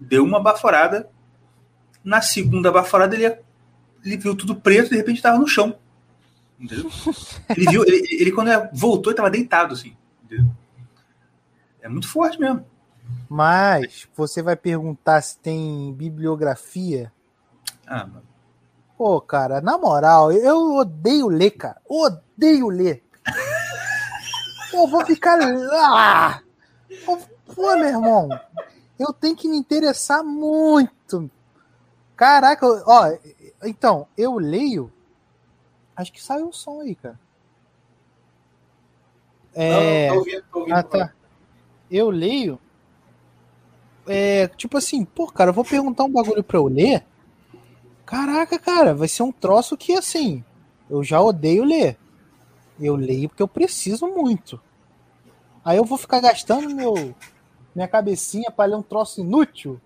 [0.00, 1.08] deu uma baforada.
[2.02, 3.38] Na segunda baforada, ele,
[4.04, 5.78] ele viu tudo preto e de repente estava no chão.
[6.58, 6.90] Entendeu?
[7.50, 9.96] Ele viu, ele, ele quando voltou, ele estava deitado assim.
[10.24, 10.50] Entendeu?
[11.80, 12.66] É muito forte mesmo.
[13.28, 17.12] Mas você vai perguntar se tem bibliografia.
[17.86, 18.22] Ah, mano.
[18.96, 21.80] Pô, cara, na moral, eu odeio ler, cara.
[21.86, 23.04] Odeio ler.
[24.72, 26.42] Eu vou ficar lá.
[27.04, 28.28] Pô, meu irmão,
[28.98, 31.30] eu tenho que me interessar muito.
[32.16, 33.12] Caraca, ó,
[33.64, 34.92] então, eu leio.
[35.94, 37.18] Acho que saiu o som aí, cara.
[39.54, 40.08] É...
[40.08, 40.74] Não, tô ouvindo, tô ouvindo.
[40.74, 41.12] Ah, tá.
[41.90, 42.60] Eu leio.
[44.06, 47.04] É, tipo assim, pô, cara, eu vou perguntar um bagulho pra eu ler.
[48.04, 50.44] Caraca, cara, vai ser um troço que assim.
[50.88, 51.96] Eu já odeio ler.
[52.80, 54.60] Eu leio porque eu preciso muito.
[55.64, 57.14] Aí eu vou ficar gastando meu,
[57.74, 59.80] minha cabecinha para ler um troço inútil.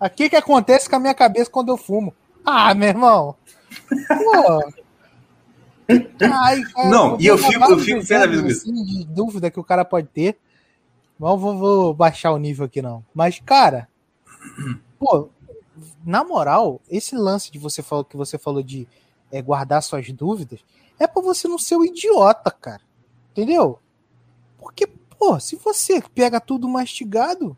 [0.00, 2.14] O que que acontece com a minha cabeça quando eu fumo?
[2.44, 3.36] Ah, meu irmão.
[4.08, 4.72] Pô.
[6.20, 9.84] Ai, cara, não, e eu fico, eu fico pé assim, de dúvida que o cara
[9.84, 10.38] pode ter.
[11.18, 13.04] Não vou, vou baixar o nível aqui, não.
[13.12, 13.88] Mas, cara,
[14.98, 15.28] pô,
[16.04, 18.86] na moral, esse lance de você falou que você falou de
[19.30, 20.60] é, guardar suas dúvidas
[20.98, 22.82] é para você não ser um idiota, cara.
[23.30, 23.78] Entendeu?
[24.58, 27.56] Porque, pô, se você pega tudo mastigado,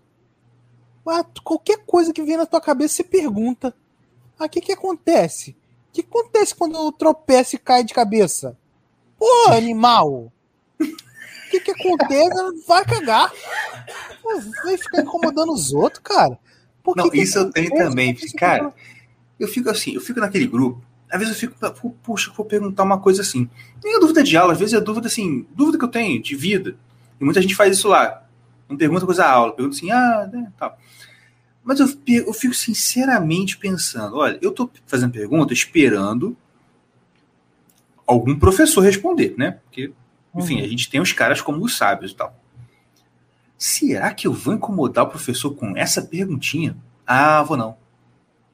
[1.42, 3.74] qualquer coisa que vem na tua cabeça, você pergunta.
[4.38, 5.56] Ah, o que que acontece?
[5.88, 8.56] O que acontece quando eu tropeço e cai de cabeça?
[9.18, 10.32] Pô, animal!
[11.50, 12.64] O que que acontece?
[12.68, 13.32] Vai cagar.
[14.22, 16.38] Pô, vai ficar incomodando os outros, cara.
[16.80, 18.16] Por não, isso eu tenho também.
[18.38, 18.72] Cara,
[19.36, 20.80] eu fico assim, eu fico naquele grupo.
[21.10, 23.50] Às vezes eu fico, puxa, vou perguntar uma coisa assim.
[23.82, 26.36] Nem a dúvida de aula, às vezes é dúvida assim, dúvida que eu tenho de
[26.36, 26.76] vida.
[27.20, 28.24] E muita gente faz isso lá.
[28.68, 30.78] Não pergunta coisa da aula, pergunta assim, ah, né, tal.
[31.64, 36.36] Mas eu, eu fico sinceramente pensando, olha, eu tô fazendo pergunta esperando
[38.06, 39.58] algum professor responder, né?
[39.64, 39.92] Porque,
[40.34, 40.64] enfim, uhum.
[40.64, 42.34] a gente tem os caras como os sábios e tal.
[43.56, 46.76] Será que eu vou incomodar o professor com essa perguntinha?
[47.06, 47.76] Ah, vou não.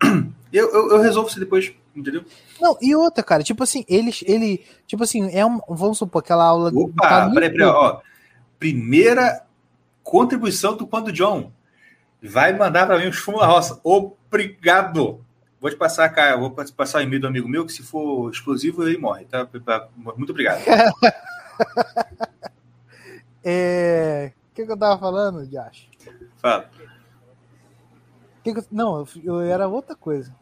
[0.53, 2.25] Eu, eu, eu resolvo isso depois, entendeu?
[2.59, 6.45] Não, e outra, cara, tipo assim, eles, ele, tipo assim, é um, vamos supor, aquela
[6.45, 6.71] aula...
[6.73, 8.01] Opa, peraí, peraí, ó,
[8.59, 9.45] primeira
[10.03, 11.53] contribuição do Quando John.
[12.23, 13.79] Vai mandar para mim os fumos da roça.
[13.85, 15.21] Obrigado.
[15.61, 18.87] Vou te passar, cara, vou passar o e-mail do amigo meu, que se for explosivo,
[18.87, 19.47] ele morre, tá?
[20.17, 20.63] Muito obrigado.
[23.45, 24.33] é...
[24.51, 25.89] O que, que eu tava falando, Josh?
[26.39, 26.71] Fala.
[28.43, 28.65] Que que eu...
[28.71, 30.35] Não, eu, era outra coisa.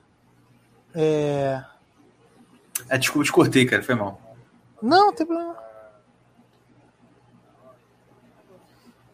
[0.95, 1.63] É...
[2.89, 2.99] é...
[2.99, 4.21] Desculpa, te cortei, cara, foi mal.
[4.81, 5.57] Não, não tem problema.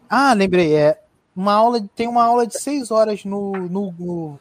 [0.09, 1.01] Ah, lembrei, é
[1.37, 4.41] uma aula, tem uma aula de seis horas no, no, no,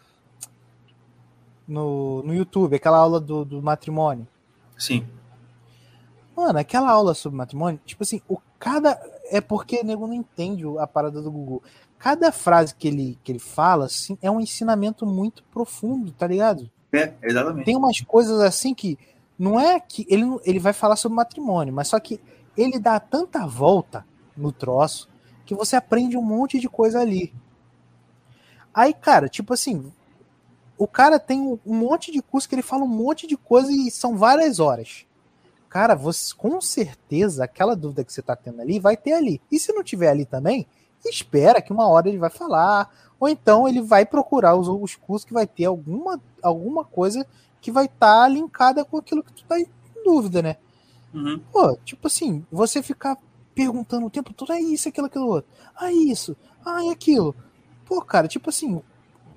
[1.68, 4.27] no, no YouTube, aquela aula do, do matrimônio.
[4.76, 5.07] Sim.
[6.40, 8.98] Mano, aquela aula sobre matrimônio, tipo assim, o cada.
[9.30, 11.61] É porque o nego não entende a parada do Google.
[11.98, 16.72] Cada frase que ele, que ele fala, assim, é um ensinamento muito profundo, tá ligado?
[16.94, 17.66] É, exatamente.
[17.66, 18.98] Tem umas coisas assim que.
[19.38, 20.07] Não é que.
[20.10, 22.22] Ele, ele vai falar sobre matrimônio, mas só que
[22.56, 24.06] ele dá tanta volta
[24.36, 25.10] no troço
[25.45, 27.34] que você aprende um monte de coisa ali.
[28.74, 29.91] Aí, cara, tipo assim,
[30.78, 33.91] o cara tem um monte de curso que ele fala um monte de coisa e
[33.91, 35.06] são várias horas.
[35.70, 39.40] Cara, você com certeza aquela dúvida que você tá tendo ali vai ter ali.
[39.52, 40.66] E se não tiver ali também,
[41.06, 42.90] espera que uma hora ele vai falar,
[43.20, 47.26] ou então ele vai procurar os, os cursos que vai ter alguma, alguma coisa
[47.62, 49.68] que vai estar tá linkada com aquilo que tu tá em
[50.04, 50.58] dúvida, né?
[51.14, 51.40] Uhum.
[51.52, 53.18] Pô, tipo assim, você ficar
[53.54, 55.52] perguntando o tempo todo, é isso, aquilo, aquilo outro.
[55.76, 56.36] Ah, isso.
[56.66, 57.36] Ah, é aquilo.
[57.86, 58.82] Pô, cara, tipo assim,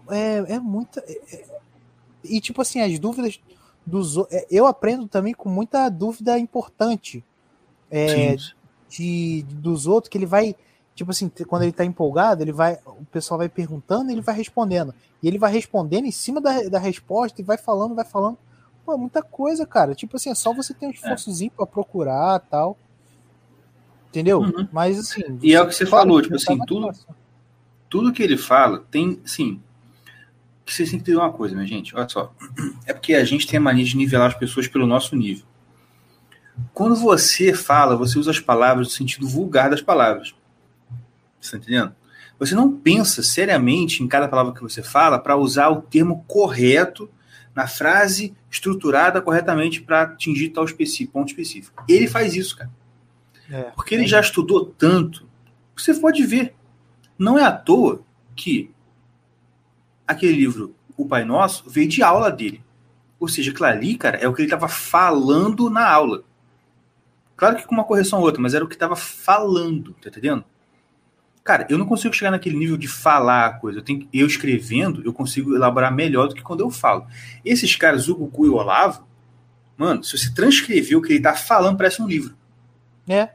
[0.08, 1.00] é, é muita.
[1.00, 1.60] É, é,
[2.24, 3.40] e tipo assim, as dúvidas
[3.84, 4.16] dos.
[4.30, 7.24] É, eu aprendo também com muita dúvida importante
[7.90, 8.36] é,
[8.88, 10.54] de, dos outros, que ele vai.
[10.94, 12.78] Tipo assim, quando ele tá empolgado, ele vai.
[12.86, 14.94] O pessoal vai perguntando e ele vai respondendo.
[15.22, 18.38] E ele vai respondendo em cima da, da resposta e vai falando, vai falando.
[18.84, 19.94] Pô, muita coisa, cara.
[19.94, 20.92] Tipo assim, é só você ter um é.
[20.92, 21.56] esforçozinho é.
[21.56, 22.76] para procurar tal.
[24.08, 24.40] Entendeu?
[24.40, 24.68] Uhum.
[24.70, 25.38] Mas assim.
[25.42, 26.90] E é o que você falou, tipo assim, tudo,
[27.88, 29.60] tudo que ele fala tem, sim.
[30.66, 31.94] Vocês têm que entender uma coisa, minha gente.
[31.94, 32.34] Olha só.
[32.86, 35.44] É porque a gente tem a mania de nivelar as pessoas pelo nosso nível.
[36.74, 40.34] Quando você fala, você usa as palavras no sentido vulgar das palavras.
[41.40, 41.94] Você está entendendo?
[42.38, 47.08] Você não pensa seriamente em cada palavra que você fala para usar o termo correto
[47.54, 51.84] na frase estruturada corretamente para atingir tal específico, ponto específico.
[51.88, 52.70] Ele faz isso, cara.
[53.50, 54.08] É, Porque ele é.
[54.08, 55.28] já estudou tanto.
[55.76, 56.54] Você pode ver.
[57.18, 58.02] Não é à toa
[58.34, 58.70] que
[60.06, 62.62] aquele livro, O Pai Nosso, veio de aula dele.
[63.18, 66.24] Ou seja, aquilo ali, cara, é o que ele estava falando na aula.
[67.36, 70.44] Claro que com uma correção ou outra, mas era o que estava falando, tá entendendo?
[71.44, 73.80] Cara, eu não consigo chegar naquele nível de falar a coisa.
[73.80, 77.06] Eu, tenho, eu escrevendo, eu consigo elaborar melhor do que quando eu falo.
[77.44, 79.04] Esses caras, o Gugu e o Olavo,
[79.76, 82.36] mano, se você transcrever o que ele tá falando, parece um livro.
[83.08, 83.30] É.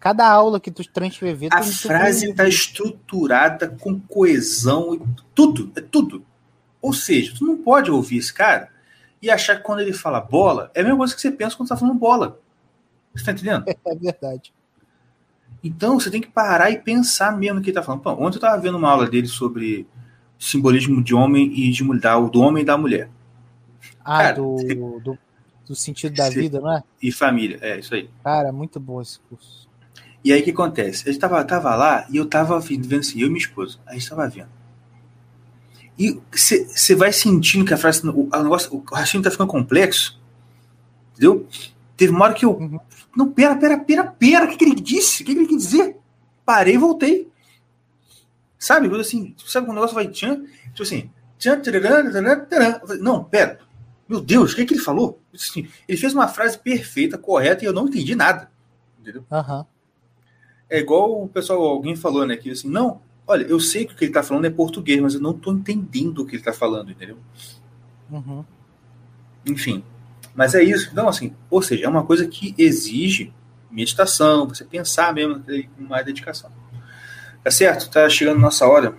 [0.00, 1.50] Cada aula que tu transcrever...
[1.52, 5.02] A frase tá estruturada com coesão e
[5.34, 6.24] tudo, é tudo.
[6.80, 8.70] Ou seja, tu não pode ouvir esse cara
[9.20, 11.68] e achar que quando ele fala bola, é a mesma coisa que você pensa quando
[11.68, 12.40] tá falando bola.
[13.14, 13.64] Você tá entendendo?
[13.86, 14.54] É verdade.
[15.62, 18.00] Então você tem que parar e pensar mesmo no que ele tá falando.
[18.00, 19.86] Pô, ontem eu tava vendo uma aula dele sobre
[20.38, 23.10] simbolismo de homem e de mulher, do homem e da mulher.
[24.02, 24.56] Ah, Cara, do,
[25.04, 25.18] do,
[25.66, 26.82] do, sentido da vida, não é?
[27.02, 28.08] E família, é isso aí.
[28.24, 29.68] Cara, muito bom esse curso.
[30.22, 31.08] E aí o que acontece?
[31.08, 33.94] A gente tava, tava lá e eu tava vendo assim, eu e minha esposa, a
[33.94, 34.48] gente tava vendo.
[35.98, 40.18] E você vai sentindo que a frase, o, o negócio, o raciocínio tá ficando complexo,
[41.12, 41.46] entendeu?
[41.96, 42.52] Teve uma hora que eu.
[42.56, 42.80] Uhum.
[43.14, 44.44] Não, pera, pera, pera, pera.
[44.46, 45.22] O que, que ele disse?
[45.22, 45.96] O que, que ele quis dizer?
[46.46, 47.30] Parei e voltei.
[48.58, 48.88] Sabe?
[48.98, 50.44] Assim, sabe quando o negócio vai tchan?
[50.68, 53.58] Tipo assim, tchan, tcharam, tcharam, Não, pera.
[54.08, 55.20] Meu Deus, o que, que ele falou?
[55.34, 58.50] Assim, ele fez uma frase perfeita, correta, e eu não entendi nada.
[58.98, 59.24] Entendeu?
[59.30, 59.64] Uhum.
[60.70, 62.36] É igual o pessoal, alguém falou, né?
[62.36, 65.14] Que assim, não, olha, eu sei que o que ele tá falando é português, mas
[65.14, 67.18] eu não tô entendendo o que ele tá falando, entendeu?
[68.10, 68.44] Uhum.
[69.46, 69.82] Enfim.
[70.34, 70.88] Mas é isso.
[70.92, 73.32] Então, assim, ou seja, é uma coisa que exige
[73.70, 75.42] meditação, você pensar mesmo
[75.76, 76.50] com mais dedicação.
[77.42, 77.90] Tá certo?
[77.90, 78.94] Tá chegando nossa hora.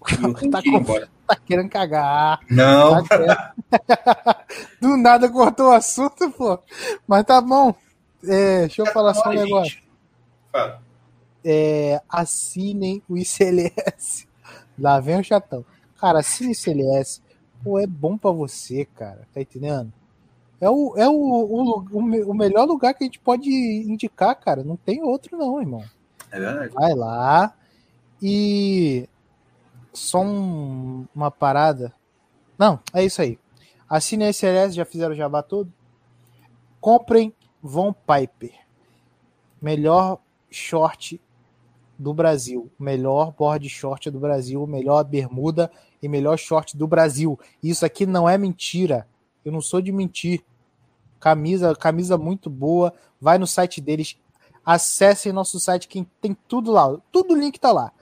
[0.50, 0.84] tá, que com...
[1.26, 2.40] tá, querendo cagar.
[2.50, 3.02] Não.
[3.04, 3.54] Tá
[4.80, 6.58] Do nada cortou o assunto, pô.
[7.06, 7.74] Mas tá bom.
[8.24, 9.85] É, deixa eu falar só um negócio.
[10.56, 10.82] Fala.
[11.44, 14.26] É, assinem o ICLS.
[14.78, 15.64] Lá vem o chatão.
[16.00, 17.22] Cara, assine o ICLS.
[17.62, 19.28] Pô, é bom pra você, cara.
[19.34, 19.92] Tá entendendo?
[20.60, 24.64] É, o, é o, o, o, melhor lugar que a gente pode indicar, cara.
[24.64, 25.84] Não tem outro, não, irmão.
[26.30, 26.72] É verdade.
[26.72, 27.54] Vai lá
[28.22, 29.08] e.
[29.92, 31.92] Só um, uma parada.
[32.58, 33.38] Não, é isso aí.
[33.88, 35.72] Assine a SLS, já fizeram o jabá todo.
[36.80, 38.54] Comprem Von Piper.
[39.60, 40.18] Melhor
[40.56, 41.20] short
[41.98, 42.70] do Brasil.
[42.78, 44.66] Melhor board short do Brasil.
[44.66, 45.70] Melhor bermuda
[46.02, 47.38] e melhor short do Brasil.
[47.62, 49.06] Isso aqui não é mentira.
[49.44, 50.42] Eu não sou de mentir.
[51.20, 52.92] Camisa, camisa muito boa.
[53.20, 54.18] Vai no site deles.
[54.64, 56.98] Acessem nosso site que tem tudo lá.
[57.12, 57.92] Tudo o link tá lá.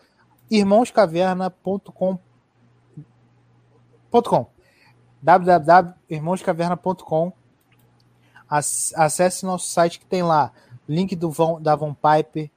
[0.51, 2.19] irmãoscaverna.com
[4.23, 4.47] .com
[5.21, 7.33] www.irmãoscaverna.com
[8.49, 10.53] Acesse nosso site que tem lá
[10.89, 12.51] link do Von, da Von Piper,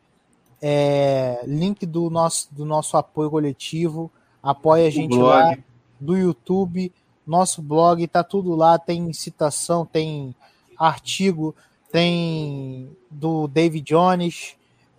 [0.62, 5.56] é, link do nosso, do nosso apoio coletivo, apoia a gente lá,
[6.00, 6.92] do YouTube,
[7.26, 10.34] nosso blog, tá tudo lá, tem citação, tem
[10.78, 11.56] artigo,
[11.92, 14.56] tem do David Jones,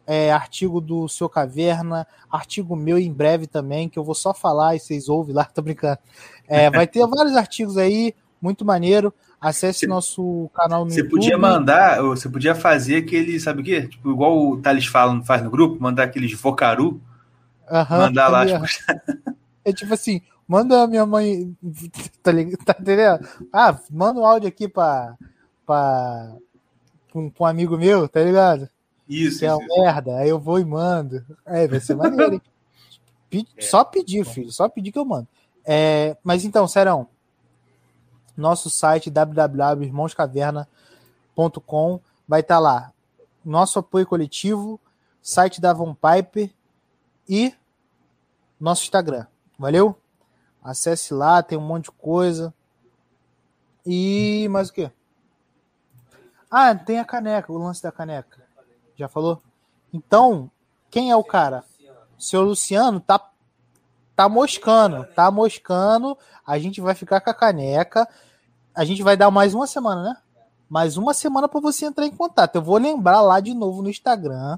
[0.06, 4.74] é, artigo do Seu Caverna, artigo meu em breve também, que eu vou só falar
[4.74, 5.98] e vocês ouvem lá, tô brincando.
[6.46, 9.12] É, vai ter vários artigos aí, muito maneiro.
[9.40, 11.23] Acesse nosso canal no você YouTube.
[11.23, 13.86] Você podia mandar, você podia fazer aquele, sabe o quê?
[13.86, 17.01] Tipo, igual o Thales fala, faz no grupo, mandar aqueles vocaru,
[17.90, 18.47] mandar lá.
[18.47, 18.65] Tipo...
[19.65, 21.55] É tipo assim, Manda a minha mãe.
[22.23, 22.32] Tá,
[22.65, 23.28] tá entendendo?
[23.52, 25.15] Ah, manda um áudio aqui pra.
[25.66, 26.35] pra
[27.15, 28.66] um, um amigo meu, tá ligado?
[29.06, 29.40] Isso.
[29.40, 30.16] Que é uma merda.
[30.16, 31.23] Aí eu vou e mando.
[31.44, 32.43] É, vai ser maneiro, hein?
[33.59, 33.60] É.
[33.60, 34.51] Só pedir, filho.
[34.51, 35.28] Só pedir que eu mando.
[35.62, 37.06] É, mas então, Serão.
[38.39, 42.90] Nosso site www.irmãoscaverna.com vai estar tá lá.
[43.44, 44.81] Nosso apoio coletivo,
[45.20, 46.55] site da Von Piper
[47.28, 47.52] e
[48.60, 49.27] nosso Instagram.
[49.59, 50.01] Valeu?
[50.62, 52.55] Acesse lá, tem um monte de coisa.
[53.85, 54.93] E mais o quê?
[56.48, 58.47] Ah, tem a caneca, o lance da caneca.
[58.94, 59.43] Já falou?
[59.93, 60.48] Então,
[60.90, 61.65] quem é o cara?
[62.16, 63.32] O seu Luciano tá
[64.15, 66.19] tá moscando, tá moscando.
[66.44, 68.09] A gente vai ficar com a caneca.
[68.78, 70.16] A gente vai dar mais uma semana, né?
[70.70, 72.55] Mais uma semana para você entrar em contato.
[72.55, 74.56] Eu vou lembrar lá de novo no Instagram.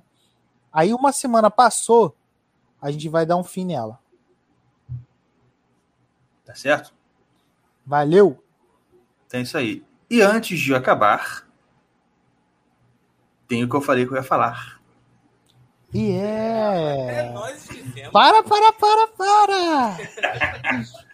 [0.71, 2.15] Aí uma semana passou,
[2.83, 3.99] a gente vai dar um fim nela.
[6.45, 6.93] Tá certo?
[7.87, 8.45] Valeu!
[9.27, 9.83] Então é isso aí.
[10.11, 11.49] E antes de acabar,
[13.49, 14.83] tem o que eu falei que eu ia falar.
[15.95, 17.33] E É é.
[17.33, 18.13] nós dizemos.
[18.13, 19.97] Para, para, para, para!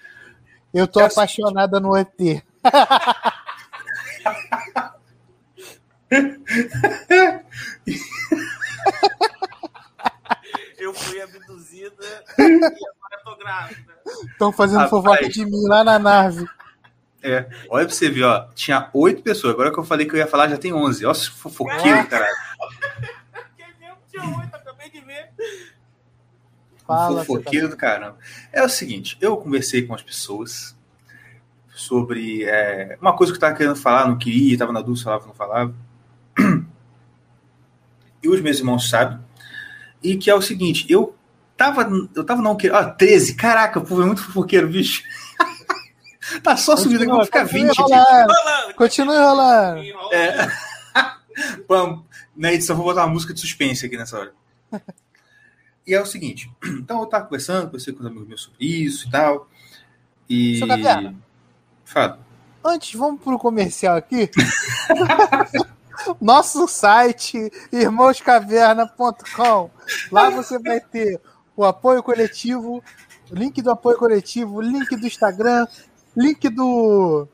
[0.74, 2.44] Eu tô É apaixonada no ET.
[10.78, 13.94] Eu fui abduzida e agora tô grávida.
[14.30, 14.90] Estão fazendo Rapaz.
[14.90, 16.47] fofoca de mim lá na nave.
[17.22, 18.48] É, olha pra você ver, ó.
[18.55, 19.52] Tinha oito pessoas.
[19.52, 21.05] Agora que eu falei que eu ia falar, já tem onze.
[21.05, 22.36] Olha esse fofoqueiro, caralho.
[23.56, 25.32] Quem mesmo tinha oito, acabei de ver.
[26.86, 28.16] Fala, fofoqueiro do caramba.
[28.52, 30.76] É o seguinte, eu conversei com as pessoas
[31.77, 35.27] sobre é, uma coisa que eu tava querendo falar, não queria, tava na dúvida, falava,
[35.27, 35.74] não falava.
[38.23, 39.20] E os meus irmãos sabem.
[40.03, 41.15] E que é o seguinte, eu
[41.57, 42.77] tava, eu tava não querendo.
[42.77, 45.05] Ah, 13, caraca, o povo é muito fofoqueiro, bicho.
[46.43, 47.82] tá só subindo aqui, vou ficar 20 aqui.
[47.82, 48.32] enrolando.
[48.32, 48.74] Rolando.
[48.74, 49.78] Continua.
[49.78, 50.12] Enrola.
[50.12, 50.51] É.
[51.69, 52.05] Vamos,
[52.35, 54.32] na edição, vou botar uma música de suspense aqui nessa hora.
[55.86, 59.07] E é o seguinte, então eu tava conversando, conversei com os amigos meus sobre isso
[59.07, 59.48] e tal.
[60.28, 60.59] E.
[60.59, 61.26] Seu.
[61.86, 62.18] Fala.
[62.64, 64.28] Antes, vamos pro comercial aqui.
[66.20, 69.70] Nosso site, irmãoscaverna.com.
[70.10, 71.20] Lá você vai ter
[71.56, 72.82] o apoio coletivo,
[73.30, 75.68] link do apoio coletivo, link do Instagram,
[76.16, 77.28] link do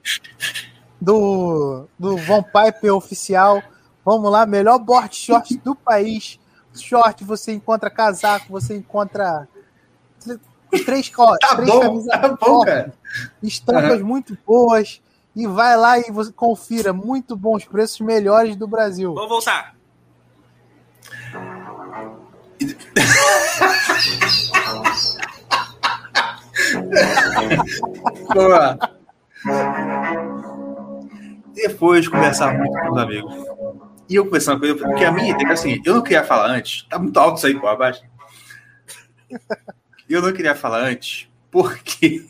[1.00, 3.62] do, do Von Piper oficial.
[4.04, 6.38] Vamos lá, melhor board short do país.
[6.74, 9.48] Short, você encontra casaco, você encontra
[10.80, 12.92] três, co- Tá três bom, camisas tá bom, top, cara.
[13.42, 15.00] estampas muito boas.
[15.34, 19.14] E vai lá e você confira muito bons preços melhores do Brasil.
[19.14, 19.74] Vamos voltar.
[28.34, 28.78] Lá.
[31.54, 33.34] Depois de conversar muito com os amigos.
[34.08, 36.48] E eu conversando com ele, porque a minha ideia é assim, eu não queria falar
[36.50, 38.02] antes, tá muito alto isso aí, pô, abaixo.
[40.12, 42.26] Eu não queria falar antes, porque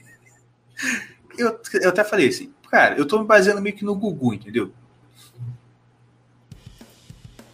[1.36, 4.72] eu, eu até falei assim, cara, eu tô me baseando meio que no Gugu, entendeu?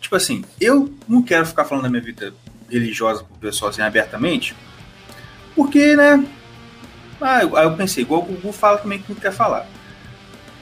[0.00, 2.32] Tipo assim, eu não quero ficar falando da minha vida
[2.70, 4.54] religiosa pro pessoal assim abertamente,
[5.54, 6.24] porque, né?
[7.20, 9.66] Ah, eu- aí eu pensei, igual o Gugu fala também que não quer falar.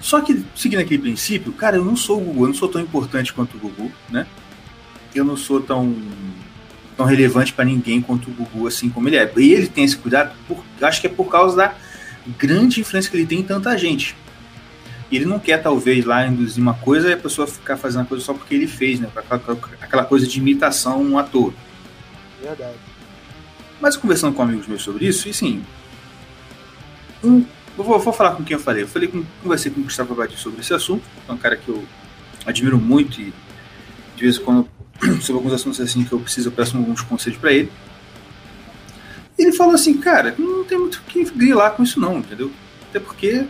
[0.00, 2.80] Só que, seguindo aquele princípio, cara, eu não sou o Gugu, eu não sou tão
[2.80, 4.26] importante quanto o Gugu, né?
[5.14, 5.94] Eu não sou tão,
[6.96, 9.30] tão relevante pra ninguém quanto o Gugu, assim como ele é.
[9.36, 11.74] E ele tem esse cuidado, por, acho que é por causa da
[12.38, 14.16] grande influência que ele tem em tanta gente.
[15.10, 18.06] E ele não quer, talvez, lá induzir uma coisa e a pessoa ficar fazendo a
[18.06, 19.08] coisa só porque ele fez, né?
[19.14, 21.52] Aquela, aquela coisa de imitação um ator.
[22.42, 22.74] Verdade.
[23.80, 25.62] Mas conversando com amigos meus sobre isso, e sim.
[27.22, 27.44] Um,
[27.78, 28.82] eu vou, vou falar com quem eu falei.
[28.82, 31.04] Eu falei com, conversei com o Gustavo Abadi sobre esse assunto.
[31.28, 31.84] É um cara que eu
[32.44, 33.32] admiro muito e
[34.16, 34.68] de vez em quando,
[35.20, 37.70] sobre alguns assuntos assim que eu preciso, eu peço alguns conselhos para ele.
[39.38, 42.50] Ele falou assim, cara, não tem muito o que grilar com isso não, entendeu?
[42.88, 43.46] Até porque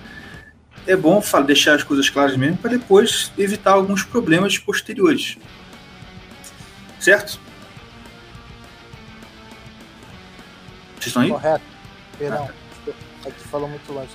[0.86, 5.36] é bom deixar as coisas claras mesmo para depois evitar alguns problemas posteriores.
[6.98, 7.38] Certo?
[10.94, 11.30] Vocês estão aí?
[11.30, 11.64] Correto.
[12.18, 12.50] Perdão.
[13.24, 14.10] É que falou muito longe.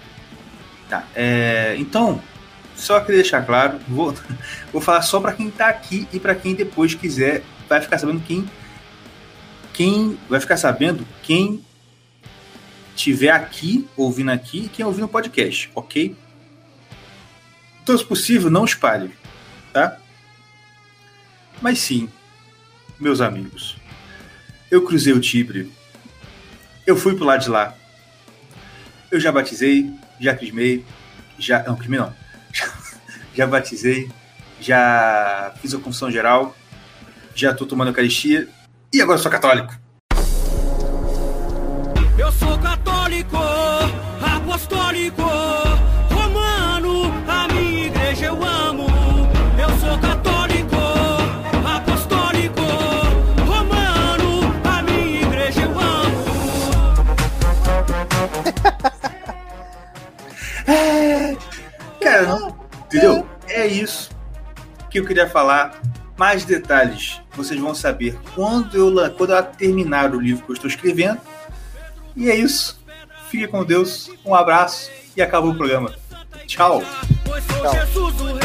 [0.89, 1.05] Tá.
[1.15, 2.21] é, então,
[2.81, 4.13] só queria deixar claro, vou,
[4.73, 8.21] vou falar só para quem tá aqui e para quem depois quiser, vai ficar sabendo
[8.21, 8.49] quem
[9.73, 11.63] quem vai ficar sabendo quem
[12.95, 16.15] tiver aqui ouvindo aqui e quem ouvir no podcast, ok?
[17.81, 19.11] Então, se possível, não espalhe,
[19.71, 19.97] tá?
[21.61, 22.09] Mas sim,
[22.99, 23.77] meus amigos,
[24.69, 25.71] eu cruzei o Tibre,
[26.85, 27.75] eu fui pro lado de lá,
[29.11, 29.89] eu já batizei,
[30.19, 30.83] já crismei,
[31.37, 31.63] já.
[31.63, 32.20] Não, crismei não.
[33.33, 34.09] Já, batizei,
[34.59, 36.55] já fiz a confissão geral,
[37.33, 38.47] já tô tomando Eucaristia
[38.93, 39.73] e agora sou católico.
[42.17, 43.37] Eu sou católico,
[44.21, 45.23] apostólico,
[46.09, 48.87] romano, a minha igreja eu amo.
[49.57, 50.75] Eu sou católico,
[51.65, 52.61] apostólico,
[53.47, 56.21] romano, a minha igreja eu amo.
[62.01, 62.40] Cara, não,
[62.97, 63.27] entendeu?
[63.47, 64.09] É isso
[64.89, 65.81] que eu queria falar.
[66.17, 70.69] Mais detalhes vocês vão saber quando eu, quando eu terminar o livro que eu estou
[70.69, 71.19] escrevendo.
[72.15, 72.79] E é isso.
[73.29, 74.11] Fique com Deus.
[74.23, 75.95] Um abraço e acabou o programa.
[76.45, 76.83] Tchau.
[77.61, 78.40] Tchau.